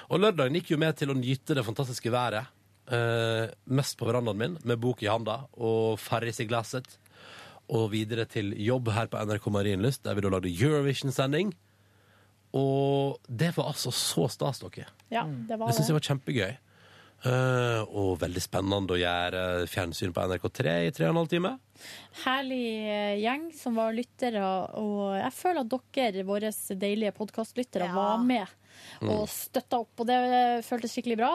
[0.07, 2.53] Og lørdagen gikk jo med til å nyte det fantastiske været.
[2.88, 6.97] Eh, mest på verandaen min, med bok i handa og Farris i glasset.
[7.67, 11.51] Og videre til jobb her på NRK Marienlyst, der vi da lagde Eurovision-sending.
[12.55, 14.88] Og det var altså så stas, dere.
[15.11, 16.55] Ja, det var Det syns jeg var kjempegøy.
[17.26, 19.41] Eh, og veldig spennende å gjøre
[19.72, 21.53] fjernsyn på NRK3 i tre og en halv time.
[22.23, 24.44] Herlig eh, gjeng som var lyttere,
[24.77, 28.45] og jeg føler at dere, våre deilige podkastlyttere, var med
[29.02, 29.10] Mm.
[29.10, 30.18] og støtta opp, og det
[30.65, 31.31] føltes skikkelig bra.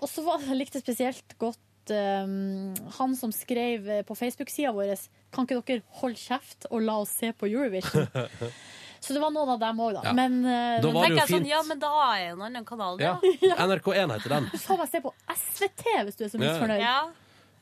[0.00, 4.96] Og så likte jeg likte spesielt godt um, han som skrev eh, på Facebook-sida vår
[5.30, 8.08] Kan ikke dere holde kjeft og la oss se på Eurovision?
[9.00, 10.02] Så det var noen av dem òg, da.
[10.10, 10.12] Ja.
[10.12, 12.42] Men eh, Da var det jo Tenker jeg sånn, ja, men da er jo en
[12.50, 13.08] annen kanal, det.
[13.08, 13.16] Ja.
[13.56, 13.66] da.
[13.66, 14.48] NRK1 heter den.
[14.52, 16.82] du får meg se på SVT hvis du er så misfornøyd.
[16.84, 16.98] Ja.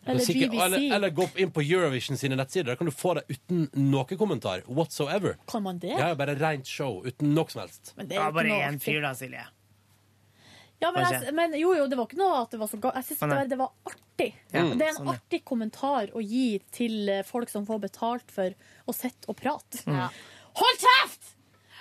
[0.08, 0.64] Eller Sikkert- BBC.
[0.64, 2.72] eller, eller gå inn på Eurovision sine nettsider.
[2.72, 5.36] Der kan du få det uten noe kommentar whatsoever.
[5.50, 5.94] Kan man det?
[5.94, 7.92] Ja, bare rent show, uten noe som helst.
[7.96, 9.44] Men det er var bare én fyr, da, Silje.
[10.78, 12.98] Ja, men, jeg, men jo, jo, det var ikke noe at det var så galt.
[13.00, 14.28] Jeg syns det, det var artig.
[14.54, 15.14] Ja, det er en sånn, ja.
[15.18, 18.54] artig kommentar å gi til eh, folk som får betalt for
[18.86, 19.82] å sitte og prate.
[19.90, 20.06] Ja.
[20.58, 21.34] Hold kjeft!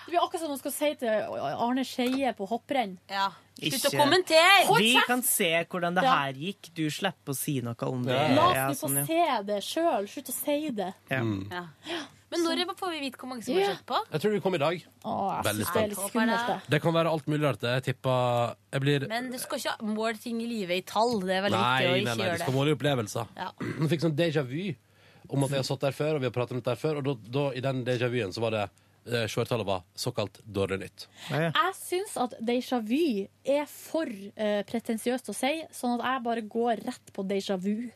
[0.07, 2.97] Det blir akkurat som man skal si til Arne Skeie på hopprenn.
[3.11, 3.29] ja.
[3.57, 4.65] Slutt å kommentere!
[4.69, 5.07] Hold Vi kjeft!
[5.09, 6.11] kan se hvordan det Ja.
[6.21, 6.69] her gikk.
[6.77, 8.13] Du slipper å si noe om det.
[8.13, 8.35] Ja.
[8.35, 9.05] La oss nå få sånn, ja.
[9.07, 10.05] se det sjøl.
[10.07, 10.93] Slutt å si det.
[11.09, 11.23] Ja.
[11.51, 11.63] Ja.
[12.29, 13.67] Men når får vi vite hvor mange som har Ja.
[13.73, 13.97] sett på?
[14.11, 14.83] Jeg tror vi kom i dag.
[15.05, 16.61] Åh, jeg Veldig det er litt skummelt, det.
[16.69, 17.61] Det kan være alt mulig rart.
[17.61, 21.19] Jeg tipper Jeg blir Men du skal ikke måle ting i livet i tall.
[21.21, 22.59] Det er veldig Nei, viktig å nei, ikke nei, du gjøre skal det.
[22.59, 23.27] måle opplevelser.
[23.37, 23.51] Ja.
[23.59, 24.75] Jeg fikk sånn déjà vu
[25.27, 26.99] om at jeg har stått der før, og vi har pratet om dette her før,
[26.99, 28.65] og da, da i den déjà vuen så var det
[29.07, 31.07] eh, var såkalt dårlig nytt.
[31.29, 31.51] Ja, ja.
[31.51, 36.41] Jeg syns at déjà vu er for uh, pretensiøst å si, sånn at jeg bare
[36.41, 37.89] går rett på déjà vu.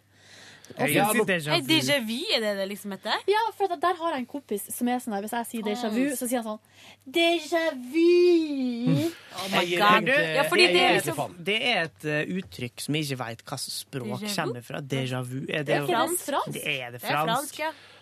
[0.77, 2.19] Jeg Ja, er déjà vu.
[2.35, 3.13] Er det det liksom heter?
[3.27, 5.63] Ja, for at der har jeg en kompis som er sånn der hvis jeg sier
[5.63, 6.15] déjà vu, Ah.
[6.15, 6.59] så sier han sånn
[7.07, 9.11] Déjà vu!
[9.35, 10.07] Oh my God.
[10.35, 11.35] Ja, fordi det er liksom.
[11.43, 14.81] Det er et eh, uttrykk som jeg ikke veit hva slags språk kommer fra.
[14.81, 15.45] Déjà vu.
[15.49, 16.25] Er Er det, det fransk?
[16.31, 16.53] fransk?
[16.53, 17.61] det er det Det er fransk?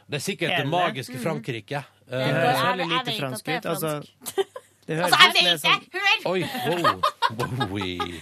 [0.10, 1.24] Det er sikkert Er det magiske Mm.
[1.24, 1.84] Frankrike.
[2.10, 3.84] Det Eh, høres jeg- veldig jeg lite vet at fransk det er fransk.
[3.84, 4.46] Altså,
[4.90, 5.70] det høres Altså, jeg ut som det er vet det!
[5.70, 6.18] sånn Hør!
[6.34, 7.02] Oi, wow.
[7.70, 8.22] Bowie.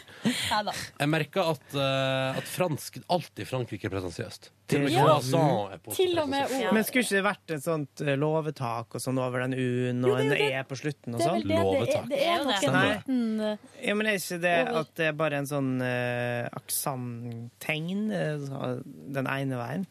[0.52, 0.74] Ja da.
[1.00, 4.50] Jeg merker at, uh, at fransk alltid Frankrike er pretensiøst.
[4.68, 5.06] Til og med Ja.
[5.08, 6.68] croissant er Til og med pretensiøst.
[6.68, 6.74] ord.
[6.76, 10.12] Men skulle ikke det vært et sånt eh, lovetak og sånn over den U-en Jo,
[10.12, 11.38] og det en E på slutten og sånn?
[11.40, 11.64] vel det er.
[11.64, 12.10] Lovetak.
[12.12, 13.58] Det er Det nok er en liten uh,
[13.88, 18.76] Ja, men er ikke det at det er bare en sånn uh, aksenttegn uh,
[19.16, 19.88] den ene veien?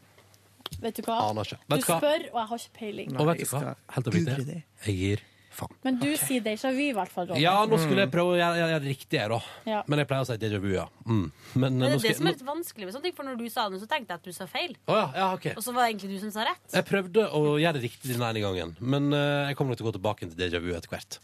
[0.82, 1.20] Vet du hva?
[1.30, 1.58] Aner ikke.
[1.70, 3.12] Du spør, og jeg har ikke peiling.
[3.14, 3.74] Nei, Og vet du hva?
[3.96, 4.58] Helt oppriktig.
[4.86, 5.22] Jeg gir
[5.58, 5.74] faen.
[5.86, 7.28] Men du sier déjà vu, i hvert fall.
[7.30, 7.42] Ronny.
[7.42, 9.40] Ja, nå skulle jeg prøve å gjøre, gjøre det riktige, da.
[9.68, 9.80] Ja.
[9.90, 10.86] Men jeg pleier å si déjà vu, ja.
[11.06, 11.24] Mm.
[11.24, 13.30] Men, Men det nå er skal det som er litt vanskelig med sånne ting, for
[13.30, 14.76] når du sa det, så tenkte jeg at du sa feil.
[14.86, 15.50] Å ja, ja, ok.
[15.56, 16.64] Og så var det egentlig du som sa rett.
[16.76, 19.88] Jeg prøvde å gjøre det riktig den ene gangen, men eh, jeg kommer nok til
[19.88, 21.20] å gå tilbake til déjà vu etter hvert.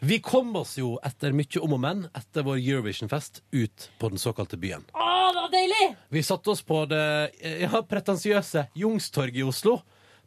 [0.00, 4.20] Vi kom oss jo etter mye om og men etter vår Eurovision-fest ut på den
[4.22, 4.84] såkalte byen.
[4.94, 5.86] Å, det var deilig!
[6.14, 7.04] Vi satte oss på det
[7.42, 9.80] eh, ja, pretensiøse Youngstorget i Oslo.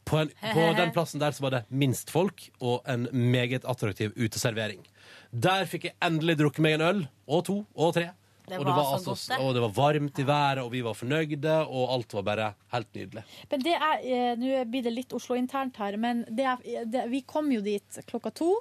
[0.06, 4.16] På, en, på den plassen der så var det minst folk og en meget attraktiv
[4.18, 4.82] uteservering.
[5.32, 8.10] Der fikk jeg endelig drukket meg en øl, og to, og tre.
[8.52, 9.38] Det og, var altså, godt, det.
[9.40, 12.90] og det var varmt i været, og vi var fornøyde, og alt var bare helt
[12.98, 13.24] nydelig.
[13.52, 17.22] Men det er, eh, Nå blir det litt Oslo-internt her, men det er, det, vi
[17.22, 18.52] kom jo dit klokka to.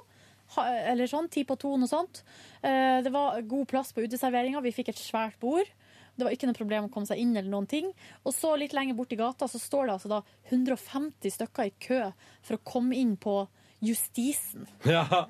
[0.61, 2.23] Eller sånn, ti på to, noe sånt.
[2.61, 4.61] Eh, Det var god plass på uteserveringa.
[4.61, 5.67] Vi fikk et svært bord.
[6.15, 7.33] Det var ikke noe problem å komme seg inn.
[7.35, 7.89] eller noen ting.
[8.25, 10.21] Og så litt lenger bort i gata så står det altså da
[10.51, 12.03] 150 stykker i kø
[12.41, 13.43] for å komme inn på
[13.81, 14.67] Justisen.
[14.85, 15.25] Ja,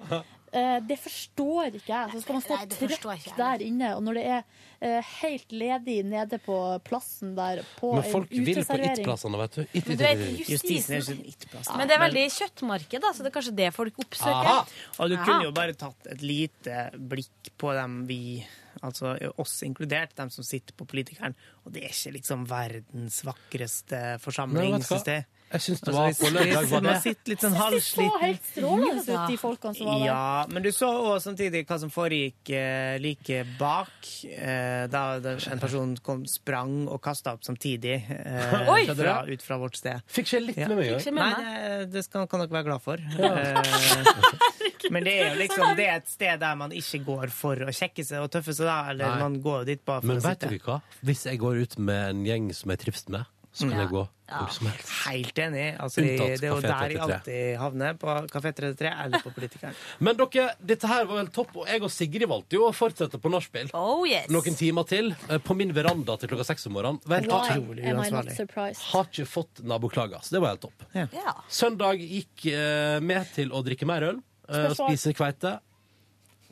[0.52, 2.12] eh, det forstår ikke jeg.
[2.12, 4.42] Så skal man stå Nei, trøkk der inne, og når det er
[4.84, 9.56] eh, helt ledig nede på plassen der på Men en folk vil på it-plassene, vet
[9.56, 9.62] du.
[9.64, 10.50] It, it, it, it.
[10.52, 11.72] Justisen er ikke it-plass.
[11.78, 14.52] Men det er veldig kjøttmarked, da, så det er kanskje det folk oppsøker.
[14.52, 14.90] Aha.
[15.00, 18.22] Og du kunne jo bare tatt et lite blikk på dem vi
[18.82, 21.36] Altså oss inkludert, dem som sitter på politikeren.
[21.66, 25.26] Og det er ikke liksom verdens vakreste forsamlingssted.
[25.52, 28.06] Jeg syns det Altså, var altså, på lørdag var det sitter litt sånn Det så
[28.22, 29.24] helt strålende Ja.
[29.26, 30.06] ut, de folkene som var der.
[30.06, 33.92] Ja, men du så også samtidig hva som foregikk eh, like bak.
[34.32, 38.86] Eh, da en person kom, sprang og kasta opp samtidig eh, Oi!
[38.96, 40.00] fra, ut fra vårt sted.
[40.08, 40.70] Fikk ikke litt Ja.
[40.72, 41.12] med meg òg.
[41.20, 42.98] Nei, det, det skal, kan dere være glad for.
[42.98, 44.42] Eh,
[44.92, 47.74] men det er jo liksom det er et sted der man ikke går for å
[47.74, 48.80] sjekke seg og tøffe seg, da.
[48.92, 49.20] Eller Nei.
[49.24, 50.50] man går jo dit bare for Men å vet sitte.
[50.54, 50.82] dere hva?
[51.08, 53.84] Hvis jeg går ut med en gjeng som jeg trives med, så kan Ja.
[53.84, 54.90] jeg gå hvor som helst.
[55.10, 55.64] Helt enig.
[55.78, 57.02] Altså, i- Unntatt det er jo Café der jeg 33.
[57.04, 57.94] alltid havner.
[58.00, 59.74] På Kafé 33 eller på Politikeren.
[60.00, 63.20] Men dere, dette her var vel topp, og jeg og Sigrid valgte jo å fortsette
[63.20, 63.70] på nachspiel.
[63.76, 64.30] Oh yes.
[64.32, 67.02] Noen timer til eh, på min veranda til klokka seks om morgenen.
[67.06, 68.38] Vel, Why har, Utrolig am I not uansvarlig.
[68.38, 68.82] surprised?
[68.94, 70.88] har ikke fått naboklager, så det var helt topp.
[70.96, 71.34] Ja.
[71.50, 74.22] Søndag gikk eh, med til å drikke mer øl,
[74.52, 74.90] eh, Spørsmål.
[74.98, 75.54] spise kveite.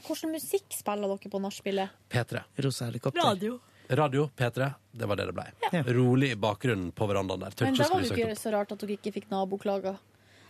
[0.07, 1.89] Hvordan musikk spiller dere på nachspielet?
[2.09, 2.43] P3.
[2.63, 3.21] Rosa helikopter.
[3.21, 3.59] Radio.
[3.89, 4.67] Radio, P3.
[4.93, 5.45] Det var det det ble.
[5.73, 5.81] Ja.
[5.97, 7.55] Rolig i bakgrunnen på verandaen der.
[7.65, 9.97] Men det var jo ikke så rart at dere ikke fikk naboklager.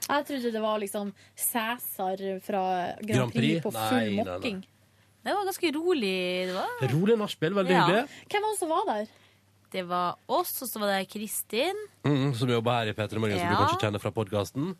[0.09, 2.61] Jeg trodde det var liksom Cæsar fra
[2.99, 4.33] Grand Prix, Grand Prix på Nei, full nei, nei.
[4.33, 4.59] mokking.
[5.23, 6.13] Det var ganske rolig.
[6.49, 7.81] Det var, Rolig nachspiel, veldig Ja.
[7.85, 8.03] hyggelig.
[8.31, 9.07] Hvem var det som var der?
[9.71, 11.77] det var oss, og så var det Kristin.
[12.03, 14.75] Mm, som jobber her i P3 Morgen, som du kanskje kjenner fra podkasten.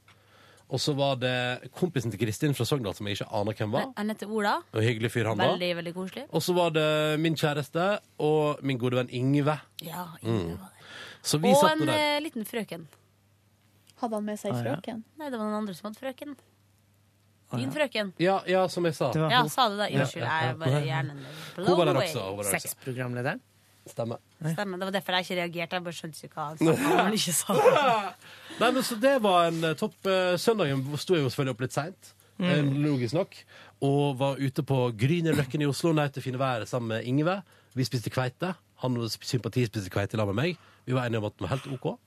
[0.69, 3.87] Og så var det kompisen til Kristin fra Sogndal, som jeg ikke aner hvem var.
[3.97, 4.57] Han heter Ola.
[4.73, 5.55] Og hyggelig fyr han var.
[5.55, 6.25] Veldig, veldig koselig.
[6.29, 7.87] Og så var det min kjæreste
[8.19, 9.55] og min gode venn Ingve.
[9.81, 10.59] Ja, Mm.
[11.23, 11.97] Så vi og satt en der.
[12.17, 12.85] eh, liten frøken.
[13.99, 14.75] Hadde han med seg Ah, ja.
[14.75, 15.03] frøken?
[15.19, 16.35] Nei, det var noen andre som hadde frøken.
[17.51, 18.13] Ah, Din frøken.
[18.21, 19.09] Ja, ja, som jeg sa.
[19.11, 19.89] Det Ja, sa du det?
[19.91, 20.23] Ja, Unnskyld.
[20.23, 20.47] ja, ja.
[20.47, 21.25] Jeg bare hjernen
[21.57, 22.19] Hun var der også.
[22.37, 22.59] var også.
[22.59, 23.41] Sexprogramlederen.
[23.89, 24.17] Stemmer.
[24.53, 24.77] Stemmer.
[24.77, 25.73] Det var derfor jeg ikke reagerte.
[25.75, 27.03] Jeg bare skjønte ikke hva han sa.
[27.03, 28.13] han ikke sa det.
[28.59, 29.95] Nei, men så Det var en eh, topp.
[30.05, 32.69] eh, Søndagen sto jeg jo selvfølgelig opp litt seint, Mm.
[32.85, 33.33] logisk nok,
[33.83, 37.41] og var ute på Grünerløkken i Oslo, nøt det fine været sammen med Ingve.
[37.75, 38.53] Vi spiste kveite.
[38.79, 40.57] Han hadde sympati spiste kveite sammen med meg.
[40.87, 41.97] Vi var enige om at den var helt OK.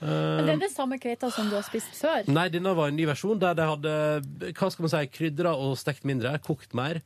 [0.00, 2.26] Men det er det samme kveita som du har spist før?
[2.28, 5.74] Nei, denne var en ny versjon der de hadde hva skal man si, krydra og
[5.78, 7.02] stekt mindre, kokt mer.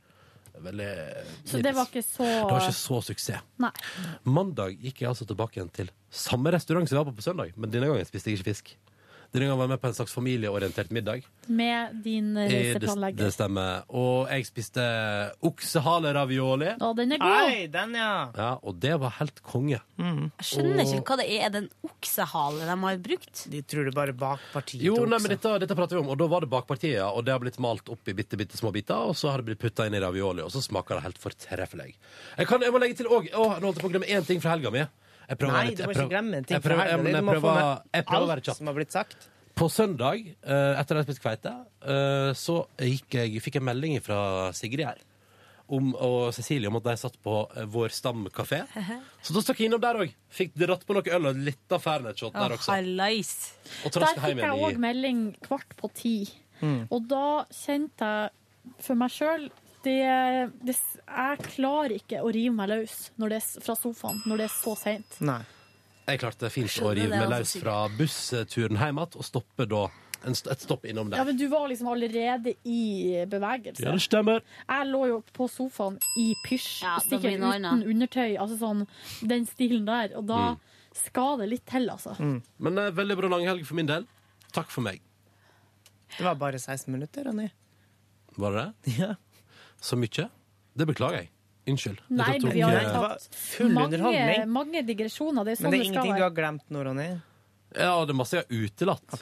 [0.56, 0.92] Veldig
[1.44, 3.42] Så det var ikke så Det var ikke så suksess.
[3.60, 3.70] Nei.
[4.24, 7.54] Mandag gikk jeg altså tilbake igjen til samme restaurant som jeg var på på søndag,
[7.56, 8.76] men denne gangen spiste jeg ikke fisk.
[9.34, 11.24] Denne gangen var jeg med på en slags familieorientert middag.
[11.52, 12.46] Med din reiseplanlegger.
[12.48, 13.18] Det, reiseplanlegger.
[13.18, 13.82] det stemmer.
[13.90, 14.84] Og jeg spiste
[15.50, 16.70] oksehale-ravioli.
[16.80, 17.50] Å, den er god!
[17.50, 18.10] Ei, den, ja!
[18.36, 19.80] Ja, og det var helt konge.
[19.98, 20.28] Mm.
[20.40, 21.46] Jeg skjønner ikke hva det er.
[21.48, 23.44] Er det en oksehale de har brukt?
[23.52, 24.86] De tror det er bare bakpartiet.
[24.86, 27.26] Jo, nei, men dette, dette prater vi om, og da var det bakpartiet, ja, og
[27.26, 29.64] det har blitt malt opp i bitte, bitte små biter, og så har det blitt
[29.66, 31.92] putta inn i ravioli, og så smaker det helt fortreffelig.
[32.38, 34.24] Jeg, kan, jeg må legge til òg Å, nå holdt jeg på å glemme én
[34.28, 34.86] ting fra helga mi.
[35.28, 37.82] Jeg prøver Nei, du må ikke glemme en ting jeg prøver- jeg- Du jeg prøver-
[37.94, 38.56] Jeg prøver å være kjapp.
[38.56, 39.16] som har blitt sagt.
[39.56, 44.00] På søndag, eh, etter at jeg spiste kveite, eh, så gikk jeg, fikk jeg melding
[44.02, 44.98] fra Sigrid her
[45.68, 48.66] om, og Cecilie om at de satt på eh, vår stamkafé.
[49.22, 50.12] Så da stakk jeg innom der òg.
[50.30, 52.68] Fikk dratt på noe øl og litt av Fernet-shot der også.
[52.68, 56.28] Oh, Og Der fikk jeg òg i melding kvart på ti.
[56.62, 56.88] Mm.
[56.90, 58.30] Og da kjente jeg
[58.80, 59.50] for meg sjøl
[59.86, 59.98] det,
[60.66, 60.74] det,
[61.06, 64.54] Jeg klarer ikke å rive meg løs når det er, fra sofaen når det er
[64.56, 65.20] så seint.
[66.06, 69.86] Jeg klarte fint å rive meg altså, løs fra bussturen hjem igjen og stoppe da
[70.26, 71.20] et stopp innom der.
[71.20, 73.84] Ja, men Du var liksom allerede i bevegelse.
[73.84, 74.40] Ja, det stemmer.
[74.66, 78.32] Jeg lå jo på sofaen i pysj, Ja, sikkert uten undertøy.
[78.34, 78.86] Altså sånn,
[79.22, 80.16] Den stilen der.
[80.18, 80.58] Og da Mm.
[80.96, 82.16] skal det litt til, altså.
[82.58, 84.06] Men uh, veldig bra langhelg for min del.
[84.52, 85.00] Takk for meg.
[86.16, 87.50] Det var bare 16 minutter, Ronny.
[88.38, 88.96] Var det det?
[88.98, 89.14] Ja.
[89.80, 90.28] Så mye?
[90.76, 91.30] Det beklager jeg.
[91.66, 92.02] Unnskyld.
[92.14, 93.98] Nei, Dette vi har full mange,
[94.46, 95.46] mange digresjoner.
[95.46, 97.08] Det er sånn Men det er det ingenting du har glemt nå, Ronny?
[97.74, 99.18] Ja, det er masse jeg har utelatt.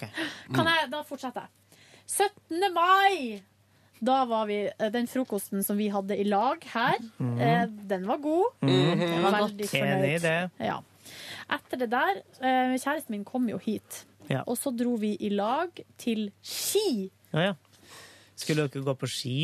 [0.53, 1.81] Kan jeg, da fortsetter jeg.
[2.05, 2.69] 17.
[2.75, 3.43] mai!
[4.05, 7.39] Da var vi eh, Den frokosten som vi hadde i lag her, mm.
[7.41, 8.59] eh, den var god.
[8.61, 9.05] Mhm.
[9.05, 10.27] Jeg var veldig fornøyd.
[10.61, 10.81] Ja.
[11.55, 14.05] Etter det der eh, Kjæresten min kom jo hit.
[14.29, 14.43] Ja.
[14.49, 17.11] Og så dro vi i lag til Ski.
[17.33, 17.55] Ja, ja.
[18.37, 19.35] Skulle dere gå på ski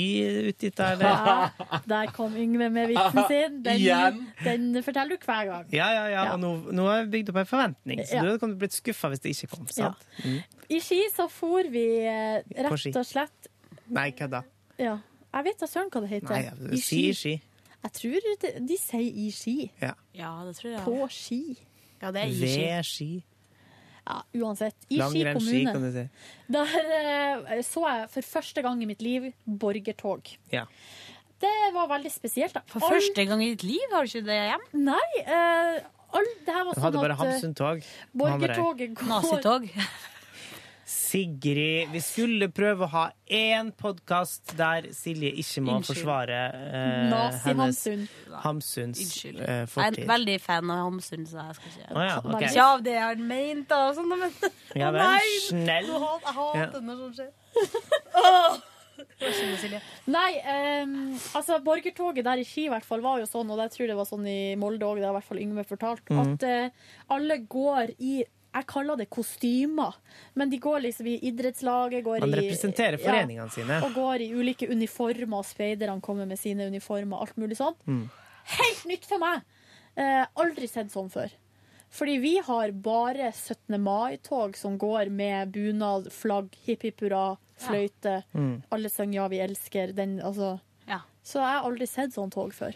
[0.50, 1.06] ut dit, eller?
[1.06, 3.60] Ja, der kom Yngve med vitsen sin.
[3.62, 5.68] Den, den forteller du hver gang.
[5.72, 6.24] Ja, ja, ja.
[6.24, 6.32] Ja.
[6.34, 8.24] Og nå, nå har jeg bygd opp en forventning, så Ja.
[8.26, 9.68] du hadde blitt skuffa hvis det ikke kom.
[9.70, 10.02] sant?
[10.24, 10.40] Mm.
[10.70, 12.90] I Ski så for vi eh, ski.
[12.90, 13.48] rett og slett
[13.90, 14.42] Nei, kødda.
[14.78, 14.98] Ja.
[15.34, 16.34] Jeg vet da søren hva det heter.
[16.34, 16.80] Nei, i
[17.14, 17.40] ski.
[17.80, 19.56] Jeg tror de, de sier i ski.
[19.80, 19.94] Ja.
[20.14, 20.82] Ja, det tror jeg.
[20.84, 21.42] På ski.
[22.02, 22.50] Ja, det er i ski.
[22.58, 23.10] Ved ski.
[24.10, 24.76] Ja, uansett.
[24.90, 25.74] I Ski kommune.
[25.84, 26.04] du si.
[26.50, 30.32] Der eh, så jeg for første gang i mitt liv borgertog.
[30.52, 30.66] Ja.
[31.40, 32.54] Det var veldig spesielt.
[32.54, 32.64] da.
[32.68, 33.86] For første gang i ditt liv?
[33.94, 34.66] Har du ikke det hjem?
[34.90, 35.10] Nei.
[35.24, 35.78] Uh,
[36.12, 37.86] all, det her var Du sånn hadde bare at eh, Hamsun-tog.
[38.22, 39.70] Borgertoget går Nazitog.
[40.90, 46.00] Sigrid, vi skulle prøve å ha én podkast der Silje ikke må Innskyld.
[46.00, 48.00] forsvare eh, Nazi-Hamsun.
[48.08, 49.38] hennes Hamsuns Unnskyld.
[49.38, 50.08] eh, Jeg er fortid.
[50.10, 52.42] veldig fan av Hamsun, så jeg skal ikke Å ja, ok.
[52.48, 54.34] Ikke av det jeg har ment, da, og sånn, men
[54.80, 55.38] Ja Å vel, nei!
[55.46, 55.92] snell.
[55.92, 56.80] Jeg hater- Jeg Ja.
[56.80, 57.30] når sånt skjer.
[58.24, 58.58] Åh!
[59.20, 59.80] Vær så god, Silje.
[60.12, 60.96] Nei, ehm,
[61.38, 63.96] altså borgertoget der i Ski i hvert fall var jo sånn, og jeg tror det
[63.96, 66.34] var sånn i Molde òg, det har i hvert fall Yngve fortalt, Mhm.
[66.34, 66.70] at eh,
[67.08, 69.94] alle går i jeg kaller det kostymer,
[70.34, 73.78] men de går liksom i idrettslaget går Man i, representerer ja, foreningene sine.
[73.86, 77.78] og går i ulike uniformer, og speiderne kommer med sine uniformer, alt mulig sånt.
[77.86, 78.08] Mm.
[78.56, 79.46] Helt nytt for meg!
[79.94, 81.30] Eh, aldri sett sånn før.
[81.90, 83.74] Fordi vi har bare 17.
[83.82, 88.20] mai-tog som går med bunad, flagg, hipp hipp hurra, fløyte.
[88.32, 88.62] Mm.
[88.70, 89.94] Alle synger 'Ja, vi elsker'.
[89.94, 90.60] Den, altså.
[91.22, 92.72] Så jeg har aldri sett sånn tog før.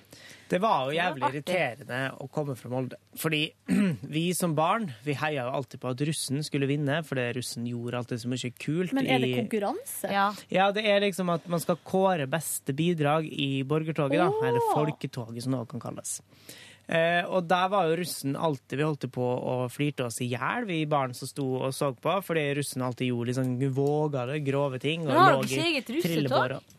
[0.50, 2.98] Det var jo jævlig var irriterende å komme fra Molde.
[3.16, 3.40] Fordi
[4.16, 8.02] vi som barn vi heia jo alltid på at russen skulle vinne, fordi russen gjorde
[8.02, 8.92] alltid så mye kult.
[8.92, 10.12] Men er det i- konkurranse?
[10.52, 14.28] Ja, det er liksom at man skal kåre beste bidrag i borgertoget, da.
[14.28, 14.44] Oh.
[14.46, 16.18] Eller folketoget, som det også kan kalles.
[16.84, 20.66] Eh, og der var jo russen alltid Vi holdt på å flirte oss i hjel,
[20.68, 24.78] vi barn som sto og så på, fordi russen alltid gjorde litt sånn vågale, grove
[24.84, 25.06] ting.
[25.08, 26.10] Og ja, lå i eget russetog?
[26.12, 26.72] trillebår og-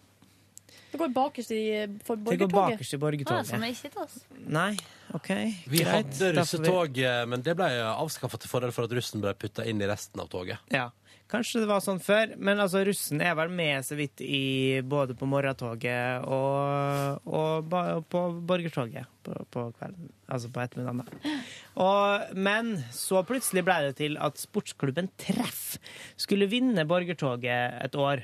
[0.96, 1.62] Det går bakerst i
[2.08, 2.58] for Det går borgertoget.
[2.80, 3.40] bakerst i borgertoget.
[3.44, 4.18] Ah, som er ikke til oss.
[4.48, 4.72] Nei,
[5.14, 5.32] OK.
[5.68, 5.92] Vi greit.
[5.94, 9.34] hadde Da får russetog, eh, men det ble avskaffa til fordel for at russen ble
[9.38, 10.58] putta inn i resten av toget.
[10.74, 10.90] Ja.
[11.26, 15.16] Kanskje det var sånn før, men altså russen er vel med så vidt i både
[15.18, 20.12] på morgentoget og, og og på borgertoget på, på kvelden.
[20.30, 21.42] Altså på ettermiddagen.
[21.82, 25.80] Og, men så plutselig ble det til at sportsklubben Treff
[26.16, 28.22] skulle vinne borgertoget et år.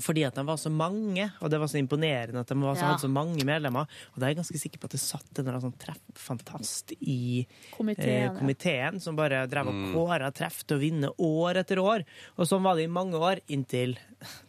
[0.00, 2.80] Fordi at de var så mange, og det var så imponerende at de var så,
[2.80, 2.86] Ja.
[2.92, 3.86] hadde så mange medlemmer.
[4.14, 7.46] Og da er jeg ganske sikker på at det satt en sånn treffantast i
[7.76, 8.98] Komiteen, eh, ja.
[8.98, 9.92] som bare drev og Mm.
[9.92, 12.04] kåra treff til å vinne år etter år.
[12.38, 13.98] Og sånn var det i mange år, inntil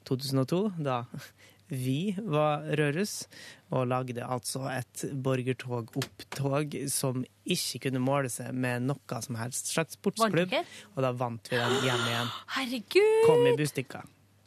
[0.06, 1.04] 2002, da
[1.70, 3.26] vi var Rørus
[3.72, 9.98] og lagde altså et borgertog-opptog som ikke kunne måle seg med noe som helst slags
[9.98, 10.54] sportsklubb.
[10.96, 12.30] Og da vant vi den hjem igjen.
[12.58, 13.26] Herregud!
[13.26, 14.04] Kom i Bustika.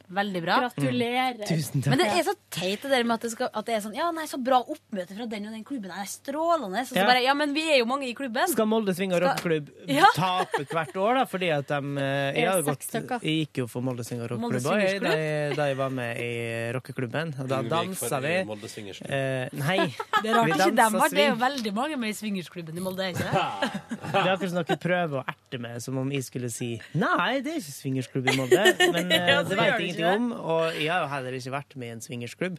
[0.08, 0.56] Veldig bra.
[0.66, 1.40] Gratulerer.
[1.40, 1.48] Mm.
[1.50, 1.90] Tusen takk.
[1.90, 3.96] Men det er så teit det der med at det, skal, at det er sånn
[3.96, 5.90] Ja, nei, så bra oppmøte fra den og den klubben.
[5.90, 6.84] Det er strålende.
[6.86, 7.06] Så, så Ja.
[7.10, 8.46] bare, ja, men vi er jo mange i klubben.
[8.48, 10.06] Skal Molde Sving og Skal- rockeklubb Ja.
[10.14, 11.24] tape hvert år, da?
[11.26, 15.02] Fordi at de eh, Jeg, gått, jeg gikk jo for Molde Sving og Molde rockeklubb
[15.02, 15.16] da,
[15.58, 16.30] da jeg var med i
[16.76, 17.34] rockeklubben.
[17.42, 18.34] Og da dansa vi.
[18.46, 19.10] Molde Swingersklubb.
[19.10, 19.78] Eh, nei.
[20.22, 21.10] Det er rart ikke dem har.
[21.12, 23.72] Det er jo veldig mange med i swingersklubben i Molde, er ikke det?
[24.06, 27.40] Det er akkurat som dere prøver å erte meg som om jeg skulle si Nei,
[27.44, 28.62] det er ikke swingersklubb i Molde.
[28.94, 30.44] Men eh, det veit jeg ingenting om.
[30.56, 32.59] Og jeg har jo heller ikke vært med i en swingersklubb.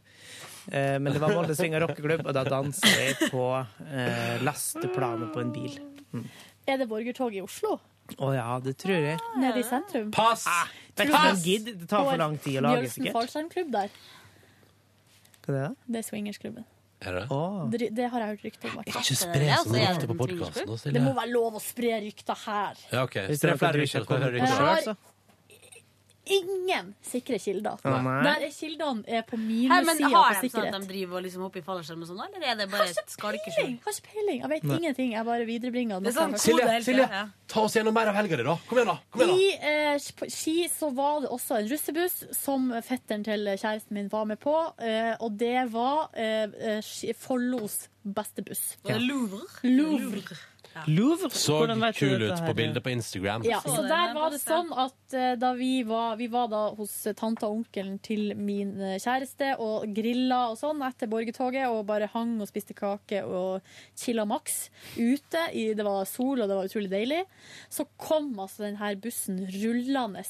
[0.72, 3.44] Eh, men det var Molde Sving og rockeklubb, og da dansa vi på
[3.88, 5.78] eh, lasteplanet på en bil.
[6.14, 6.26] Mm.
[6.68, 7.78] Er det borgertog i Oslo?
[8.24, 9.20] Å ja, det tror jeg.
[9.40, 10.10] Nede i sentrum?
[10.16, 10.46] Pass!
[10.96, 11.76] Vet ikke om gidder.
[11.82, 13.18] Det tar for lang tid å lage, sikkert.
[13.20, 13.94] fallskjermklubb der.
[15.44, 15.70] Hva er det?
[15.88, 16.68] Det er swingersklubben.
[17.08, 17.26] Er det?
[17.72, 18.80] Det, det har jeg hørt rykter om.
[18.90, 20.96] Ikke spre sånne mye rykter på podkasten.
[20.96, 22.80] Det må være lov å spre rykter her.
[22.90, 23.20] Ja, OK.
[23.38, 24.40] Spre er flere rykter.
[24.40, 24.96] Jeg har så.
[26.34, 27.80] Ingen sikre kilder.
[27.84, 28.16] Å, nei.
[28.28, 30.14] Der er kildene er på minussida på sikkerhet.
[30.18, 32.60] Har de sånn at de driver og liksom hopper i fallskjerm og sånn, eller er
[32.62, 33.74] det bare et skalkeskjul?
[33.86, 34.41] Har ikke peiling.
[34.41, 34.78] Jeg vet Nei.
[34.82, 35.12] ingenting.
[35.16, 36.38] Jeg bare viderebringer Det er sånn.
[36.41, 37.24] Silje, Silje, ja.
[37.48, 38.58] ta oss gjennom mer av helga di, da.
[38.70, 38.98] Kom igjen, da.
[39.12, 39.41] Kom igjen, da.
[39.68, 44.10] I eh, på Ski så var det også en russebuss som fetteren til kjæresten min
[44.12, 44.56] var med på.
[44.84, 46.48] Eh, og det var eh,
[46.78, 48.78] eh, Follos beste buss.
[48.88, 49.41] Det Louvre?
[49.64, 50.38] Louvre.
[50.88, 51.30] Louvre?
[51.34, 51.60] Så
[51.98, 53.45] kul ut på bildet på Instagram.
[53.48, 56.94] Ja, Så der var det sånn at eh, da vi var, vi var da hos
[57.18, 62.10] tante og onkelen til min eh, kjæreste og grilla og sånn etter borgertoget og bare
[62.14, 63.66] hang og spiste kake og
[63.98, 64.68] chilla maks
[64.98, 65.48] ute.
[65.54, 67.24] I, det var sol og det var utrolig deilig.
[67.70, 70.24] Så kom altså den her bussen rullende.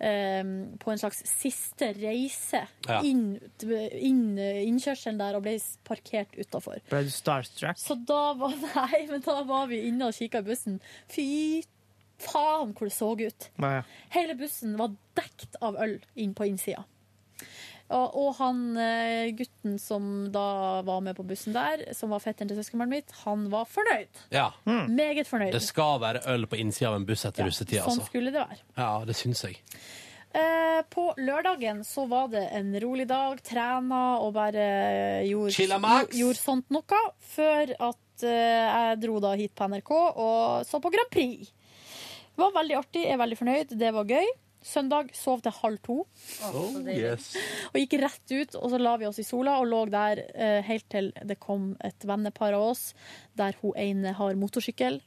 [0.00, 0.42] Eh,
[0.80, 3.00] på en slags siste reise Ja.
[3.02, 6.80] inn, inn innkjørselen der og ble parkert utafor.
[6.90, 7.78] Ble du starstruck?
[7.78, 10.80] Så da var, nei, men da var vi inne og kikka i bussen.
[11.12, 11.28] Fy
[12.24, 13.48] faen hvor det så ut.
[13.60, 13.78] Nei.
[14.14, 16.84] Hele bussen var dekt av øl inn på innsida.
[17.92, 22.48] Og, og han eh, gutten som da var med på bussen der, som var fetteren
[22.48, 24.22] til søskenbarnet mitt, han var fornøyd.
[24.32, 24.46] Ja.
[24.64, 25.52] Meget fornøyd.
[25.52, 28.08] Det skal være øl på innsida av en buss etter russetid, Sånn altså.
[28.08, 28.62] skulle det være.
[28.78, 29.60] Ja, det syns jeg.
[30.34, 33.38] Eh, på lørdagen så var det en rolig dag.
[33.46, 34.64] Trena og bare
[35.28, 35.68] gjorde,
[36.16, 37.02] gjorde sånt noe.
[37.36, 41.52] Før at eh, jeg dro da hit på NRK og så på Grand Prix.
[42.34, 43.76] Det var veldig artig, jeg er veldig fornøyd.
[43.78, 44.32] Det var gøy.
[44.64, 45.96] Søndag sov til halv to.
[46.48, 47.34] Oh, yes.
[47.72, 50.60] Og gikk rett ut, og så la vi oss i sola og lå der eh,
[50.64, 52.86] helt til det kom et vennepar av oss
[53.36, 55.02] der hun ene har motorsykkel.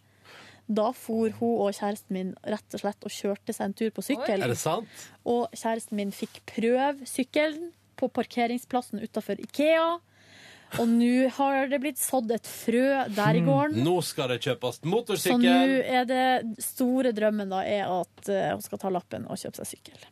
[0.67, 4.03] Da for hun og kjæresten min rett og slett og kjørte seg en tur på
[4.05, 4.43] sykkel.
[4.43, 5.07] Er det sant?
[5.25, 9.97] Og kjæresten min fikk prøve sykkelen på parkeringsplassen utafor Ikea.
[10.75, 12.83] Og nå har det blitt sådd et frø
[13.15, 13.79] der i gården.
[13.85, 15.39] Nå skal det kjøpes motorsykkel!
[15.39, 19.39] Så nå er det store drømmen da er at eh, hun skal ta lappen og
[19.39, 20.07] kjøpe seg sykkel.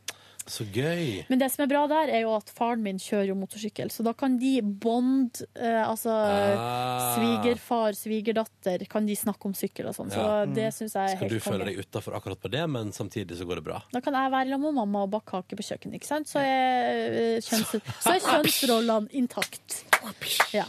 [0.46, 1.24] Så gøy.
[1.28, 4.04] Men det som er bra der, er jo at faren min kjører jo motorsykkel, så
[4.06, 7.16] da kan de bond eh, Altså Ah.
[7.16, 10.12] svigerfar, svigerdatter, kan de snakke om sykkel og sånn.
[10.14, 10.46] Så Ja.
[10.46, 13.40] det syns jeg er Skal du helt føle deg utafor akkurat på det, men samtidig
[13.40, 13.82] så går det bra?
[13.92, 16.28] Da kan jeg være sammen med mamma og bake kake på kjøkkenet, ikke sant?
[16.30, 19.84] Så er, eh, kjønns, så er kjønnsrollene intakt.
[20.54, 20.66] Ja.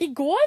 [0.00, 0.40] I går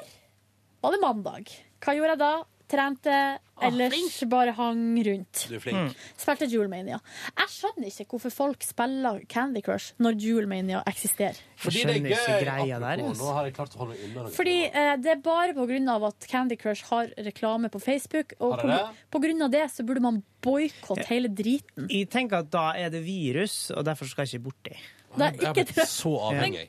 [0.81, 1.53] var det mandag.
[1.81, 2.33] Hva gjorde jeg da?
[2.67, 5.43] Trente, ellers bare hang rundt.
[5.47, 5.93] Du er flink.
[6.19, 6.97] Spilte Jewelmania.
[7.31, 11.39] Jeg skjønner ikke hvorfor folk spiller Candy Crush når Jewelmania eksisterer.
[11.63, 12.73] Fordi det er gøy.
[12.75, 14.25] Apropos, nå har jeg klart å holde meg unna.
[14.35, 18.35] Fordi eh, det er bare på grunn av at Candy Crush har reklame på Facebook,
[18.41, 19.05] og på, det det?
[19.15, 21.87] på grunn av det så burde man boikotte hele driten.
[21.87, 24.75] Jeg tenker at da er det virus, og derfor skal jeg ikke borti.
[25.17, 26.67] Det er ikke blitt så avhengig.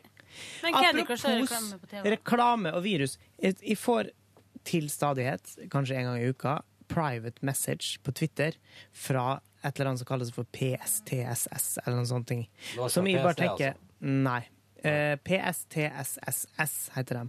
[0.63, 2.11] Men Candy Crush har Apropos reklame på TV.
[2.15, 3.19] reklame og virus.
[3.43, 4.13] Jeg jeg får
[4.69, 6.53] til stadighet, kanskje en gang i uka,
[6.89, 8.53] private message på Twitter
[8.97, 9.27] fra
[9.65, 12.43] et eller annet som kalles for PSTSS, eller noen sånne ting.
[12.89, 14.43] Som jeg bare tenker tenker Nei.
[14.87, 17.25] Eh, PSTSSS heter de.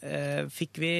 [0.02, 0.94] eh, fikk vi,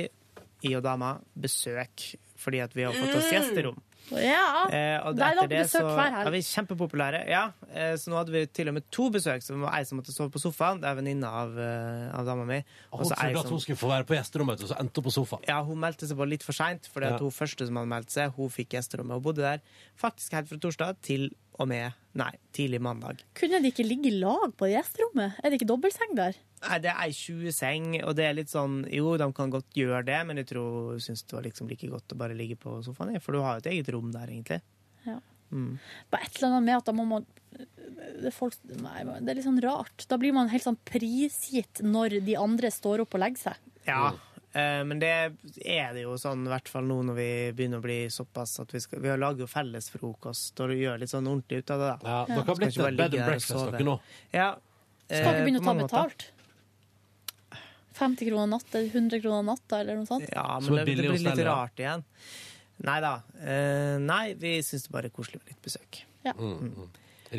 [0.62, 2.12] jeg og dama, besøk
[2.42, 3.34] fordi at vi har fått oss Mm.
[3.36, 3.80] gjesterom.
[4.10, 4.66] Ja.
[4.68, 6.26] Eh, og Der hadde vi det besøk hver helg.
[6.26, 7.20] er vi kjempepopulære.
[7.30, 9.40] Ja, eh, så nå hadde vi til og med to besøk.
[9.44, 10.80] Så det var ei som måtte sove på sofaen.
[10.82, 12.58] Det er venninna av, uh, av dama mi.
[12.90, 13.40] Hun trodde som...
[13.46, 15.44] at hun skulle få være på gjesterommet, og så endte hun på sofaen.
[15.48, 17.16] ja, hun meldte seg på litt for seint, for Ja.
[17.16, 19.60] hun første som hadde meldt seg, hun fikk gjesterommet og bodde der
[19.96, 21.30] faktisk helt fra torsdag til
[21.60, 23.22] og med nei, tidlig mandag.
[23.38, 25.38] Kunne de ikke ligge i lag på gjesterommet?
[25.40, 26.36] Er det ikke dobbeltseng der?
[26.62, 30.04] Nei, Det er ei 20-seng, og det er litt sånn Jo, de kan godt gjøre
[30.06, 33.18] det, men jeg tror syns det var liksom like godt å bare ligge på sofaen,
[33.20, 34.60] for du har jo et eget rom der, egentlig.
[35.08, 35.18] Ja.
[35.52, 35.76] Mm.
[36.12, 39.36] Bare et eller annet med at da må man det er, folk, nei, det er
[39.36, 40.06] litt sånn rart.
[40.08, 43.72] Da blir man helt sånn prisgitt når de andre står opp og legger seg.
[43.84, 44.12] Ja,
[44.52, 45.12] men det
[45.64, 48.74] er det jo sånn, i hvert fall nå når vi begynner å bli såpass at
[48.74, 51.88] vi, skal, vi lager jo felles frokost og gjør litt sånn ordentlig ut av det.
[51.88, 51.96] da.
[52.04, 53.96] Ja, dere har blitt et bed and breakfast, dere nå.
[54.34, 54.50] Ja.
[55.08, 56.28] Skal ikke eh, begynne å ta betalt.
[57.92, 60.28] 50 kroner natta, 100 kroner natta, eller noe sånt.
[60.32, 62.04] Ja, men det, det blir litt rart igjen.
[62.82, 63.12] Nei da.
[63.38, 66.02] Eh, nei, vi syns det bare er koselig med litt besøk.
[66.26, 66.34] Ja.
[66.38, 66.88] Mm, mm.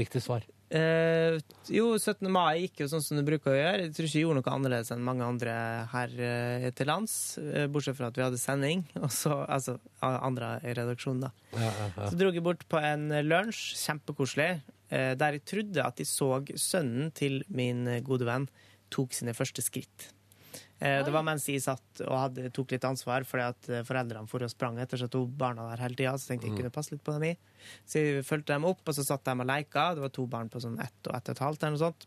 [0.01, 0.45] Riktig svar.
[0.73, 1.35] Eh,
[1.69, 2.25] jo, 17.
[2.33, 3.83] mai gikk jo sånn som det bruker å gjøre.
[3.85, 5.53] Jeg tror ikke jeg gjorde noe annerledes enn mange andre
[5.91, 7.13] her eh, til lands.
[7.37, 11.31] eh, bortsett fra at vi hadde sending, og så, altså andre i redaksjonen, da.
[11.53, 12.09] Ja, ja, ja.
[12.09, 14.49] Så dro jeg bort på en lunsj, kjempekoselig,
[14.93, 16.27] der jeg trodde at jeg så
[16.59, 18.43] sønnen til min gode venn
[18.93, 20.11] tok sine første skritt.
[20.83, 24.27] Eh, Det var mens jeg satt og hadde, tok litt ansvar fordi at eh, foreldrene
[24.27, 26.13] for og sprang etter så to barna der hele tida.
[26.19, 26.57] Så tenkte jeg Mm.
[26.59, 27.37] kunne passe litt på dem i.
[27.87, 29.93] Så jeg fulgte dem opp, og så satt de og leika.
[29.95, 32.05] Det var to barn på sånn ett og ett og et halvt eller noe sånt.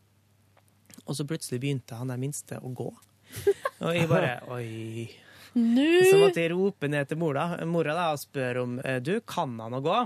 [1.07, 2.91] Og så plutselig begynte han der minste å gå.
[3.83, 5.09] Og jeg bare Oi.
[5.57, 9.59] Så måtte jeg rope ned til mora, mora da, og spørre om eh, Du, kan
[9.59, 9.97] han å gå?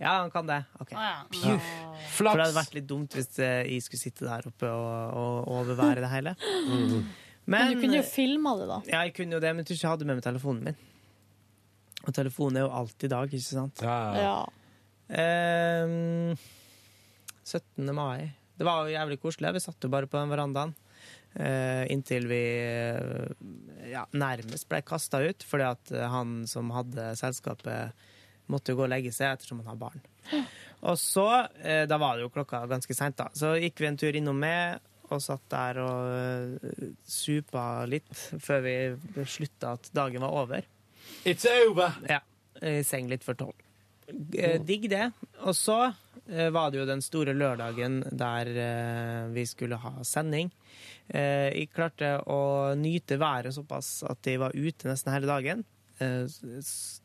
[0.00, 0.64] Ja, han kan det.
[0.80, 0.90] OK.
[1.34, 1.58] Phew.
[2.14, 6.00] For det hadde vært litt dumt hvis jeg skulle sitte der oppe og, og overvære
[6.02, 6.34] det hele.
[7.44, 8.80] Men, du kunne jo filma det, da.
[8.88, 10.78] Ja, jeg kunne jo det, men jeg tror ikke jeg hadde med meg telefonen min.
[12.04, 13.82] Og telefonen er jo alt i dag, ikke sant?
[13.84, 14.38] Ja.
[15.08, 16.32] Ehm,
[17.44, 17.92] 17.
[17.96, 18.32] mai.
[18.56, 19.54] Det var jo jævlig koselig.
[19.56, 20.74] Vi satt jo bare på den verandaen.
[21.34, 22.44] Uh, inntil vi
[22.94, 23.32] uh,
[23.90, 28.04] ja, nærmest ble kasta ut, fordi at eh, han som hadde selskapet,
[28.46, 30.04] måtte jo gå og legge seg ettersom han har barn.
[30.86, 33.26] Og så, uh, da var det jo klokka ganske seint, da.
[33.34, 34.78] Så gikk vi en tur innom meg
[35.12, 38.76] og satt der og eh, supa litt før vi
[39.16, 40.64] beslutta at dagen var over.
[41.28, 41.98] It's over!
[42.08, 42.22] Ja.
[42.64, 43.56] I seng litt for tolv.
[44.08, 45.10] Eh, Digg det.
[45.44, 48.50] Og så eh, var det jo den store lørdagen der
[49.34, 50.52] vi skulle ha sending.
[51.04, 55.60] Jeg klarte å nyte været såpass at jeg var ute nesten hele dagen.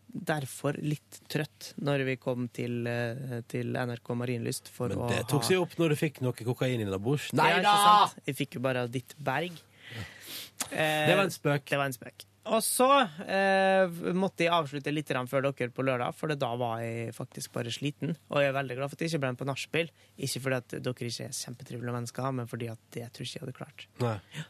[0.09, 5.09] Eh, Derfor litt trøtt når vi kom til, eh, til NRK Marienlyst for Men å
[5.09, 7.31] det tok seg opp når du fikk noe kokain innabords.
[7.33, 8.09] Nei da!
[8.25, 9.51] Jeg fikk jo bare ditt berg.
[10.71, 11.65] Eh, Det var en spøk.
[11.69, 12.25] Det var en spøk.
[12.49, 12.87] Og så
[13.29, 13.85] eh,
[14.17, 18.15] måtte jeg avslutte litt før dere på lørdag, for da var jeg faktisk bare sliten.
[18.31, 19.89] Og jeg er veldig glad for at jeg ikke ble med på nachspiel.
[20.17, 23.37] Ikke fordi at dere ikke er kjempetrivelige mennesker, men fordi at det tror jeg ikke
[23.37, 23.85] jeg hadde klart.
[24.01, 24.45] Nei.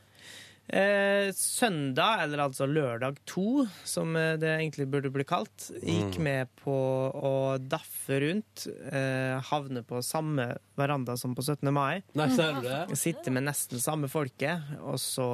[0.70, 6.24] Eh, søndag, eller altså lørdag to, som eh, det egentlig burde bli kalt, gikk Mm.
[6.28, 6.76] med på
[7.18, 10.46] å daffe rundt, eh, havne på samme
[10.78, 11.72] veranda som på 17.
[11.74, 12.04] mai.
[12.14, 12.96] Nei, ser du det?
[13.02, 15.26] Sitte med nesten samme folket, og så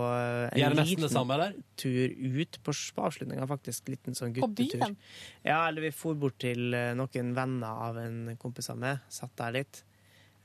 [0.54, 1.54] eh, en liten det samme, eller?
[1.76, 3.90] tur ut på, på avslutninga, faktisk.
[3.92, 4.96] Liten sånn guttetur.
[5.44, 9.36] Ja, eller vi for bort til eh, noen venner av en kompis av meg, satt
[9.36, 9.84] der litt.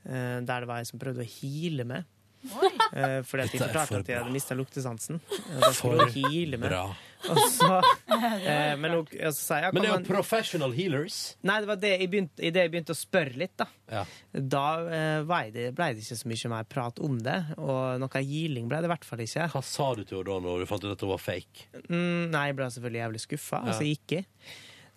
[0.03, 2.03] eh, Der det var ei som prøvde å hile med.
[2.41, 4.33] Eh, fordi at de fortalte for at de hadde bra.
[4.33, 5.19] mista luktesansen.
[5.21, 6.69] Og da skulle For hun hile med.
[6.71, 6.83] bra.
[7.29, 7.67] Og så,
[8.49, 11.19] eh, men hun, og så sa jeg, Men det er jo man- professional healers.
[11.45, 13.67] Nei, det var det jeg begynte, i det jeg begynte å spørre litt, da.
[13.91, 14.03] Ja.
[14.33, 18.67] Da eh, det, ble det ikke så mye mer prat om det, og noe healing
[18.71, 19.47] ble det i hvert fall ikke.
[19.53, 21.69] Hva sa du til henne da når du fant ut at hun var fake?
[21.87, 23.69] Mm, nei, jeg ble selvfølgelig jævlig skuffa, Ja.
[23.69, 24.25] og så gikk jeg.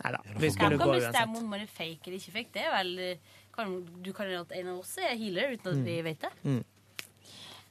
[0.02, 2.52] Nei da, vi skulle kan bestemme om man er fake eller ikke fake.
[2.56, 3.18] Det er vel
[3.54, 5.84] kan, Du kan jo at en av oss er healer uten at Mm.
[5.86, 6.64] vi vet det.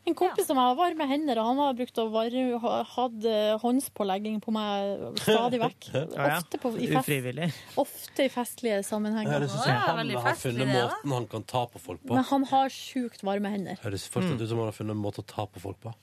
[0.06, 3.54] En kompis som har varme hender, og han har brukt å varme, ha- hatt eh,
[3.62, 5.88] håndspålegging på meg stadig vekk.
[5.94, 6.38] Ja, ja.
[6.42, 7.48] Ofte, på, i fest, Ufrivillig.
[7.80, 9.38] ofte i festlige sammenhenger.
[9.38, 12.18] Høres ut som han har funnet måten han kan ta på folk på.
[12.18, 13.80] Men han har sjukt varme hender.
[13.86, 15.96] Høres fortsatt ut som han har funnet en måte å ta på folk på.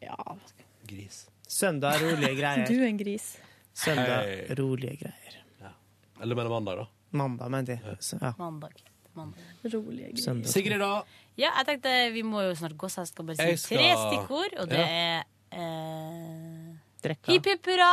[0.00, 0.36] Ja.
[0.86, 1.24] Gris.
[1.48, 2.66] Søndag rolige greier.
[2.70, 3.32] Du er en gris.
[3.74, 5.38] Søndag rolige greier.
[6.22, 6.86] Eller mener mandag, da.
[7.18, 7.96] Mandag, mente jeg.
[8.22, 8.30] Ja.
[8.38, 8.78] Mandag.
[9.18, 9.42] Mandag.
[9.66, 10.22] Rolige greier.
[10.22, 10.48] Søndag.
[10.52, 11.02] Sigrid, da?
[11.40, 13.78] Ja, jeg tenkte vi må jo snart gå, så jeg skal bare si Jeg skal-
[13.78, 14.52] tre stikkord.
[14.60, 14.86] Og det Ja.
[14.86, 17.32] er eh, Drekka.
[17.32, 17.92] hipp hipp hurra.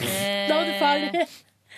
[0.00, 1.28] Eh, Da var du ferdig.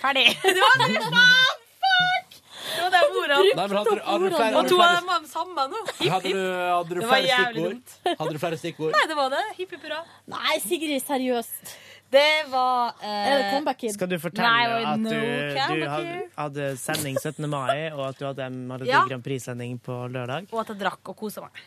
[0.01, 0.27] Ferdig.
[0.43, 1.61] Det var du, faen!
[1.85, 2.41] Fuck!
[2.74, 3.55] Det var de ordene.
[3.55, 5.81] Nei, men hadde du- hadde du flere- Og to av dem var de samme nå.
[5.99, 6.35] Hipp, Hadde hipp.
[6.35, 8.19] du, hadde du Det var flere jævlig stikkord?
[8.19, 8.93] Hadde du flere stikkord?
[8.97, 9.45] Nei, det var det.
[9.59, 10.01] Hipp hipp hurra.
[10.27, 11.74] Nei, Sigrid, seriøst.
[12.15, 13.95] Det var eh, Er det comeback kid?
[13.97, 17.49] Skal du fortelle Nei, at no du, du hadde, hadde sending 17.
[17.51, 19.03] mai, og at du hadde Melodi Ja.
[19.11, 20.47] Grand Prix-sending på lørdag?
[20.55, 21.59] Og at jeg drakk og kosa meg.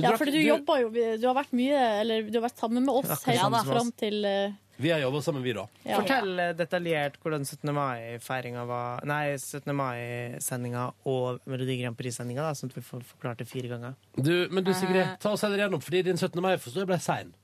[0.00, 2.94] Ja, for du jobba jo Du har vært mye Eller du har vært sammen med
[2.94, 5.66] oss helt ja, fram til uh, Vi har jobba sammen, vi, da.
[5.84, 5.98] Ja.
[6.00, 7.68] Fortell eh, detaljert hvordan 17.
[7.76, 9.68] mai-sendinga var Nei, 17.
[9.78, 13.94] mai-sendinga og Melodi Grand Prix-sendinga, sånn at vi får forklart det fire ganger.
[14.16, 14.78] Du, men du, Eh.
[14.80, 16.40] Sigrid, ta oss heller gjennom, fordi din 17.
[16.42, 17.34] mai forstår jeg ble sein.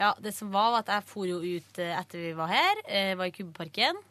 [0.00, 2.82] Ja, det som var, var at jeg for jo ut eh, etter vi var her.
[2.88, 3.94] Jeg Var i Kubeparken.
[3.94, 4.02] Kubbeparken.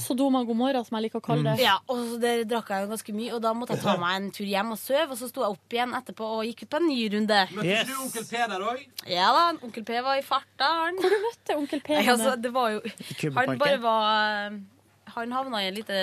[0.00, 1.64] Sodoma Gomorra, som jeg liker å kalle det.
[1.66, 4.28] Ja, og der drakk jeg jo ganske mye, og da måtte jeg ta meg en
[4.32, 5.08] tur hjem og sove.
[5.12, 7.40] Og så sto jeg opp igjen etterpå og gikk ut på en ny runde.
[7.58, 8.84] Møtte du onkel P der òg?
[9.10, 11.00] Ja da, onkel P var i farta, han.
[11.02, 11.96] Hvor du møtte onkel P?
[11.98, 12.80] Nei, altså, det var jo
[13.36, 14.56] Han bare var
[15.16, 15.98] Han havna i en lite,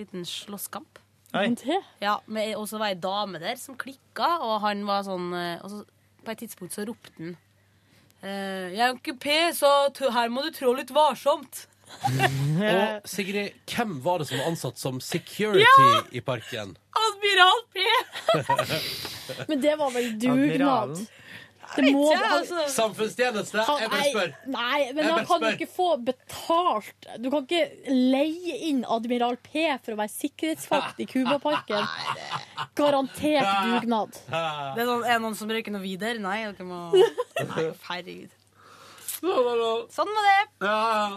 [0.00, 0.98] liten slåsskamp.
[2.02, 2.16] Ja,
[2.58, 5.84] Og så var ei dame der som klikka, og han var sånn eh, Og så
[6.26, 7.36] på et tidspunkt så ropte han
[8.22, 9.70] eh, Jeg er ikke P, så
[10.14, 11.66] her må du trå litt varsomt.
[12.60, 16.02] Og Sigrid, hvem var det som var ansatt som security Ja!
[16.12, 16.76] i parken?
[17.00, 17.86] Admiral P!
[19.50, 21.00] Men det var vel dugnad?
[21.76, 22.64] Det må altså.
[22.74, 23.62] Samfunnstjeneste?
[23.66, 24.32] Han- Jeg bare spør.
[24.46, 27.06] Nei, men Jeg han kan jo ikke få betalt.
[27.22, 31.86] Du kan ikke leie inn Admiral P for å være sikkerhetsvakt i Cubaparken.
[32.80, 34.18] Garantert dugnad.
[34.74, 36.18] Det er, noen, er det noen som røyker noe videre?
[36.18, 36.82] Nei, dere må
[37.54, 38.36] Nei, herregud.
[39.20, 40.68] Sånn var det.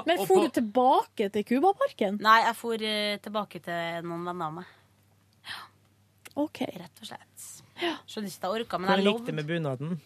[0.05, 2.17] Men for du tilbake til Cubaparken?
[2.21, 4.65] Nei, jeg for eh, tilbake til noen venner av meg.
[6.35, 6.63] OK.
[6.65, 7.51] Rett og slett.
[8.09, 9.33] Skjønner ikke at jeg orka, men jeg gikk det lovde.
[9.37, 10.01] med bunaden?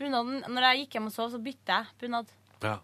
[0.00, 2.30] Bunaden, når jeg gikk hjem og sov, så bytta jeg bunad.
[2.64, 2.78] Ja.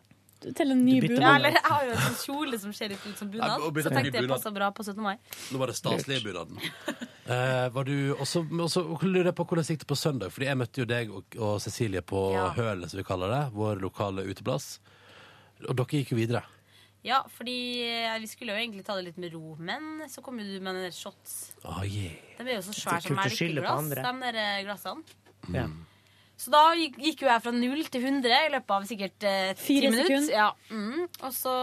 [0.45, 1.23] Til en ny bunad.
[1.25, 3.55] Ja, eller jeg har jo en sånn kjole som ser litt ut som bunad.
[3.57, 5.01] Ja, Så tenkte jeg passa bra på 17.
[5.03, 5.15] mai.
[5.51, 6.61] Nå var det staselige bunaden.
[7.27, 10.31] Eh, var du også, så også lurer jeg på hvordan det gikk det på søndag?
[10.31, 12.45] Fordi jeg møtte jo deg og, og Cecilie på Ja.
[12.55, 13.41] Hølet, som vi kaller det.
[13.51, 14.77] Vår lokale uteplass.
[15.65, 16.45] Og dere gikk jo videre.
[17.03, 20.39] Ja, fordi eh, vi skulle jo egentlig ta det litt med ro, men så kom
[20.39, 21.37] jo du med den der shots.
[21.65, 22.15] Oh, yeah.
[22.39, 24.07] De er jo så svære som er andre.
[24.07, 25.21] de der eh, glassene.
[25.55, 25.67] Ja.
[26.37, 29.79] Så da gikk, jo jeg fra null til 100 i løpet av sikkert eh, ti
[29.87, 30.27] minutter.
[30.35, 30.51] Ja.
[30.69, 31.07] Mm.
[31.25, 31.55] Og så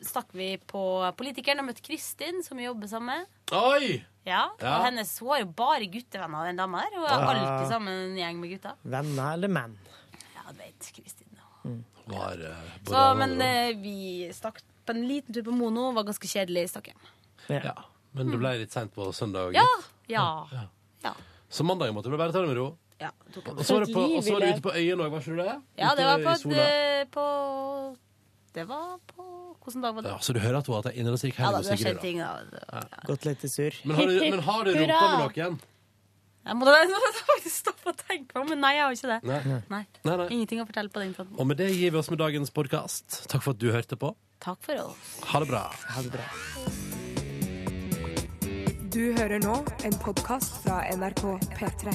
[0.00, 0.84] stakk vi på
[1.18, 3.42] Politikeren og møtte Kristin, som vi jobber sammen med.
[3.58, 3.98] Oi!
[4.24, 4.76] Ja, Ja.
[4.78, 6.96] Og hennes, hun har jo bare guttevenner, den dama der.
[6.96, 8.74] Hun er alltid sammen med en gjeng med gutta.
[8.84, 9.78] Venner eller menn?
[10.36, 11.28] Ja, du vet, Kristin.
[12.12, 12.54] Var, bra.
[12.88, 15.90] Så, men uh, vi stakk på en liten tur på Mono.
[15.94, 16.68] Var ganske kjedelig.
[16.72, 17.02] Stakk hjem.
[17.52, 17.76] ja.
[18.12, 19.54] Men det ble litt seint på søndag.
[19.56, 19.66] Ja.
[20.10, 20.24] Ja.
[20.52, 20.64] Ja.
[21.06, 21.12] Ja.
[21.52, 22.72] Så mandagen måtte du bare ta det med ro.
[23.02, 23.10] Ja.
[23.34, 25.24] tok Og så var, det på, og så var det ute på øyen òg, var
[25.24, 25.56] ikke du det?
[25.82, 26.54] Ja, det Ute var i på, sola.
[26.56, 27.26] det, på
[28.58, 29.28] Det var på
[29.62, 30.10] Hvilken dag var det?
[30.10, 31.72] Ja, så du hører at hun har hatt ei innholdsrik Ja, helg da, hos det
[31.72, 31.86] har Sigrid?
[31.86, 32.02] skjedd da.
[32.02, 33.04] ting, da.
[33.06, 33.76] Gått litt i surr.
[33.86, 35.60] Men har du, men har du rumpa med noen?
[36.42, 38.96] Jeg må da nå må jeg faktisk stoppe og tenke på, men nei, jeg har
[38.98, 39.20] ikke det.
[39.30, 39.38] Nei.
[39.70, 39.82] Nei.
[40.02, 40.26] Nei, nei.
[40.34, 41.38] Ingenting å fortelle på den fronten.
[41.38, 43.20] Og med det gir vi oss med dagens podkast.
[43.30, 44.10] Takk for at du hørte på.
[44.42, 45.12] Takk for oss.
[45.30, 45.62] Ha det bra.
[45.94, 46.26] Ha det bra.
[48.92, 49.54] Du hører nå
[49.86, 51.22] en podkast fra NRK
[51.54, 51.94] P3.